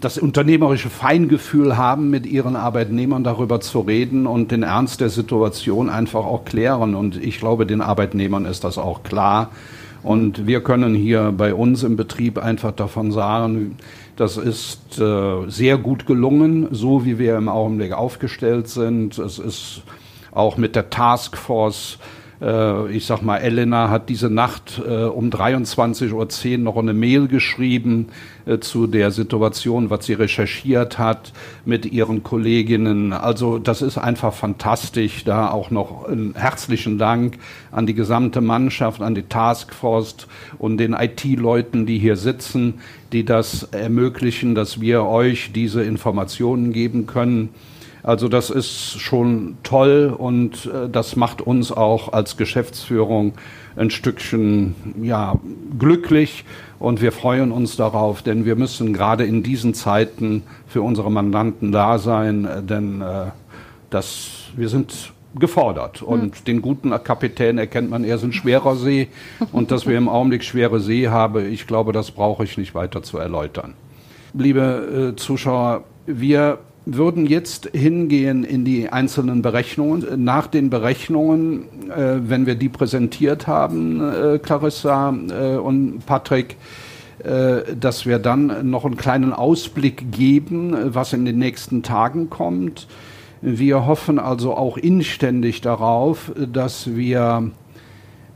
das 0.00 0.18
unternehmerische 0.18 0.90
Feingefühl 0.90 1.76
haben, 1.76 2.10
mit 2.10 2.26
Ihren 2.26 2.56
Arbeitnehmern 2.56 3.22
darüber 3.22 3.60
zu 3.60 3.78
reden 3.82 4.26
und 4.26 4.50
den 4.50 4.64
Ernst 4.64 5.00
der 5.00 5.10
Situation 5.10 5.90
einfach 5.90 6.24
auch 6.24 6.44
klären. 6.44 6.96
Und 6.96 7.16
ich 7.16 7.38
glaube, 7.38 7.66
den 7.66 7.82
Arbeitnehmern 7.82 8.46
ist 8.46 8.64
das 8.64 8.78
auch 8.78 9.04
klar. 9.04 9.52
Und 10.02 10.48
wir 10.48 10.60
können 10.60 10.92
hier 10.96 11.30
bei 11.30 11.54
uns 11.54 11.84
im 11.84 11.94
Betrieb 11.94 12.38
einfach 12.38 12.72
davon 12.72 13.12
sagen, 13.12 13.76
das 14.16 14.36
ist 14.36 14.98
äh, 14.98 15.48
sehr 15.48 15.78
gut 15.78 16.06
gelungen, 16.06 16.68
so 16.70 17.04
wie 17.04 17.18
wir 17.18 17.36
im 17.36 17.48
Augenblick 17.48 17.92
aufgestellt 17.92 18.68
sind. 18.68 19.18
Es 19.18 19.38
ist 19.38 19.82
auch 20.32 20.56
mit 20.56 20.74
der 20.74 20.90
Taskforce 20.90 21.98
ich 22.38 23.06
sag 23.06 23.22
mal, 23.22 23.38
Elena 23.38 23.88
hat 23.88 24.10
diese 24.10 24.28
Nacht 24.28 24.82
äh, 24.86 25.04
um 25.04 25.30
23.10 25.30 26.12
Uhr 26.12 26.58
noch 26.58 26.76
eine 26.76 26.92
Mail 26.92 27.28
geschrieben 27.28 28.08
äh, 28.44 28.58
zu 28.58 28.86
der 28.86 29.10
Situation, 29.10 29.88
was 29.88 30.04
sie 30.04 30.12
recherchiert 30.12 30.98
hat 30.98 31.32
mit 31.64 31.86
ihren 31.86 32.22
Kolleginnen. 32.22 33.14
Also 33.14 33.58
das 33.58 33.80
ist 33.80 33.96
einfach 33.96 34.34
fantastisch. 34.34 35.24
Da 35.24 35.50
auch 35.50 35.70
noch 35.70 36.04
einen 36.04 36.34
herzlichen 36.34 36.98
Dank 36.98 37.38
an 37.72 37.86
die 37.86 37.94
gesamte 37.94 38.42
Mannschaft, 38.42 39.00
an 39.00 39.14
die 39.14 39.22
Taskforce 39.22 40.26
und 40.58 40.76
den 40.76 40.92
IT-Leuten, 40.92 41.86
die 41.86 41.98
hier 41.98 42.16
sitzen, 42.16 42.74
die 43.12 43.24
das 43.24 43.62
ermöglichen, 43.72 44.54
dass 44.54 44.78
wir 44.78 45.04
euch 45.04 45.52
diese 45.54 45.82
Informationen 45.82 46.74
geben 46.74 47.06
können. 47.06 47.48
Also 48.06 48.28
das 48.28 48.50
ist 48.50 49.00
schon 49.00 49.58
toll 49.64 50.14
und 50.16 50.66
äh, 50.66 50.88
das 50.88 51.16
macht 51.16 51.42
uns 51.42 51.72
auch 51.72 52.12
als 52.12 52.36
Geschäftsführung 52.36 53.32
ein 53.74 53.90
Stückchen 53.90 54.76
ja, 55.02 55.40
glücklich 55.76 56.44
und 56.78 57.02
wir 57.02 57.10
freuen 57.10 57.50
uns 57.50 57.74
darauf, 57.74 58.22
denn 58.22 58.44
wir 58.44 58.54
müssen 58.54 58.92
gerade 58.92 59.24
in 59.24 59.42
diesen 59.42 59.74
Zeiten 59.74 60.44
für 60.68 60.82
unsere 60.82 61.10
Mandanten 61.10 61.72
da 61.72 61.98
sein, 61.98 62.44
äh, 62.44 62.62
denn 62.62 63.00
äh, 63.00 63.32
das, 63.90 64.50
wir 64.54 64.68
sind 64.68 65.12
gefordert. 65.34 65.98
Hm. 65.98 66.06
Und 66.06 66.46
den 66.46 66.62
guten 66.62 66.90
Kapitän 67.02 67.58
erkennt 67.58 67.90
man 67.90 68.04
erst 68.04 68.22
in 68.22 68.32
schwerer 68.32 68.76
See. 68.76 69.08
Und 69.50 69.72
dass 69.72 69.84
wir 69.84 69.98
im 69.98 70.08
Augenblick 70.08 70.44
schwere 70.44 70.78
See 70.78 71.08
haben, 71.08 71.52
ich 71.52 71.66
glaube, 71.66 71.92
das 71.92 72.12
brauche 72.12 72.44
ich 72.44 72.56
nicht 72.56 72.72
weiter 72.72 73.02
zu 73.02 73.18
erläutern. 73.18 73.74
Liebe 74.32 75.12
äh, 75.12 75.16
Zuschauer, 75.16 75.82
wir 76.06 76.60
würden 76.86 77.26
jetzt 77.26 77.70
hingehen 77.74 78.44
in 78.44 78.64
die 78.64 78.88
einzelnen 78.88 79.42
Berechnungen. 79.42 80.24
Nach 80.24 80.46
den 80.46 80.70
Berechnungen, 80.70 81.90
äh, 81.90 82.20
wenn 82.20 82.46
wir 82.46 82.54
die 82.54 82.68
präsentiert 82.68 83.46
haben, 83.46 84.00
äh, 84.00 84.38
Clarissa 84.38 85.14
äh, 85.28 85.56
und 85.56 86.06
Patrick, 86.06 86.56
äh, 87.24 87.74
dass 87.78 88.06
wir 88.06 88.20
dann 88.20 88.70
noch 88.70 88.84
einen 88.84 88.96
kleinen 88.96 89.32
Ausblick 89.32 90.12
geben, 90.12 90.94
was 90.94 91.12
in 91.12 91.24
den 91.24 91.38
nächsten 91.38 91.82
Tagen 91.82 92.30
kommt. 92.30 92.86
Wir 93.42 93.84
hoffen 93.84 94.18
also 94.18 94.54
auch 94.54 94.76
inständig 94.76 95.60
darauf, 95.60 96.32
dass 96.52 96.94
wir 96.94 97.50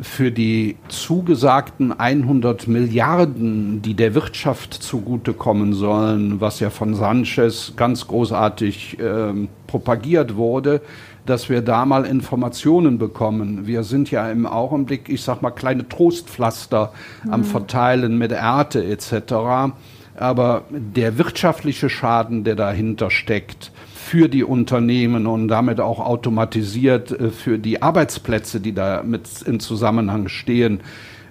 für 0.03 0.31
die 0.31 0.77
zugesagten 0.89 1.99
100 1.99 2.69
Milliarden, 2.69 3.83
die 3.83 3.95
der 3.95 4.15
Wirtschaft 4.15 4.75
zugutekommen 4.75 5.75
sollen, 5.75 6.41
was 6.41 6.61
ja 6.61 6.71
von 6.71 6.95
Sanchez 6.95 7.75
ganz 7.77 8.07
großartig 8.07 8.99
äh, 8.99 9.33
propagiert 9.67 10.37
wurde, 10.37 10.81
dass 11.27 11.49
wir 11.49 11.63
da 11.63 11.85
mal 11.85 12.07
Informationen 12.07 12.99
bekommen. 12.99 13.67
Wir 13.67 13.85
sind 13.85 14.11
ja 14.11 14.31
im 14.31 14.47
Augenblick, 14.47 15.09
ich 15.09 15.23
sag 15.23 15.43
mal, 15.43 15.51
kleine 15.51 15.89
Trostpflaster 15.89 16.93
mhm. 17.25 17.33
am 17.33 17.45
Verteilen 17.45 18.17
mit 18.17 18.33
Ernte 18.33 18.85
etc. 18.85 19.73
Aber 20.17 20.65
der 20.71 21.19
wirtschaftliche 21.19 21.91
Schaden, 21.91 22.45
der 22.45 22.57
dahinter 22.57 23.11
steckt, 23.11 23.71
für 24.11 24.29
die 24.29 24.43
Unternehmen 24.43 25.29
und 25.29 25.47
damit 25.47 25.79
auch 25.79 26.01
automatisiert 26.01 27.13
äh, 27.13 27.31
für 27.31 27.61
die 27.61 27.81
Arbeitsplätze, 27.81 28.59
die 28.59 28.73
da 28.73 29.05
mit 29.05 29.43
in 29.43 29.61
Zusammenhang 29.61 30.27
stehen. 30.27 30.81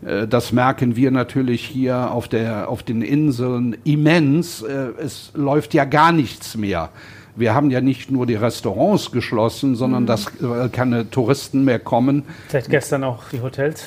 Äh, 0.01 0.27
das 0.29 0.53
merken 0.53 0.95
wir 0.95 1.11
natürlich 1.11 1.65
hier 1.65 2.09
auf, 2.09 2.29
der, 2.29 2.69
auf 2.69 2.81
den 2.81 3.01
Inseln 3.01 3.75
immens. 3.83 4.61
Äh, 4.61 4.91
es 4.97 5.33
läuft 5.33 5.73
ja 5.73 5.83
gar 5.83 6.13
nichts 6.13 6.55
mehr. 6.55 6.87
Wir 7.35 7.53
haben 7.53 7.69
ja 7.69 7.81
nicht 7.81 8.11
nur 8.11 8.25
die 8.25 8.35
Restaurants 8.35 9.11
geschlossen, 9.11 9.75
sondern 9.75 10.03
mhm. 10.03 10.07
dass 10.07 10.27
keine 10.71 11.09
Touristen 11.09 11.65
mehr 11.65 11.79
kommen. 11.79 12.23
Seit 12.47 12.69
gestern 12.69 13.03
auch 13.03 13.23
die 13.29 13.41
Hotels? 13.41 13.83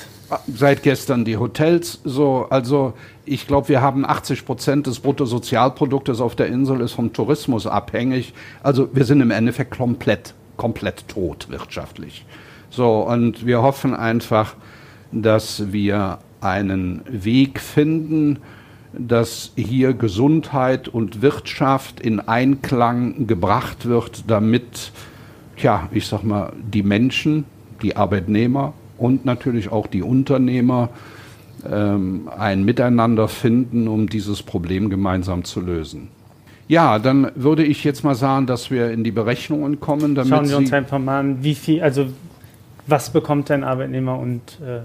Seit 0.53 0.83
gestern 0.83 1.25
die 1.25 1.37
Hotels. 1.37 1.99
So, 2.03 2.47
also 2.49 2.93
ich 3.25 3.47
glaube, 3.47 3.69
wir 3.69 3.81
haben 3.81 4.05
80 4.05 4.45
Prozent 4.45 4.87
des 4.87 4.99
Bruttosozialproduktes 4.99 6.21
auf 6.21 6.35
der 6.35 6.47
Insel 6.47 6.81
ist 6.81 6.93
vom 6.93 7.13
Tourismus 7.13 7.67
abhängig. 7.67 8.33
Also 8.61 8.89
wir 8.93 9.05
sind 9.05 9.21
im 9.21 9.31
Endeffekt 9.31 9.77
komplett, 9.77 10.33
komplett 10.57 11.07
tot 11.07 11.47
wirtschaftlich. 11.49 12.25
So, 12.69 13.01
und 13.01 13.45
wir 13.45 13.61
hoffen 13.61 13.93
einfach, 13.93 14.55
dass 15.11 15.71
wir 15.71 16.19
einen 16.41 17.01
Weg 17.07 17.59
finden, 17.59 18.39
dass 18.93 19.51
hier 19.55 19.93
Gesundheit 19.93 20.87
und 20.87 21.21
Wirtschaft 21.21 21.99
in 21.99 22.19
Einklang 22.19 23.27
gebracht 23.27 23.85
wird, 23.85 24.25
damit, 24.27 24.91
ja, 25.57 25.87
ich 25.91 26.07
sag 26.07 26.23
mal, 26.23 26.53
die 26.55 26.83
Menschen, 26.83 27.45
die 27.81 27.95
Arbeitnehmer 27.95 28.73
und 28.97 29.25
natürlich 29.25 29.71
auch 29.71 29.87
die 29.87 30.01
Unternehmer 30.01 30.89
ähm, 31.69 32.29
ein 32.37 32.63
Miteinander 32.63 33.27
finden, 33.27 33.87
um 33.87 34.09
dieses 34.09 34.43
Problem 34.43 34.89
gemeinsam 34.89 35.43
zu 35.43 35.61
lösen. 35.61 36.09
Ja, 36.67 36.97
dann 36.99 37.31
würde 37.35 37.63
ich 37.63 37.83
jetzt 37.83 38.03
mal 38.03 38.15
sagen, 38.15 38.47
dass 38.47 38.71
wir 38.71 38.91
in 38.91 39.03
die 39.03 39.11
Berechnungen 39.11 39.79
kommen. 39.79 40.15
Damit 40.15 40.29
Schauen 40.29 40.49
wir 40.49 40.57
uns 40.57 40.73
einfach 40.73 40.99
mal 40.99 41.19
an, 41.19 41.43
wie 41.43 41.55
viel, 41.55 41.81
also 41.81 42.07
was 42.87 43.11
bekommt 43.11 43.51
ein 43.51 43.63
Arbeitnehmer 43.63 44.17
und 44.17 44.59
äh 44.65 44.79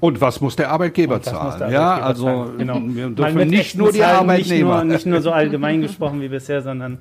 und 0.00 0.18
was 0.18 0.40
muss 0.40 0.56
der 0.56 0.70
Arbeitgeber 0.70 1.20
zahlen? 1.20 1.58
Der 1.58 1.68
Arbeitgeber 1.68 1.72
ja, 1.72 2.00
also 2.00 2.24
zahlen. 2.24 2.58
Genau. 2.58 2.80
wir 2.82 3.10
dürfen 3.10 3.48
nicht 3.48 3.76
nur 3.76 3.92
die 3.92 4.02
Arbeitnehmer. 4.02 4.82
Nicht 4.82 4.84
nur, 4.84 4.84
nicht 4.84 5.06
nur, 5.06 5.20
so 5.20 5.30
allgemein 5.30 5.82
gesprochen 5.82 6.22
wie 6.22 6.28
bisher, 6.28 6.62
sondern 6.62 6.98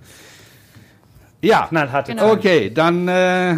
ja, 1.42 1.68
knallharte 1.68 2.14
genau. 2.14 2.34
Okay, 2.34 2.70
dann 2.74 3.08
äh, 3.08 3.56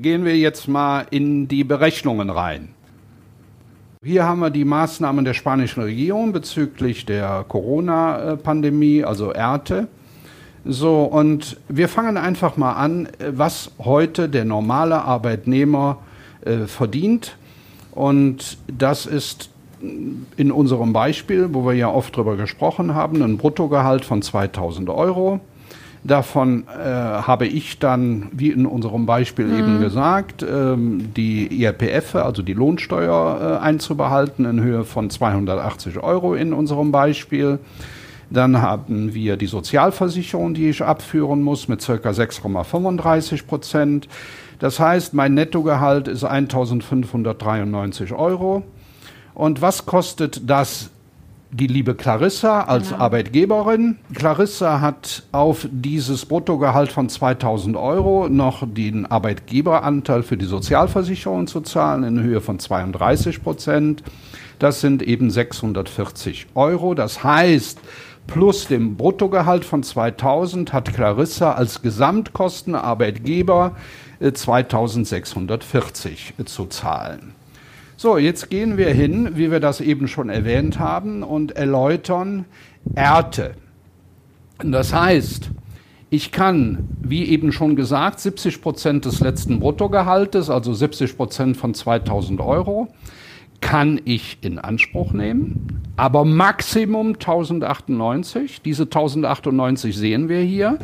gehen 0.00 0.24
wir 0.24 0.36
jetzt 0.36 0.68
mal 0.68 1.06
in 1.10 1.48
die 1.48 1.64
Berechnungen 1.64 2.30
rein. 2.30 2.68
Hier 4.04 4.24
haben 4.24 4.40
wir 4.40 4.50
die 4.50 4.64
Maßnahmen 4.64 5.24
der 5.24 5.34
spanischen 5.34 5.82
Regierung 5.82 6.32
bezüglich 6.32 7.04
der 7.04 7.44
Corona-Pandemie, 7.48 9.04
also 9.04 9.32
ERTE. 9.32 9.88
So, 10.64 11.02
und 11.02 11.56
wir 11.68 11.88
fangen 11.88 12.16
einfach 12.16 12.56
mal 12.56 12.74
an, 12.74 13.08
was 13.30 13.72
heute 13.78 14.28
der 14.28 14.44
normale 14.44 15.02
Arbeitnehmer 15.02 15.98
äh, 16.44 16.66
verdient. 16.66 17.36
Und 17.90 18.58
das 18.68 19.06
ist 19.06 19.50
in 20.36 20.52
unserem 20.52 20.92
Beispiel, 20.92 21.48
wo 21.52 21.64
wir 21.66 21.74
ja 21.74 21.90
oft 21.90 22.16
drüber 22.16 22.36
gesprochen 22.36 22.94
haben, 22.94 23.22
ein 23.22 23.38
Bruttogehalt 23.38 24.04
von 24.04 24.22
2000 24.22 24.90
Euro. 24.90 25.40
Davon 26.04 26.64
äh, 26.68 26.84
habe 26.84 27.46
ich 27.46 27.78
dann, 27.78 28.28
wie 28.32 28.50
in 28.50 28.66
unserem 28.66 29.04
Beispiel 29.04 29.46
mhm. 29.46 29.58
eben 29.58 29.80
gesagt, 29.80 30.44
ähm, 30.48 31.12
die 31.16 31.62
IRPF, 31.62 32.14
also 32.14 32.42
die 32.42 32.52
Lohnsteuer, 32.52 33.58
äh, 33.60 33.64
einzubehalten 33.64 34.44
in 34.44 34.60
Höhe 34.60 34.84
von 34.84 35.10
280 35.10 35.98
Euro 35.98 36.34
in 36.34 36.52
unserem 36.52 36.92
Beispiel. 36.92 37.58
Dann 38.30 38.60
haben 38.60 39.14
wir 39.14 39.36
die 39.36 39.46
Sozialversicherung, 39.46 40.54
die 40.54 40.68
ich 40.68 40.82
abführen 40.82 41.42
muss, 41.42 41.66
mit 41.66 41.84
ca. 41.84 41.92
6,35 41.94 43.46
Prozent. 43.46 44.08
Das 44.58 44.78
heißt, 44.78 45.14
mein 45.14 45.34
Nettogehalt 45.34 46.08
ist 46.08 46.24
1593 46.24 48.12
Euro. 48.12 48.62
Und 49.34 49.62
was 49.62 49.86
kostet 49.86 50.48
das 50.48 50.90
die 51.50 51.66
liebe 51.66 51.94
Clarissa 51.94 52.62
als 52.62 52.90
genau. 52.90 53.00
Arbeitgeberin. 53.00 53.98
Clarissa 54.14 54.80
hat 54.80 55.24
auf 55.32 55.66
dieses 55.70 56.26
Bruttogehalt 56.26 56.92
von 56.92 57.08
2000 57.08 57.76
Euro 57.76 58.28
noch 58.28 58.64
den 58.66 59.06
Arbeitgeberanteil 59.06 60.22
für 60.22 60.36
die 60.36 60.44
Sozialversicherung 60.44 61.46
zu 61.46 61.62
zahlen 61.62 62.04
in 62.04 62.22
Höhe 62.22 62.40
von 62.40 62.58
32 62.58 63.42
Prozent. 63.42 64.02
Das 64.58 64.80
sind 64.80 65.02
eben 65.02 65.30
640 65.30 66.48
Euro. 66.54 66.94
Das 66.94 67.24
heißt, 67.24 67.78
plus 68.26 68.66
dem 68.66 68.96
Bruttogehalt 68.96 69.64
von 69.64 69.82
2000 69.82 70.72
hat 70.72 70.92
Clarissa 70.92 71.52
als 71.52 71.82
Gesamtkosten 71.82 72.74
Arbeitgeber 72.74 73.76
2640 74.20 76.34
äh, 76.38 76.44
zu 76.44 76.66
zahlen. 76.66 77.37
So, 78.00 78.16
jetzt 78.16 78.48
gehen 78.48 78.76
wir 78.76 78.90
hin, 78.90 79.30
wie 79.34 79.50
wir 79.50 79.58
das 79.58 79.80
eben 79.80 80.06
schon 80.06 80.28
erwähnt 80.28 80.78
haben, 80.78 81.24
und 81.24 81.56
erläutern 81.56 82.44
Erte. 82.94 83.54
Das 84.62 84.94
heißt, 84.94 85.50
ich 86.08 86.30
kann, 86.30 86.88
wie 87.02 87.24
eben 87.24 87.50
schon 87.50 87.74
gesagt, 87.74 88.20
70 88.20 88.62
Prozent 88.62 89.04
des 89.04 89.18
letzten 89.18 89.58
Bruttogehaltes, 89.58 90.48
also 90.48 90.74
70 90.74 91.16
Prozent 91.16 91.56
von 91.56 91.74
2000 91.74 92.40
Euro, 92.40 92.86
kann 93.60 94.00
ich 94.04 94.38
in 94.42 94.60
Anspruch 94.60 95.12
nehmen, 95.12 95.82
aber 95.96 96.24
Maximum 96.24 97.14
1098. 97.14 98.62
Diese 98.62 98.84
1098 98.84 99.96
sehen 99.96 100.28
wir 100.28 100.42
hier. 100.42 100.78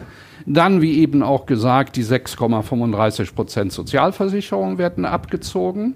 Dann, 0.46 0.83
wie 0.83 0.98
eben 0.98 1.22
auch 1.22 1.46
gesagt, 1.46 1.94
die 1.94 2.05
6,35 2.05 3.37
Prozent 3.37 3.72
Sozialversicherung 3.72 4.79
werden 4.79 5.05
abgezogen. 5.05 5.94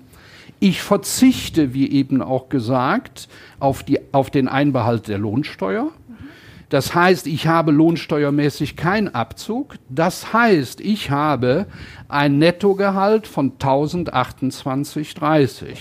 Ich 0.60 0.82
verzichte, 0.82 1.72
wie 1.72 1.90
eben 1.90 2.20
auch 2.20 2.48
gesagt, 2.48 3.28
auf, 3.60 3.82
die, 3.82 4.00
auf 4.12 4.30
den 4.30 4.48
Einbehalt 4.48 5.08
der 5.08 5.18
Lohnsteuer. 5.18 5.90
Das 6.68 6.94
heißt, 6.94 7.26
ich 7.26 7.46
habe 7.46 7.72
lohnsteuermäßig 7.72 8.76
keinen 8.76 9.14
Abzug. 9.14 9.76
Das 9.88 10.34
heißt, 10.34 10.80
ich 10.80 11.10
habe 11.10 11.66
ein 12.08 12.38
Nettogehalt 12.38 13.26
von 13.26 13.58
1028,30. 13.58 15.76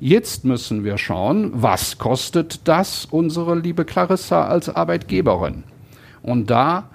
Jetzt 0.00 0.44
müssen 0.44 0.84
wir 0.84 0.98
schauen, 0.98 1.50
was 1.54 1.98
kostet 1.98 2.68
das 2.68 3.04
unsere 3.04 3.58
liebe 3.58 3.84
Clarissa 3.84 4.46
als 4.46 4.68
Arbeitgeberin? 4.68 5.64
Und 6.22 6.50
da 6.50 6.90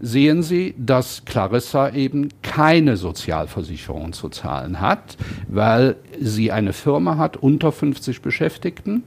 sehen 0.00 0.42
Sie, 0.42 0.74
dass 0.78 1.24
Clarissa 1.24 1.90
eben 1.90 2.28
keine 2.42 2.96
Sozialversicherung 2.96 4.12
zu 4.12 4.28
zahlen 4.28 4.80
hat, 4.80 5.16
weil 5.48 5.96
sie 6.20 6.52
eine 6.52 6.72
Firma 6.72 7.16
hat 7.16 7.36
unter 7.36 7.72
50 7.72 8.22
Beschäftigten. 8.22 9.02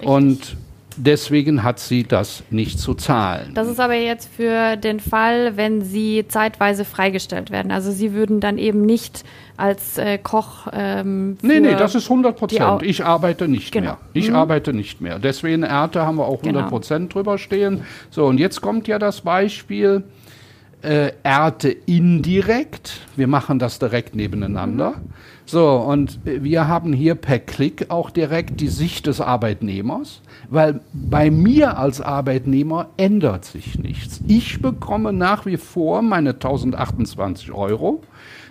Genau. 0.00 0.16
Und 0.16 0.56
deswegen 0.96 1.62
hat 1.62 1.78
sie 1.78 2.04
das 2.04 2.42
nicht 2.50 2.78
zu 2.78 2.94
zahlen. 2.94 3.52
Das 3.54 3.68
ist 3.68 3.80
aber 3.80 3.94
jetzt 3.94 4.28
für 4.34 4.76
den 4.76 5.00
Fall, 5.00 5.56
wenn 5.56 5.82
sie 5.82 6.26
zeitweise 6.28 6.84
freigestellt 6.84 7.50
werden. 7.50 7.70
Also 7.72 7.90
sie 7.90 8.12
würden 8.12 8.40
dann 8.40 8.58
eben 8.58 8.82
nicht 8.82 9.24
als 9.56 9.98
äh, 9.98 10.18
Koch. 10.18 10.68
Ähm, 10.72 11.36
nee, 11.42 11.60
nee, 11.60 11.74
das 11.74 11.94
ist 11.94 12.10
100 12.10 12.36
Prozent. 12.36 12.82
Ich 12.82 13.04
arbeite 13.04 13.48
nicht 13.48 13.72
genau. 13.72 13.92
mehr. 13.92 13.98
Ich 14.12 14.30
mhm. 14.30 14.36
arbeite 14.36 14.72
nicht 14.72 15.00
mehr. 15.00 15.18
Deswegen 15.18 15.62
Ernte 15.62 16.04
haben 16.06 16.16
wir 16.16 16.26
auch 16.26 16.40
100 16.40 16.68
Prozent 16.68 17.10
genau. 17.10 17.12
drüber 17.12 17.38
stehen. 17.38 17.84
So, 18.10 18.26
und 18.26 18.38
jetzt 18.38 18.60
kommt 18.60 18.88
ja 18.88 18.98
das 18.98 19.20
Beispiel. 19.20 20.04
Äh, 20.82 21.12
Ernte 21.22 21.70
indirekt. 21.70 23.02
Wir 23.14 23.28
machen 23.28 23.60
das 23.60 23.78
direkt 23.78 24.16
nebeneinander. 24.16 24.90
Mhm. 24.90 25.12
So, 25.52 25.68
und 25.76 26.20
wir 26.24 26.66
haben 26.66 26.94
hier 26.94 27.14
per 27.14 27.38
Klick 27.38 27.90
auch 27.90 28.08
direkt 28.08 28.62
die 28.62 28.68
Sicht 28.68 29.06
des 29.06 29.20
Arbeitnehmers, 29.20 30.22
weil 30.48 30.80
bei 30.94 31.30
mir 31.30 31.76
als 31.76 32.00
Arbeitnehmer 32.00 32.88
ändert 32.96 33.44
sich 33.44 33.78
nichts. 33.78 34.22
Ich 34.26 34.62
bekomme 34.62 35.12
nach 35.12 35.44
wie 35.44 35.58
vor 35.58 36.00
meine 36.00 36.30
1028 36.30 37.52
Euro. 37.52 38.02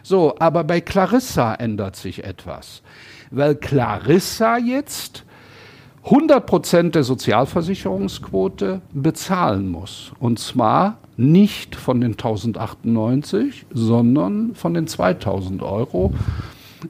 So, 0.03 0.35
aber 0.37 0.63
bei 0.63 0.79
Clarissa 0.79 1.55
ändert 1.55 1.95
sich 1.95 2.23
etwas, 2.23 2.83
weil 3.31 3.55
Clarissa 3.55 4.59
jetzt 4.59 5.23
100% 6.05 6.91
der 6.91 7.03
Sozialversicherungsquote 7.03 8.81
bezahlen 8.93 9.69
muss. 9.69 10.11
Und 10.19 10.37
zwar 10.37 10.99
nicht 11.17 11.75
von 11.75 11.99
den 11.99 12.11
1098, 12.11 13.65
sondern 13.73 14.53
von 14.53 14.75
den 14.75 14.85
2000 14.85 15.63
Euro 15.63 16.13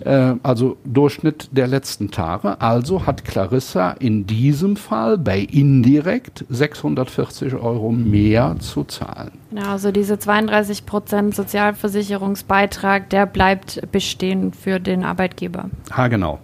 äh, 0.05 0.35
also 0.43 0.77
Durchschnitt 0.83 1.49
der 1.51 1.67
letzten 1.67 2.11
Tage. 2.11 2.59
Also 2.61 3.05
hat 3.05 3.25
Clarissa 3.25 3.91
in 3.91 4.25
diesem 4.25 4.75
Fall 4.75 5.17
bei 5.17 5.39
indirekt 5.39 6.45
640 6.49 7.55
Euro 7.55 7.91
mehr 7.91 8.55
zu 8.59 8.83
zahlen. 8.83 9.31
Ja, 9.51 9.71
also 9.71 9.91
diese 9.91 10.19
32 10.19 10.85
Prozent 10.85 11.35
Sozialversicherungsbeitrag, 11.35 13.09
der 13.09 13.25
bleibt 13.25 13.81
bestehen 13.91 14.53
für 14.53 14.79
den 14.79 15.03
Arbeitgeber. 15.03 15.69
Ha, 15.95 16.07
genau. 16.07 16.39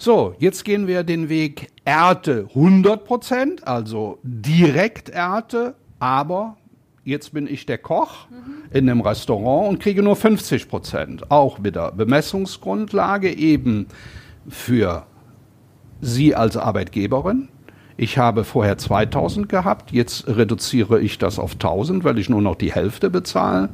So, 0.00 0.34
jetzt 0.38 0.64
gehen 0.64 0.86
wir 0.86 1.02
den 1.02 1.28
Weg 1.28 1.72
Ernte 1.84 2.46
100 2.54 3.04
Prozent, 3.04 3.66
also 3.66 4.18
direkt 4.22 5.08
Ernte, 5.08 5.74
aber 5.98 6.57
jetzt 7.08 7.32
bin 7.32 7.46
ich 7.46 7.64
der 7.66 7.78
Koch 7.78 8.28
mhm. 8.28 8.64
in 8.70 8.88
einem 8.88 9.00
Restaurant 9.00 9.68
und 9.68 9.80
kriege 9.80 10.02
nur 10.02 10.14
50 10.14 10.68
Prozent. 10.68 11.30
Auch 11.30 11.64
wieder 11.64 11.90
Bemessungsgrundlage 11.92 13.34
eben 13.34 13.86
für 14.46 15.06
Sie 16.00 16.34
als 16.34 16.56
Arbeitgeberin. 16.56 17.48
Ich 17.96 18.18
habe 18.18 18.44
vorher 18.44 18.78
2000 18.78 19.48
gehabt, 19.48 19.90
jetzt 19.90 20.28
reduziere 20.28 21.00
ich 21.00 21.18
das 21.18 21.38
auf 21.38 21.54
1000, 21.54 22.04
weil 22.04 22.18
ich 22.18 22.28
nur 22.28 22.42
noch 22.42 22.54
die 22.54 22.72
Hälfte 22.72 23.10
bezahle. 23.10 23.70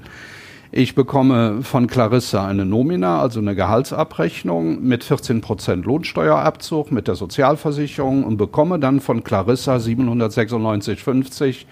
Ich 0.73 0.94
bekomme 0.94 1.62
von 1.62 1.87
Clarissa 1.87 2.47
eine 2.47 2.64
Nomina, 2.64 3.20
also 3.20 3.40
eine 3.40 3.55
Gehaltsabrechnung 3.55 4.83
mit 4.83 5.05
14 5.05 5.40
Prozent 5.40 5.85
Lohnsteuerabzug 5.85 6.90
mit 6.90 7.07
der 7.07 7.14
Sozialversicherung 7.14 8.25
und 8.25 8.38
bekomme 8.38 8.79
dann 8.79 9.01
von 9.01 9.23
Clarissa 9.23 9.77
796,50 9.77 11.66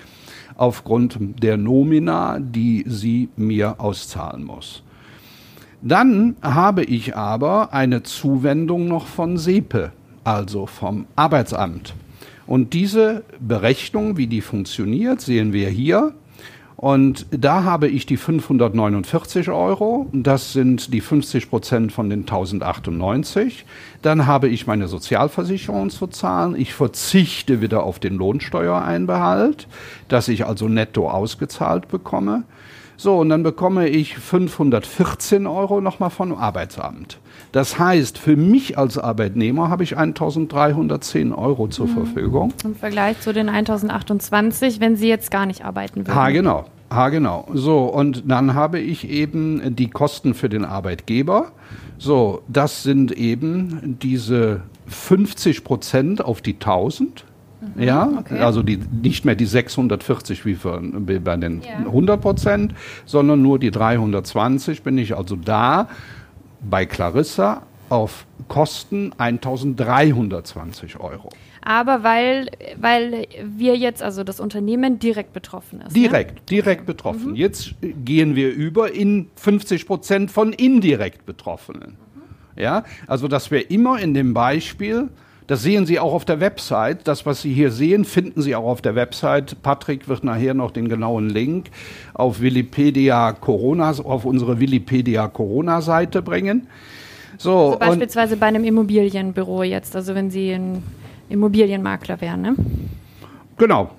aufgrund 0.57 1.19
der 1.43 1.57
Nomina, 1.57 2.39
die 2.39 2.85
sie 2.87 3.29
mir 3.37 3.81
auszahlen 3.81 4.45
muss. 4.45 4.83
Dann 5.83 6.37
habe 6.43 6.85
ich 6.85 7.17
aber 7.17 7.73
eine 7.73 8.03
Zuwendung 8.05 8.87
noch 8.87 9.07
von 9.07 9.37
SEPE, 9.37 9.93
also 10.23 10.67
vom 10.67 11.07
Arbeitsamt. 11.17 11.95
Und 12.47 12.73
diese 12.73 13.25
Berechnung, 13.41 14.17
wie 14.17 14.27
die 14.27 14.41
funktioniert, 14.41 15.21
sehen 15.21 15.53
wir 15.53 15.69
hier. 15.69 16.15
Und 16.83 17.27
da 17.31 17.63
habe 17.63 17.87
ich 17.87 18.07
die 18.07 18.17
549 18.17 19.51
Euro, 19.51 20.09
das 20.13 20.53
sind 20.53 20.93
die 20.93 21.01
50 21.01 21.49
Prozent 21.49 21.93
von 21.93 22.11
den 22.11 22.23
1098. 22.23 23.65
Dann 24.03 24.27
habe 24.27 24.49
ich 24.49 24.67
meine 24.67 24.89
Sozialversicherung 24.89 25.91
zu 25.91 26.09
zahlen. 26.09 26.57
Ich 26.57 26.75
verzichte 26.75 27.61
wieder 27.61 27.85
auf 27.85 28.01
den 28.01 28.17
Lohnsteuereinbehalt, 28.17 29.69
dass 30.09 30.27
ich 30.27 30.45
also 30.45 30.67
netto 30.67 31.09
ausgezahlt 31.09 31.87
bekomme. 31.87 32.43
So, 32.97 33.19
und 33.19 33.29
dann 33.29 33.43
bekomme 33.43 33.89
ich 33.89 34.17
514 34.17 35.47
Euro 35.47 35.81
nochmal 35.81 36.11
vom 36.11 36.35
Arbeitsamt. 36.35 37.19
Das 37.53 37.79
heißt, 37.79 38.19
für 38.19 38.37
mich 38.37 38.79
als 38.79 38.99
Arbeitnehmer 38.99 39.69
habe 39.69 39.83
ich 39.83 39.99
1310 39.99 41.33
Euro 41.33 41.69
zur 41.69 41.87
mhm. 41.87 41.93
Verfügung. 41.93 42.53
Im 42.65 42.75
Vergleich 42.75 43.21
zu 43.21 43.33
den 43.33 43.49
1028, 43.49 44.81
wenn 44.81 44.97
Sie 44.97 45.09
jetzt 45.09 45.31
gar 45.31 45.47
nicht 45.47 45.65
arbeiten 45.65 46.07
würden. 46.07 46.15
Ha, 46.15 46.31
genau. 46.31 46.65
Ha, 46.91 47.09
genau. 47.09 47.49
So, 47.55 47.85
und 47.85 48.25
dann 48.31 48.55
habe 48.55 48.79
ich 48.79 49.09
eben 49.09 49.75
die 49.77 49.89
Kosten 49.89 50.35
für 50.35 50.49
den 50.49 50.65
Arbeitgeber. 50.65 51.53
So, 51.99 52.43
das 52.49 52.83
sind 52.83 53.13
eben 53.13 53.99
diese 54.03 54.63
50 54.89 55.65
Prozent 55.65 56.23
auf 56.23 56.43
die 56.43 56.55
1000. 56.55 57.25
Mhm, 57.63 57.83
ja, 57.83 58.11
okay. 58.19 58.39
also 58.39 58.63
die, 58.63 58.79
nicht 58.91 59.25
mehr 59.25 59.35
die 59.35 59.47
640 59.47 60.45
wie, 60.45 60.55
für, 60.55 60.81
wie 60.83 61.19
bei 61.19 61.37
den 61.37 61.63
ja. 61.63 61.87
100 61.87 62.21
Prozent, 62.21 62.75
sondern 63.07 63.43
nur 63.43 63.59
die 63.59 63.71
320 63.71 64.83
bin 64.83 64.99
ich 64.99 65.17
also 65.17 65.37
da 65.37 65.89
bei 66.61 66.87
Clarissa 66.87 67.63
auf 67.89 68.27
Kosten 68.49 69.13
1320 69.19 70.99
Euro. 70.99 71.31
Aber 71.65 72.03
weil, 72.03 72.49
weil 72.77 73.27
wir 73.45 73.77
jetzt, 73.77 74.03
also 74.03 74.25
das 74.25 74.41
Unternehmen 74.41 74.99
direkt 74.99 75.33
betroffen 75.33 75.83
ist. 75.83 75.95
Direkt, 75.95 76.35
ne? 76.35 76.41
direkt 76.51 76.87
betroffen. 76.87 77.31
Mhm. 77.31 77.37
Jetzt 77.37 77.75
gehen 77.81 78.35
wir 78.35 78.53
über 78.53 78.93
in 78.93 79.31
50 79.37 79.87
Prozent 79.87 80.31
von 80.31 80.53
indirekt 80.53 81.25
Betroffenen. 81.25 81.97
Mhm. 82.57 82.63
Ja, 82.63 82.85
also 83.07 83.29
dass 83.29 83.51
wir 83.51 83.71
immer 83.71 84.01
in 84.01 84.15
dem 84.15 84.35
Beispiel, 84.35 85.09
das 85.53 85.63
sehen 85.63 85.85
Sie 85.85 86.01
auch 86.01 86.15
auf 86.15 86.25
der 86.25 86.41
Website, 86.41 87.07
das, 87.07 87.27
was 87.27 87.43
Sie 87.43 87.53
hier 87.53 87.71
sehen, 87.71 88.07
finden 88.07 88.41
Sie 88.41 88.57
auch 88.57 88.65
auf 88.65 88.81
der 88.81 88.95
Website. 88.95 89.61
Patrick 89.61 90.09
wird 90.09 90.25
nachher 90.25 90.55
noch 90.55 90.71
den 90.71 90.89
genauen 90.89 91.29
Link 91.29 91.67
auf 92.15 92.41
Wikipedia 92.41 93.33
Corona, 93.33 93.91
auf 93.91 94.25
unsere 94.25 94.61
Wikipedia 94.61 95.29
Corona-Seite 95.29 96.23
bringen. 96.23 96.69
So, 97.37 97.73
also 97.73 97.79
beispielsweise 97.81 98.39
bei 98.39 98.47
einem 98.47 98.65
Immobilienbüro 98.65 99.63
jetzt, 99.65 99.95
also 99.95 100.15
wenn 100.15 100.31
Sie 100.31 100.53
ein 100.53 100.83
Immobilienmakler 101.29 102.23
wären, 102.23 102.41
ne? 102.41 102.55
Genau, 103.59 103.91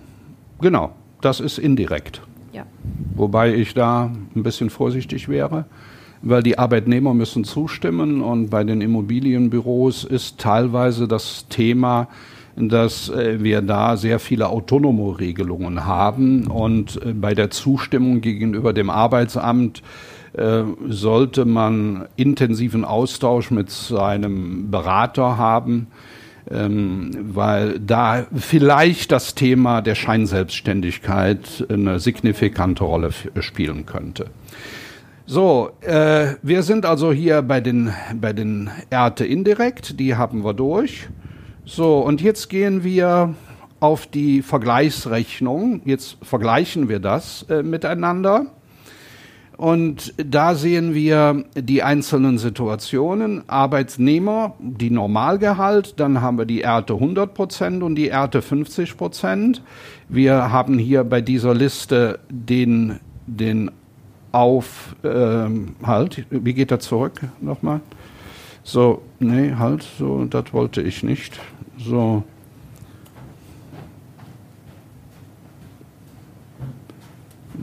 genau. 0.60 0.96
Das 1.22 1.40
ist 1.40 1.60
indirekt. 1.60 2.24
Ja. 2.52 2.66
Wobei 3.14 3.54
ich 3.54 3.76
da 3.76 4.06
ein 4.36 4.42
bisschen 4.42 4.72
vorsichtig 4.72 5.30
wäre, 5.30 5.66
weil 6.24 6.42
die 6.42 6.58
Arbeitnehmer 6.58 7.14
müssen 7.14 7.44
zustimmen 7.44 8.22
und 8.22 8.50
bei 8.50 8.64
den 8.64 8.82
Immobilienbüros 8.82 10.06
ist 10.06 10.40
teilweise 10.40 11.08
das 11.08 11.46
Thema, 11.50 12.08
dass 12.56 13.10
äh, 13.10 13.44
wir 13.44 13.62
da 13.62 13.98
sehr 13.98 14.20
viele 14.20 14.48
Autonomo-Regelungen 14.50 15.86
haben 15.86 16.48
und 16.48 17.02
äh, 17.04 17.14
bei 17.14 17.34
der 17.34 17.50
Zustimmung 17.52 18.22
gegenüber 18.22 18.74
dem 18.74 18.90
Arbeitsamt 18.90 19.84
äh, 20.34 20.64
sollte 20.88 21.46
man 21.46 22.06
intensiven 22.16 22.86
Austausch 22.86 23.52
mit 23.52 23.70
seinem 23.70 24.72
Berater 24.72 25.38
haben, 25.38 25.88
ähm, 26.50 27.12
weil 27.34 27.80
da 27.80 28.26
vielleicht 28.34 29.12
das 29.12 29.36
Thema 29.36 29.82
der 29.82 29.96
Scheinselbstständigkeit 29.96 31.66
eine 31.70 32.00
signifikante 32.00 32.84
Rolle 32.84 33.10
spielen 33.42 33.86
könnte. 33.86 34.28
So, 35.26 35.72
äh, 35.80 36.36
wir 36.42 36.64
sind 36.64 36.86
also 36.86 37.14
hier 37.14 37.42
bei 37.44 37.62
den, 37.62 37.94
bei 38.14 38.34
den 38.34 38.70
Erte 38.90 39.26
indirekt, 39.26 39.98
die 39.98 40.16
haben 40.16 40.44
wir 40.44 40.54
durch. 40.54 41.08
So, 41.64 42.00
und 42.00 42.22
jetzt 42.22 42.50
gehen 42.50 42.84
wir 42.84 43.34
auf 43.80 44.06
die 44.06 44.42
Vergleichsrechnung. 44.42 45.82
Jetzt 45.86 46.18
vergleichen 46.24 46.90
wir 46.90 47.00
das 47.00 47.44
äh, 47.44 47.64
miteinander. 47.64 48.48
Und 49.56 50.14
da 50.18 50.56
sehen 50.56 50.94
wir 50.94 51.46
die 51.56 51.84
einzelnen 51.84 52.38
Situationen. 52.38 53.48
Arbeitnehmer, 53.48 54.56
die 54.60 54.90
Normalgehalt, 54.90 56.02
dann 56.02 56.20
haben 56.20 56.38
wir 56.38 56.46
die 56.46 56.62
Erte 56.62 56.96
100 56.96 57.34
Prozent 57.34 57.82
und 57.82 57.96
die 57.96 58.10
Erte 58.10 58.42
50 58.42 58.98
Prozent. 58.98 59.62
Wir 60.10 60.52
haben 60.52 60.78
hier 60.78 61.06
bei 61.06 61.22
dieser 61.22 61.54
Liste 61.54 62.20
den, 62.30 63.00
den 63.26 63.72
auf, 64.34 64.96
ähm, 65.04 65.76
halt, 65.84 66.26
wie 66.30 66.54
geht 66.54 66.72
er 66.72 66.80
zurück 66.80 67.22
nochmal? 67.40 67.80
So, 68.64 69.02
nee, 69.20 69.54
halt, 69.54 69.86
so, 69.98 70.26
das 70.26 70.52
wollte 70.52 70.82
ich 70.82 71.04
nicht. 71.04 71.40
So, 71.78 72.24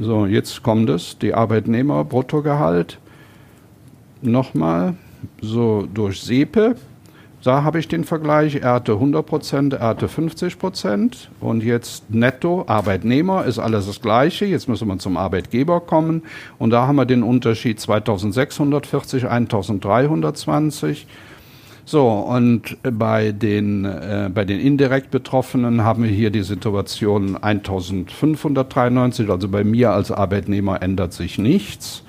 So, 0.00 0.24
jetzt 0.24 0.62
kommt 0.62 0.88
es, 0.88 1.18
die 1.18 1.34
Arbeitnehmer 1.34 2.04
Bruttogehalt 2.04 2.98
nochmal 4.22 4.94
so 5.42 5.86
durch 5.92 6.22
SEPE 6.22 6.76
Da 7.42 7.62
habe 7.62 7.78
ich 7.78 7.88
den 7.88 8.04
Vergleich, 8.04 8.56
er 8.56 8.74
hatte 8.74 8.92
100 8.92 9.24
Prozent, 9.24 9.72
er 9.72 9.86
hatte 9.88 10.08
50 10.08 10.58
Prozent 10.58 11.30
und 11.40 11.62
jetzt 11.62 12.10
netto 12.12 12.64
Arbeitnehmer 12.66 13.46
ist 13.46 13.58
alles 13.58 13.86
das 13.86 14.02
Gleiche. 14.02 14.44
Jetzt 14.44 14.68
müssen 14.68 14.86
wir 14.88 14.98
zum 14.98 15.16
Arbeitgeber 15.16 15.80
kommen 15.80 16.22
und 16.58 16.68
da 16.68 16.86
haben 16.86 16.96
wir 16.96 17.06
den 17.06 17.22
Unterschied 17.22 17.80
2640, 17.80 19.26
1320. 19.26 21.06
So, 21.86 22.08
und 22.10 22.76
bei 22.82 23.32
den, 23.32 23.86
äh, 23.86 24.30
bei 24.32 24.44
den 24.44 24.60
indirekt 24.60 25.10
Betroffenen 25.10 25.82
haben 25.82 26.04
wir 26.04 26.10
hier 26.10 26.30
die 26.30 26.42
Situation 26.42 27.42
1593, 27.42 29.30
also 29.30 29.48
bei 29.48 29.64
mir 29.64 29.92
als 29.92 30.12
Arbeitnehmer 30.12 30.82
ändert 30.82 31.14
sich 31.14 31.38
nichts. 31.38 32.04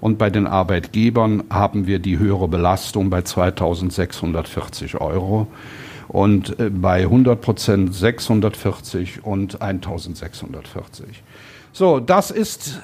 Und 0.00 0.18
bei 0.18 0.30
den 0.30 0.46
Arbeitgebern 0.46 1.44
haben 1.50 1.86
wir 1.86 1.98
die 1.98 2.18
höhere 2.18 2.48
Belastung 2.48 3.10
bei 3.10 3.22
2640 3.22 5.00
Euro 5.00 5.46
und 6.08 6.58
äh, 6.58 6.70
bei 6.70 7.02
100 7.02 7.40
Prozent 7.40 7.94
640 7.94 9.24
und 9.24 9.60
1640. 9.62 11.22
So, 11.72 12.00
das 12.00 12.30
ist 12.30 12.80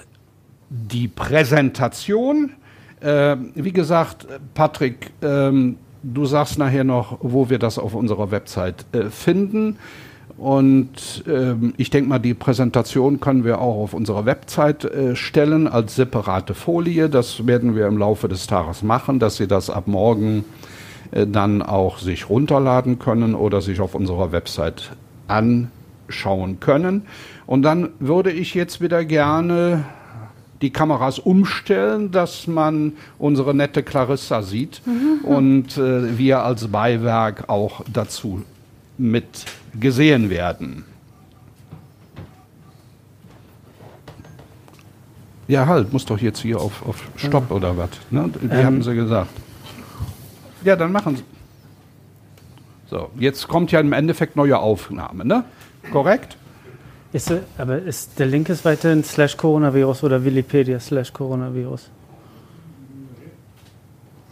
die 0.68 1.08
Präsentation. 1.08 2.52
Äh, 3.00 3.36
wie 3.54 3.72
gesagt, 3.72 4.26
Patrick, 4.54 5.10
ähm, 5.22 5.78
du 6.02 6.26
sagst 6.26 6.58
nachher 6.58 6.84
noch, 6.84 7.18
wo 7.20 7.50
wir 7.50 7.58
das 7.58 7.78
auf 7.78 7.94
unserer 7.94 8.30
Website 8.30 8.86
äh, 8.92 9.10
finden. 9.10 9.78
Und 10.38 11.24
ähm, 11.26 11.72
ich 11.78 11.88
denke 11.88 12.10
mal, 12.10 12.18
die 12.18 12.34
Präsentation 12.34 13.20
können 13.20 13.44
wir 13.44 13.60
auch 13.60 13.82
auf 13.82 13.94
unserer 13.94 14.26
Website 14.26 14.84
äh, 14.84 15.16
stellen 15.16 15.66
als 15.66 15.96
separate 15.96 16.52
Folie. 16.52 17.08
Das 17.08 17.46
werden 17.46 17.74
wir 17.74 17.86
im 17.86 17.96
Laufe 17.96 18.28
des 18.28 18.46
Tages 18.46 18.82
machen, 18.82 19.18
dass 19.18 19.36
Sie 19.36 19.48
das 19.48 19.70
ab 19.70 19.86
morgen 19.86 20.44
äh, 21.12 21.26
dann 21.26 21.62
auch 21.62 21.98
sich 21.98 22.28
runterladen 22.28 22.98
können 22.98 23.34
oder 23.34 23.62
sich 23.62 23.80
auf 23.80 23.94
unserer 23.94 24.30
Website 24.30 24.90
anschauen 25.26 26.60
können. 26.60 27.06
Und 27.46 27.62
dann 27.62 27.90
würde 27.98 28.30
ich 28.30 28.52
jetzt 28.52 28.82
wieder 28.82 29.06
gerne 29.06 29.84
die 30.60 30.70
Kameras 30.70 31.18
umstellen, 31.18 32.10
dass 32.10 32.46
man 32.46 32.92
unsere 33.18 33.54
nette 33.54 33.82
Clarissa 33.82 34.42
sieht 34.42 34.82
mhm. 34.86 35.24
und 35.24 35.78
äh, 35.78 36.18
wir 36.18 36.42
als 36.44 36.68
Beiwerk 36.68 37.48
auch 37.48 37.82
dazu 37.90 38.42
mit 38.98 39.44
gesehen 39.78 40.30
werden. 40.30 40.84
Ja, 45.48 45.66
halt, 45.66 45.92
muss 45.92 46.04
doch 46.04 46.18
jetzt 46.18 46.40
hier 46.40 46.60
auf, 46.60 46.84
auf 46.86 47.02
Stopp 47.16 47.50
ja. 47.50 47.56
oder 47.56 47.76
was. 47.76 47.90
Ne? 48.10 48.30
Wie 48.40 48.54
ähm. 48.54 48.64
haben 48.64 48.82
sie 48.82 48.94
gesagt? 48.94 49.30
Ja, 50.64 50.74
dann 50.74 50.90
machen 50.90 51.16
sie. 51.16 51.22
So, 52.88 53.10
jetzt 53.18 53.46
kommt 53.46 53.72
ja 53.72 53.80
im 53.80 53.92
Endeffekt 53.92 54.36
neue 54.36 54.58
Aufnahme, 54.58 55.24
ne? 55.24 55.44
Korrekt? 55.92 56.36
Ist, 57.12 57.32
aber 57.56 57.78
ist 57.78 58.18
der 58.18 58.26
Link 58.26 58.48
ist 58.48 58.64
weiterhin 58.64 59.02
slash 59.02 59.36
Coronavirus 59.36 60.04
oder 60.04 60.24
Wikipedia 60.24 60.78
slash 60.80 61.12
Coronavirus? 61.12 61.90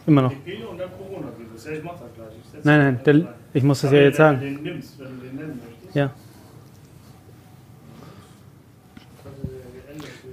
Immer 0.05 0.23
noch. 0.23 0.31
Wikipedia 0.31 0.67
und 0.67 0.77
dann 0.77 0.89
Coronavirus. 0.91 1.65
Ja, 1.65 1.71
ich 1.71 1.83
mach 1.83 1.93
das 1.93 2.13
gleich. 2.15 2.63
nein, 2.63 2.79
nein, 2.79 2.99
der, 3.05 3.33
ich 3.55 3.63
muss 3.63 3.81
das 3.81 3.91
ja 3.93 3.99
jetzt 3.99 4.17
sagen. 4.17 4.41
Den 4.41 4.61
nimmst, 4.61 4.99
wenn 4.99 5.07
du 5.07 5.25
den 5.25 5.35
nennen 5.37 5.61
möchtest. 5.65 5.95
Ja. 5.95 6.11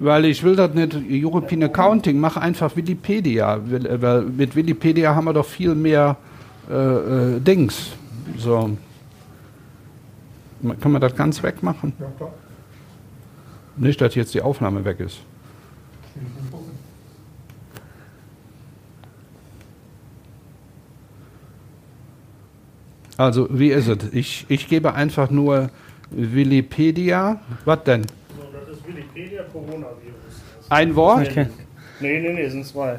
Weil 0.00 0.24
ich 0.24 0.42
will 0.42 0.56
das 0.56 0.74
nicht 0.74 0.96
European 1.08 1.62
Accounting, 1.62 2.18
mach 2.18 2.36
einfach 2.36 2.74
Wikipedia. 2.74 3.60
Weil 3.64 4.22
mit 4.22 4.56
Wikipedia 4.56 5.14
haben 5.14 5.26
wir 5.26 5.32
doch 5.32 5.46
viel 5.46 5.76
mehr 5.76 6.16
äh, 6.68 6.74
äh, 6.74 7.40
Dings. 7.40 7.92
So. 8.36 8.76
Kann 10.80 10.90
man 10.90 11.00
das 11.00 11.14
ganz 11.14 11.40
wegmachen? 11.44 11.92
Ja, 12.00 12.06
klar. 12.16 12.32
Nicht, 13.76 14.00
dass 14.00 14.16
jetzt 14.16 14.34
die 14.34 14.42
Aufnahme 14.42 14.84
weg 14.84 14.98
ist. 14.98 15.20
Also, 23.16 23.46
wie 23.50 23.68
ist 23.68 23.88
es? 23.88 24.12
Ich, 24.12 24.46
ich 24.48 24.68
gebe 24.68 24.94
einfach 24.94 25.30
nur 25.30 25.70
Wikipedia. 26.10 27.40
Was 27.64 27.84
denn? 27.84 28.02
So, 28.02 28.08
das 28.52 28.76
ist 28.76 28.86
Wikipedia 28.86 29.42
Coronavirus. 29.44 30.14
Ein 30.68 30.96
Wort? 30.96 31.28
Okay. 31.28 31.46
Nee, 32.00 32.20
nee, 32.20 32.32
nee, 32.32 32.48
sind 32.48 32.66
zwei. 32.66 32.98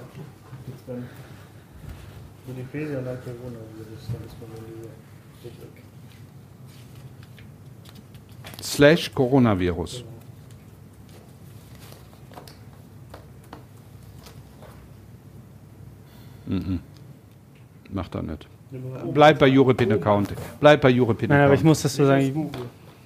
Wikipedia 2.45 2.99
und 2.99 3.05
dann 3.05 3.17
Coronavirus, 3.21 4.07
dann 4.11 4.25
ist 4.25 4.35
man 4.39 4.51
richtig. 5.43 5.83
Slash 8.61 9.13
Coronavirus. 9.13 10.03
Genau. 16.45 16.59
Mhm. 16.59 16.79
Macht 17.89 18.15
er 18.15 18.23
nicht. 18.23 18.47
Bleib 19.13 19.39
bei 19.39 19.49
European 19.49 19.91
Accounting. 19.93 20.37
Bleib 20.59 20.81
bei 20.81 20.89
European 20.89 21.31
Accounting. 21.31 21.45
aber 21.45 21.53
ich 21.53 21.63
muss 21.63 21.81
das 21.81 21.95
so 21.95 22.05
sagen. 22.05 22.49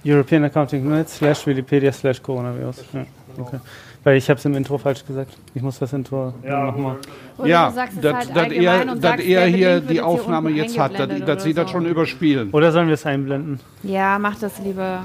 European 0.04 0.44
Accounting 0.44 0.88
Net 0.88 1.08
slash 1.08 1.46
Wikipedia 1.46 1.92
slash 1.92 2.22
Coronavirus. 2.22 2.84
Ja, 2.92 3.04
okay. 3.38 3.58
Weil 4.04 4.16
ich 4.16 4.30
habe 4.30 4.38
es 4.38 4.44
im 4.44 4.54
Intro 4.54 4.78
falsch 4.78 5.04
gesagt. 5.04 5.36
Ich 5.54 5.60
muss 5.60 5.78
das 5.78 5.92
Intro 5.92 6.32
ja, 6.42 6.64
nochmal. 6.66 6.96
Ja, 7.44 7.70
dass 8.00 8.34
halt 8.34 8.52
er, 8.52 8.94
dass 8.94 9.20
er 9.20 9.46
hier 9.46 9.80
die 9.80 10.00
Aufnahme 10.00 10.50
hier 10.50 10.62
jetzt 10.62 10.78
hat, 10.78 10.98
dass, 10.98 11.08
dass 11.24 11.42
Sie 11.42 11.52
so. 11.52 11.62
das 11.62 11.70
schon 11.70 11.84
überspielen. 11.84 12.50
Oder 12.52 12.72
sollen 12.72 12.86
wir 12.86 12.94
es 12.94 13.04
einblenden? 13.04 13.60
Ja, 13.82 14.18
mach 14.18 14.38
das 14.38 14.58
lieber. 14.60 15.04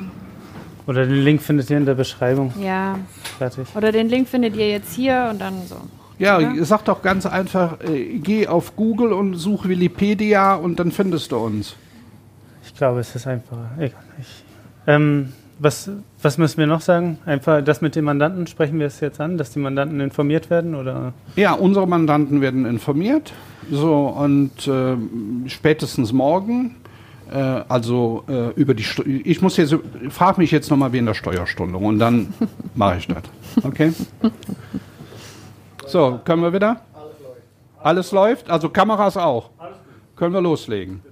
Oder 0.86 1.06
den 1.06 1.24
Link 1.24 1.42
findet 1.42 1.70
ihr 1.70 1.78
in 1.78 1.86
der 1.86 1.96
Beschreibung. 1.96 2.54
Ja. 2.62 3.00
Fertig. 3.38 3.68
Oder 3.76 3.92
den 3.92 4.10
Link 4.10 4.28
findet 4.28 4.56
ihr 4.56 4.70
jetzt 4.70 4.94
hier 4.94 5.28
und 5.32 5.42
dann 5.42 5.66
so. 5.68 5.78
Ja, 6.24 6.38
oder? 6.38 6.66
sag 6.66 6.86
doch 6.86 7.02
ganz 7.02 7.26
einfach, 7.26 7.80
äh, 7.82 8.20
geh 8.20 8.48
auf 8.48 8.76
Google 8.76 9.14
und 9.14 9.36
such 9.36 9.68
Wikipedia 9.68 10.56
und 10.56 10.80
dann 10.80 10.92
findest 10.92 11.32
du 11.32 11.38
uns. 11.38 11.76
Ich 12.66 12.76
glaube, 12.76 13.02
es 13.02 13.16
ist 13.16 13.28
einfacher. 13.28 13.70
Egal. 13.78 14.00
Ich, 14.20 14.44
ähm, 14.88 15.34
was, 15.60 15.90
was 16.22 16.38
müssen 16.38 16.58
wir 16.58 16.68
noch 16.68 16.82
sagen? 16.82 17.20
Einfach 17.26 17.64
das 17.64 17.82
mit 17.82 17.96
den 17.96 18.06
Mandanten, 18.06 18.48
sprechen 18.48 18.80
wir 18.80 18.88
es 18.88 19.00
jetzt 19.00 19.20
an, 19.22 19.38
dass 19.38 19.52
die 19.52 19.60
Mandanten 19.60 20.00
informiert 20.00 20.50
werden? 20.50 20.76
Oder? 20.76 21.14
Ja, 21.36 21.54
unsere 21.54 21.88
Mandanten 21.88 22.42
werden 22.42 22.66
informiert. 22.66 23.34
So, 23.72 24.08
und 24.08 24.68
äh, 24.68 24.96
spätestens 25.48 26.12
morgen 26.12 26.76
äh, 27.32 27.38
also 27.38 28.24
äh, 28.28 28.50
über 28.60 28.74
die 28.74 28.84
St 28.84 29.04
ich 29.06 29.42
muss 29.42 29.58
jetzt 29.58 29.76
frag 30.10 30.38
mich 30.38 30.52
jetzt 30.52 30.70
nochmal 30.70 30.92
wegen 30.92 31.06
der 31.06 31.14
Steuerstundung 31.14 31.86
und 31.86 32.00
dann 32.00 32.34
mache 32.76 32.98
ich 32.98 33.08
das. 33.08 33.24
Okay? 33.64 33.94
So, 35.94 36.20
können 36.26 36.42
wir 36.42 36.52
wieder? 36.52 36.82
Alles 36.96 37.20
läuft. 37.22 37.84
Alles 37.84 38.12
läuft? 38.12 38.50
Also 38.50 38.70
Kameras 38.70 39.16
auch. 39.16 39.52
Können 40.16 40.34
wir 40.34 40.42
loslegen. 40.42 41.04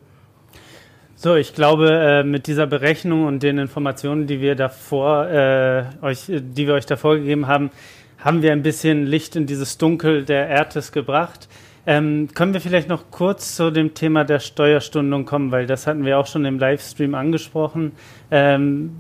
So, 1.16 1.36
ich 1.36 1.54
glaube, 1.54 1.92
äh, 1.92 2.24
mit 2.24 2.48
dieser 2.48 2.66
Berechnung 2.66 3.28
und 3.28 3.44
den 3.44 3.60
Informationen, 3.60 4.26
die 4.26 4.42
wir 4.42 4.56
davor 4.56 5.28
äh, 5.28 5.84
euch, 6.02 6.24
die 6.28 6.66
wir 6.66 6.74
euch 6.74 6.88
davor 6.88 7.18
gegeben 7.18 7.46
haben, 7.46 7.70
haben 8.18 8.42
wir 8.42 8.54
ein 8.54 8.64
bisschen 8.64 9.06
Licht 9.06 9.36
in 9.36 9.46
dieses 9.46 9.78
Dunkel 9.78 10.26
der 10.26 10.50
ERTES 10.50 10.92
gebracht. 10.92 11.48
Ähm, 11.86 12.30
können 12.34 12.54
wir 12.56 12.60
vielleicht 12.60 12.90
noch 12.90 13.12
kurz 13.12 13.56
zu 13.56 13.70
dem 13.70 13.94
Thema 13.94 14.24
der 14.24 14.40
Steuerstundung 14.40 15.26
kommen, 15.26 15.52
weil 15.52 15.68
das 15.68 15.86
hatten 15.86 16.06
wir 16.06 16.18
auch 16.18 16.26
schon 16.26 16.44
im 16.44 16.58
Livestream 16.58 17.14
angesprochen. 17.14 17.92
Ähm, 18.32 18.96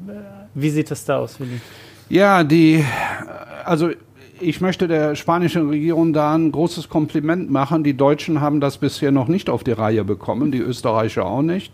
wie 0.53 0.69
sieht 0.69 0.91
das 0.91 1.05
da 1.05 1.17
aus, 1.17 1.39
Willi? 1.39 1.59
Ja, 2.07 2.43
die, 2.43 2.85
also 3.65 3.89
ich 4.41 4.61
möchte 4.61 4.87
der 4.87 5.15
spanischen 5.15 5.69
Regierung 5.69 6.13
da 6.13 6.33
ein 6.33 6.51
großes 6.51 6.89
Kompliment 6.89 7.49
machen. 7.49 7.83
Die 7.83 7.95
Deutschen 7.95 8.41
haben 8.41 8.59
das 8.59 8.77
bisher 8.77 9.11
noch 9.11 9.27
nicht 9.27 9.49
auf 9.49 9.63
die 9.63 9.71
Reihe 9.71 10.03
bekommen, 10.03 10.51
die 10.51 10.59
Österreicher 10.59 11.25
auch 11.25 11.41
nicht. 11.41 11.73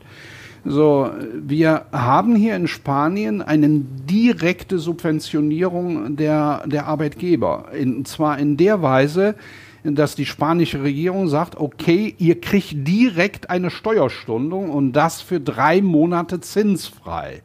So, 0.66 1.10
wir 1.34 1.86
haben 1.94 2.36
hier 2.36 2.56
in 2.56 2.68
Spanien 2.68 3.42
eine 3.42 3.70
direkte 3.70 4.80
Subventionierung 4.80 6.18
der, 6.18 6.64
der 6.66 6.88
Arbeitgeber. 6.88 7.66
Und 7.80 8.08
zwar 8.08 8.38
in 8.38 8.58
der 8.58 8.82
Weise, 8.82 9.36
dass 9.84 10.16
die 10.16 10.26
spanische 10.26 10.84
Regierung 10.84 11.30
sagt, 11.30 11.56
okay, 11.58 12.14
ihr 12.18 12.42
kriegt 12.42 12.88
direkt 12.88 13.50
eine 13.50 13.70
Steuerstundung 13.70 14.70
und 14.70 14.92
das 14.92 15.22
für 15.22 15.40
drei 15.40 15.82
Monate 15.82 16.42
zinsfrei. 16.42 17.44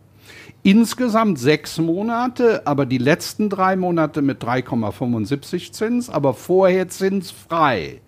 Insgesamt 0.64 1.40
sechs 1.40 1.78
Monate, 1.78 2.64
aber 2.66 2.86
die 2.86 2.98
letzten 2.98 3.50
drei 3.50 3.74
Monate 3.74 4.22
mit 4.22 4.44
3,75 4.44 5.72
Zins, 5.72 6.08
aber 6.08 6.34
vorher 6.34 6.88
zinsfrei. 6.88 8.00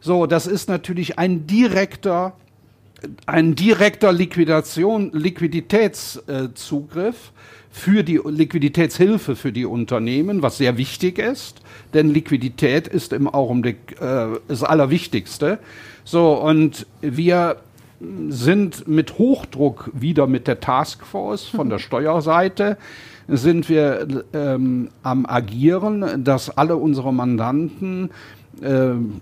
So, 0.00 0.26
das 0.26 0.46
ist 0.46 0.68
natürlich 0.68 1.18
ein 1.18 1.48
direkter, 1.48 2.34
ein 3.26 3.56
direkter 3.56 4.12
Liquidation, 4.12 5.10
Liquiditätszugriff 5.12 7.32
für 7.72 8.04
die 8.04 8.20
Liquiditätshilfe 8.24 9.34
für 9.34 9.50
die 9.50 9.64
Unternehmen, 9.64 10.42
was 10.42 10.58
sehr 10.58 10.76
wichtig 10.76 11.18
ist, 11.18 11.62
denn 11.94 12.10
Liquidität 12.10 12.86
ist 12.86 13.12
im 13.12 13.28
Augenblick 13.28 14.00
äh, 14.00 14.26
das 14.46 14.62
Allerwichtigste. 14.62 15.58
So, 16.04 16.34
und 16.34 16.86
wir 17.00 17.56
sind 18.28 18.88
mit 18.88 19.18
Hochdruck 19.18 19.90
wieder 19.92 20.26
mit 20.26 20.46
der 20.46 20.60
Taskforce 20.60 21.46
von 21.46 21.70
der 21.70 21.78
Steuerseite 21.80 22.76
sind 23.28 23.68
wir 23.68 24.24
ähm, 24.32 24.88
am 25.02 25.26
Agieren, 25.26 26.24
dass 26.24 26.56
alle 26.56 26.76
unsere 26.76 27.14
Mandanten 27.14 28.10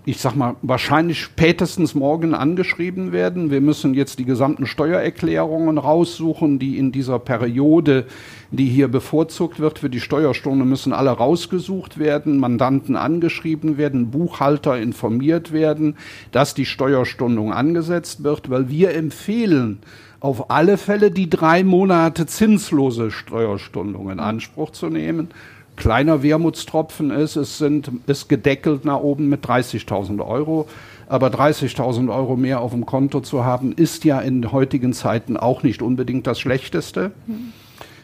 ich 0.05 0.19
sag 0.19 0.35
mal, 0.35 0.55
wahrscheinlich 0.61 1.19
spätestens 1.21 1.95
morgen 1.95 2.35
angeschrieben 2.35 3.11
werden. 3.11 3.49
Wir 3.49 3.61
müssen 3.61 3.93
jetzt 3.93 4.19
die 4.19 4.25
gesamten 4.25 4.67
Steuererklärungen 4.67 5.77
raussuchen, 5.77 6.59
die 6.59 6.77
in 6.77 6.91
dieser 6.91 7.17
Periode, 7.17 8.05
die 8.51 8.65
hier 8.65 8.89
bevorzugt 8.89 9.59
wird 9.59 9.79
für 9.79 9.89
die 9.89 10.01
Steuerstunde, 10.01 10.65
müssen 10.65 10.91
alle 10.91 11.11
rausgesucht 11.11 11.97
werden, 11.97 12.39
Mandanten 12.39 12.95
angeschrieben 12.95 13.77
werden, 13.77 14.11
Buchhalter 14.11 14.77
informiert 14.77 15.53
werden, 15.53 15.95
dass 16.31 16.53
die 16.53 16.65
Steuerstundung 16.65 17.53
angesetzt 17.53 18.23
wird, 18.23 18.49
weil 18.49 18.69
wir 18.69 18.93
empfehlen, 18.93 19.79
auf 20.19 20.51
alle 20.51 20.77
Fälle 20.77 21.09
die 21.09 21.31
drei 21.31 21.63
Monate 21.63 22.27
zinslose 22.27 23.09
Steuerstundung 23.09 24.11
in 24.11 24.19
Anspruch 24.19 24.69
zu 24.69 24.89
nehmen 24.89 25.29
kleiner 25.75 26.23
Wermutstropfen 26.23 27.11
ist, 27.11 27.35
es 27.35 27.57
sind, 27.57 27.91
ist 28.07 28.29
gedeckelt 28.29 28.85
nach 28.85 28.99
oben 28.99 29.29
mit 29.29 29.45
30.000 29.45 30.25
Euro. 30.25 30.67
Aber 31.07 31.27
30.000 31.27 32.13
Euro 32.13 32.37
mehr 32.37 32.61
auf 32.61 32.71
dem 32.71 32.85
Konto 32.85 33.19
zu 33.19 33.43
haben, 33.43 33.73
ist 33.73 34.05
ja 34.05 34.21
in 34.21 34.51
heutigen 34.53 34.93
Zeiten 34.93 35.35
auch 35.35 35.61
nicht 35.61 35.81
unbedingt 35.81 36.25
das 36.25 36.39
Schlechteste. 36.39 37.11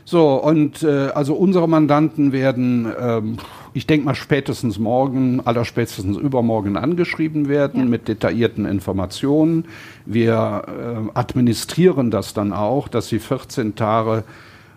So, 0.03 0.35
und 0.35 0.83
äh, 0.83 1.09
also 1.13 1.33
unsere 1.33 1.67
Mandanten 1.67 2.31
werden, 2.31 2.87
ähm, 2.97 3.37
ich 3.73 3.87
denke 3.87 4.05
mal 4.05 4.15
spätestens 4.15 4.79
morgen, 4.79 5.41
allerspätestens 5.45 6.17
übermorgen 6.17 6.77
angeschrieben 6.77 7.49
werden 7.49 7.81
ja. 7.81 7.85
mit 7.85 8.07
detaillierten 8.07 8.65
Informationen. 8.65 9.65
Wir 10.05 10.63
äh, 10.65 11.17
administrieren 11.17 12.09
das 12.09 12.33
dann 12.33 12.53
auch, 12.53 12.87
dass 12.87 13.09
sie 13.09 13.19
14 13.19 13.75
Tage 13.75 14.23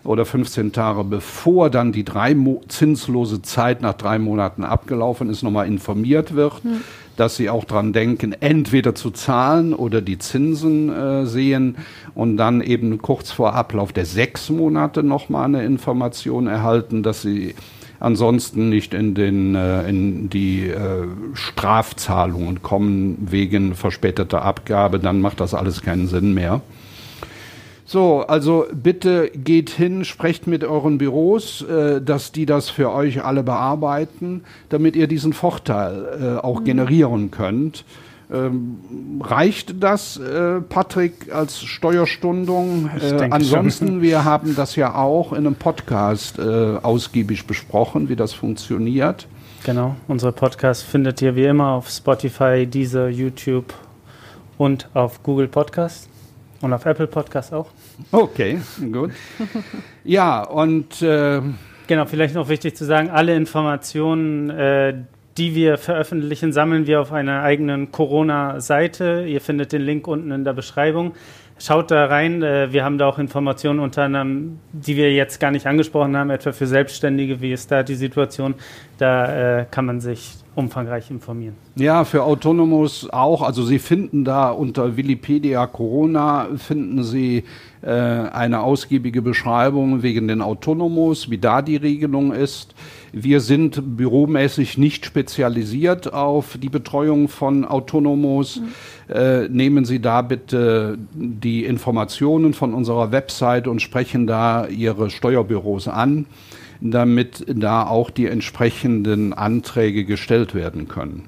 oder 0.04 0.24
15 0.24 0.72
Tage 0.72 1.04
bevor 1.04 1.70
dann 1.70 1.92
die 1.92 2.04
drei 2.04 2.34
Mo 2.34 2.62
zinslose 2.68 3.42
Zeit 3.42 3.82
nach 3.82 3.94
drei 3.94 4.18
Monaten 4.18 4.64
abgelaufen 4.64 5.28
ist, 5.28 5.42
nochmal 5.42 5.66
informiert 5.66 6.34
wird, 6.34 6.62
hm. 6.62 6.80
dass 7.16 7.36
sie 7.36 7.50
auch 7.50 7.64
dran 7.64 7.92
denken, 7.92 8.34
entweder 8.40 8.94
zu 8.94 9.10
zahlen 9.10 9.74
oder 9.74 10.00
die 10.00 10.18
Zinsen 10.18 10.90
äh, 10.90 11.26
sehen 11.26 11.76
und 12.14 12.36
dann 12.36 12.60
eben 12.60 12.98
kurz 12.98 13.30
vor 13.30 13.54
Ablauf 13.54 13.92
der 13.92 14.06
sechs 14.06 14.50
Monate 14.50 15.02
nochmal 15.02 15.44
eine 15.44 15.64
Information 15.64 16.46
erhalten, 16.46 17.02
dass 17.02 17.22
sie 17.22 17.54
ansonsten 18.00 18.70
nicht 18.70 18.94
in, 18.94 19.14
den, 19.14 19.54
äh, 19.54 19.88
in 19.88 20.30
die 20.30 20.68
äh, 20.68 21.06
Strafzahlungen 21.34 22.62
kommen 22.62 23.18
wegen 23.30 23.74
verspäteter 23.74 24.42
Abgabe, 24.42 24.98
dann 24.98 25.20
macht 25.20 25.40
das 25.40 25.54
alles 25.54 25.82
keinen 25.82 26.08
Sinn 26.08 26.32
mehr. 26.32 26.62
So, 27.90 28.20
also 28.20 28.66
bitte 28.72 29.32
geht 29.34 29.68
hin, 29.68 30.04
sprecht 30.04 30.46
mit 30.46 30.62
euren 30.62 30.96
Büros, 30.96 31.62
äh, 31.62 32.00
dass 32.00 32.30
die 32.30 32.46
das 32.46 32.70
für 32.70 32.92
euch 32.92 33.24
alle 33.24 33.42
bearbeiten, 33.42 34.44
damit 34.68 34.94
ihr 34.94 35.08
diesen 35.08 35.32
Vorteil 35.32 36.38
äh, 36.38 36.38
auch 36.38 36.60
mhm. 36.60 36.64
generieren 36.66 37.30
könnt. 37.32 37.84
Ähm, 38.32 38.78
reicht 39.20 39.82
das, 39.82 40.18
äh, 40.18 40.60
Patrick, 40.60 41.34
als 41.34 41.64
Steuerstundung? 41.64 42.90
Äh, 43.00 43.26
ansonsten, 43.28 43.88
schon. 43.88 44.02
wir 44.02 44.24
haben 44.24 44.54
das 44.54 44.76
ja 44.76 44.94
auch 44.94 45.32
in 45.32 45.38
einem 45.38 45.56
Podcast 45.56 46.38
äh, 46.38 46.76
ausgiebig 46.80 47.48
besprochen, 47.48 48.08
wie 48.08 48.14
das 48.14 48.32
funktioniert. 48.32 49.26
Genau, 49.64 49.96
unser 50.06 50.30
Podcast 50.30 50.84
findet 50.84 51.20
ihr 51.22 51.34
wie 51.34 51.46
immer 51.46 51.72
auf 51.72 51.90
Spotify, 51.90 52.68
Deezer, 52.68 53.08
YouTube 53.08 53.74
und 54.58 54.88
auf 54.94 55.24
Google 55.24 55.48
Podcast 55.48 56.08
und 56.62 56.72
auf 56.72 56.84
Apple 56.86 57.06
Podcast 57.06 57.52
auch. 57.52 57.68
Okay, 58.12 58.60
gut. 58.92 59.12
ja, 60.04 60.42
und 60.42 61.02
äh, 61.02 61.40
genau, 61.86 62.04
vielleicht 62.06 62.34
noch 62.34 62.48
wichtig 62.48 62.76
zu 62.76 62.84
sagen, 62.84 63.10
alle 63.10 63.34
Informationen, 63.34 64.50
äh, 64.50 64.94
die 65.38 65.54
wir 65.54 65.78
veröffentlichen, 65.78 66.52
sammeln 66.52 66.86
wir 66.86 67.00
auf 67.00 67.12
einer 67.12 67.42
eigenen 67.42 67.92
Corona-Seite. 67.92 69.24
Ihr 69.26 69.40
findet 69.40 69.72
den 69.72 69.82
Link 69.82 70.06
unten 70.06 70.30
in 70.32 70.44
der 70.44 70.52
Beschreibung. 70.52 71.14
Schaut 71.58 71.90
da 71.90 72.06
rein. 72.06 72.42
Äh, 72.42 72.72
wir 72.72 72.84
haben 72.84 72.98
da 72.98 73.06
auch 73.06 73.18
Informationen 73.18 73.80
unter 73.80 74.04
anderem, 74.04 74.58
die 74.72 74.96
wir 74.96 75.12
jetzt 75.12 75.40
gar 75.40 75.50
nicht 75.50 75.66
angesprochen 75.66 76.16
haben, 76.16 76.30
etwa 76.30 76.52
für 76.52 76.66
Selbstständige. 76.66 77.40
Wie 77.40 77.52
ist 77.52 77.70
da 77.70 77.82
die 77.82 77.94
Situation? 77.94 78.54
Da 78.98 79.60
äh, 79.60 79.66
kann 79.70 79.86
man 79.86 80.00
sich 80.00 80.36
umfangreich 80.60 81.10
informieren. 81.10 81.54
Ja, 81.74 82.04
für 82.04 82.22
Autonomous 82.22 83.08
auch. 83.10 83.42
Also 83.42 83.64
Sie 83.64 83.78
finden 83.78 84.24
da 84.24 84.50
unter 84.50 84.96
Wikipedia 84.96 85.66
Corona 85.66 86.48
finden 86.56 87.02
Sie 87.02 87.44
äh, 87.82 87.90
eine 87.90 88.60
ausgiebige 88.60 89.22
Beschreibung 89.22 90.02
wegen 90.02 90.28
den 90.28 90.42
Autonomous, 90.42 91.30
wie 91.30 91.38
da 91.38 91.62
die 91.62 91.76
Regelung 91.76 92.32
ist. 92.32 92.74
Wir 93.12 93.40
sind 93.40 93.96
büromäßig 93.96 94.78
nicht 94.78 95.04
spezialisiert 95.04 96.12
auf 96.12 96.58
die 96.62 96.68
Betreuung 96.68 97.28
von 97.28 97.64
Autonomos. 97.64 98.60
Mhm. 98.60 99.14
Äh, 99.14 99.48
nehmen 99.48 99.84
Sie 99.84 100.00
da 100.00 100.22
bitte 100.22 100.98
die 101.12 101.64
Informationen 101.64 102.54
von 102.54 102.74
unserer 102.74 103.10
Website 103.10 103.66
und 103.66 103.82
sprechen 103.82 104.26
da 104.26 104.66
Ihre 104.66 105.10
Steuerbüros 105.10 105.88
an 105.88 106.26
damit 106.80 107.44
da 107.48 107.86
auch 107.86 108.10
die 108.10 108.26
entsprechenden 108.26 109.32
Anträge 109.32 110.04
gestellt 110.04 110.54
werden 110.54 110.88
können. 110.88 111.24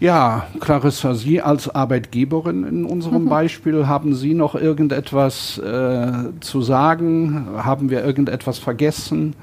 Ja, 0.00 0.46
Clarissa, 0.60 1.14
Sie 1.14 1.42
als 1.42 1.68
Arbeitgeberin 1.68 2.64
in 2.64 2.84
unserem 2.84 3.24
mhm. 3.24 3.28
Beispiel, 3.28 3.88
haben 3.88 4.14
Sie 4.14 4.32
noch 4.32 4.54
irgendetwas 4.54 5.58
äh, 5.58 6.30
zu 6.40 6.62
sagen? 6.62 7.48
Haben 7.56 7.90
wir 7.90 8.04
irgendetwas 8.04 8.58
vergessen 8.58 9.34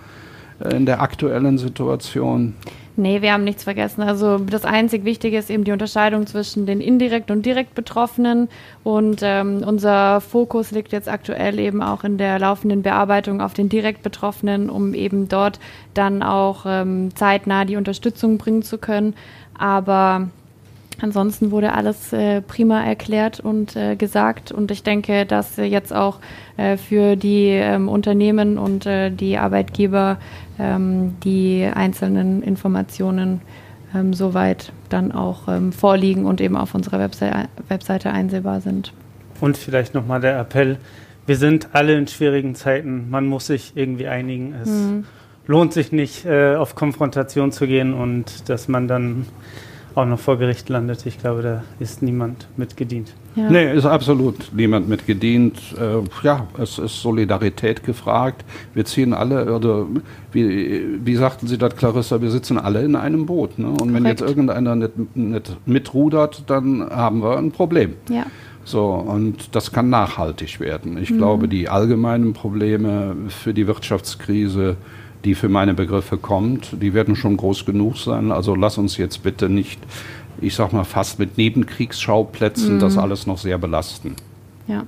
äh, 0.60 0.74
in 0.74 0.86
der 0.86 1.02
aktuellen 1.02 1.58
Situation? 1.58 2.54
Nee, 2.98 3.22
wir 3.22 3.34
haben 3.34 3.44
nichts 3.44 3.66
vergessen. 3.66 4.04
Also 4.04 4.38
das 4.38 4.64
einzig 4.64 5.04
Wichtige 5.04 5.38
ist 5.38 5.50
eben 5.50 5.66
die 5.66 5.74
Unterscheidung 5.74 6.28
zwischen 6.28 6.66
den 6.66 6.80
indirekt 6.80 7.30
und 7.30 7.46
direkt 7.46 7.76
Betroffenen. 7.76 8.48
Und 8.86 9.20
ähm, 9.22 9.64
unser 9.66 10.22
Fokus 10.22 10.72
liegt 10.72 10.94
jetzt 10.94 11.10
aktuell 11.10 11.60
eben 11.60 11.82
auch 11.82 12.06
in 12.06 12.18
der 12.18 12.40
laufenden 12.40 12.84
Bearbeitung 12.84 13.42
auf 13.42 13.54
den 13.54 13.68
direkt 13.68 14.02
Betroffenen, 14.02 14.70
um 14.70 14.94
eben 14.94 15.28
dort 15.28 15.60
dann 15.94 16.24
auch 16.24 16.66
ähm, 16.66 17.14
zeitnah 17.16 17.66
die 17.66 17.76
Unterstützung 17.76 18.38
bringen 18.38 18.64
zu 18.64 18.78
können. 18.78 19.14
Aber 19.58 20.30
Ansonsten 21.02 21.52
wurde 21.52 21.74
alles 21.74 22.14
äh, 22.14 22.42
prima 22.42 22.84
erklärt 22.84 23.40
und 23.40 23.76
äh, 23.76 23.96
gesagt 23.96 24.52
und 24.52 24.72
ich 24.72 24.84
denke, 24.84 25.26
dass 25.26 25.58
äh, 25.58 25.66
jetzt 25.66 25.94
auch 25.94 26.20
äh, 26.58 26.78
für 26.78 27.16
die 27.16 27.50
ähm, 27.50 27.90
Unternehmen 27.90 28.58
und 28.58 28.86
äh, 28.86 29.12
die 29.12 29.38
Arbeitgeber 29.38 30.18
ähm, 30.58 31.16
die 31.24 31.70
einzelnen 31.74 32.42
Informationen 32.42 33.42
ähm, 33.94 34.14
soweit 34.14 34.72
dann 34.90 35.12
auch 35.12 35.48
ähm, 35.48 35.72
vorliegen 35.72 36.26
und 36.26 36.40
eben 36.42 36.56
auf 36.56 36.76
unserer 36.76 37.00
Webse 37.00 37.30
Webseite 37.68 38.12
einsehbar 38.12 38.62
sind. 38.62 38.94
Und 39.42 39.58
vielleicht 39.58 39.94
nochmal 39.94 40.22
der 40.22 40.40
Appell, 40.40 40.78
wir 41.26 41.36
sind 41.36 41.70
alle 41.74 41.98
in 41.98 42.08
schwierigen 42.08 42.56
Zeiten, 42.56 43.10
man 43.10 43.26
muss 43.26 43.48
sich 43.48 43.74
irgendwie 43.76 44.08
einigen. 44.08 44.54
Es 44.62 44.70
mhm. 44.70 45.06
lohnt 45.48 45.74
sich 45.74 45.92
nicht, 45.92 46.26
äh, 46.26 46.56
auf 46.56 46.76
Konfrontation 46.76 47.52
zu 47.52 47.68
gehen 47.68 47.94
und 47.94 48.48
dass 48.50 48.68
man 48.68 48.88
dann 48.88 49.26
auch 49.96 50.06
noch 50.06 50.20
vor 50.20 50.38
Gericht 50.38 50.70
landet. 50.70 51.06
Ich 51.06 51.20
glaube, 51.20 51.42
da 51.42 51.64
ist 51.80 52.02
niemand 52.02 52.48
mitgedient. 52.58 53.14
Ja. 53.36 53.50
Nee, 53.50 53.74
ist 53.74 53.86
absolut 53.86 54.52
niemand 54.54 54.88
mitgedient. 54.88 55.58
Äh, 55.80 56.26
ja, 56.26 56.48
es 56.58 56.78
ist 56.78 57.02
Solidarität 57.02 57.84
gefragt. 57.84 58.46
Wir 58.74 58.86
ziehen 58.86 59.14
alle, 59.14 59.54
oder 59.54 59.86
wie, 60.32 60.84
wie 61.04 61.16
sagten 61.16 61.48
Sie 61.48 61.58
das, 61.58 61.76
Clarissa, 61.76 62.22
wir 62.22 62.32
sitzen 62.32 62.58
alle 62.58 62.84
in 62.84 62.96
einem 62.96 63.26
Boot. 63.26 63.58
Ne? 63.58 63.68
Und 63.68 63.78
Korrekt. 63.78 63.94
wenn 63.94 64.06
jetzt 64.06 64.22
irgendeiner 64.22 64.76
nicht, 64.76 65.16
nicht 65.16 65.58
mitrudert, 65.66 66.44
dann 66.48 66.90
haben 66.90 67.22
wir 67.22 67.38
ein 67.38 67.52
Problem. 67.52 67.94
Ja. 68.10 68.26
So, 68.66 68.86
und 68.86 69.56
das 69.56 69.72
kann 69.72 69.90
nachhaltig 69.90 70.60
werden. 70.60 70.98
Ich 70.98 71.12
mhm. 71.12 71.18
glaube, 71.18 71.48
die 71.48 71.70
allgemeinen 71.70 72.34
Probleme 72.34 73.16
für 73.30 73.54
die 73.54 73.68
Wirtschaftskrise 73.68 74.76
die 75.26 75.36
für 75.36 75.50
meine 75.50 75.74
Begriffe 75.74 76.18
kommt, 76.18 76.82
die 76.82 76.94
werden 76.94 77.16
schon 77.16 77.36
groß 77.36 77.66
genug 77.66 77.98
sein. 77.98 78.32
Also 78.32 78.56
lass 78.56 78.78
uns 78.78 78.98
jetzt 78.98 79.24
bitte 79.24 79.50
nicht, 79.50 79.80
ich 80.40 80.56
sag 80.56 80.72
mal, 80.72 80.84
fast 80.84 81.20
mit 81.20 81.38
Nebenkriegsschauplätzen 81.38 82.76
mhm. 82.76 82.80
das 82.80 82.98
alles 82.98 83.26
noch 83.28 83.40
sehr 83.40 83.58
belasten. 83.58 84.16
Ja. 84.68 84.86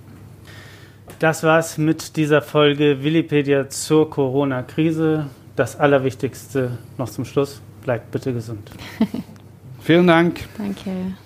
Das 1.20 1.42
war's 1.42 1.80
mit 1.80 2.16
dieser 2.16 2.44
Folge 2.44 3.04
Willipedia 3.04 3.70
zur 3.70 4.10
Corona-Krise. 4.10 5.26
Das 5.56 5.76
Allerwichtigste 5.76 6.78
noch 7.00 7.10
zum 7.10 7.26
Schluss. 7.26 7.62
Bleibt 7.84 8.12
bitte 8.12 8.32
gesund. 8.32 8.70
Vielen 9.82 10.06
Dank. 10.06 10.42
Danke. 10.58 11.18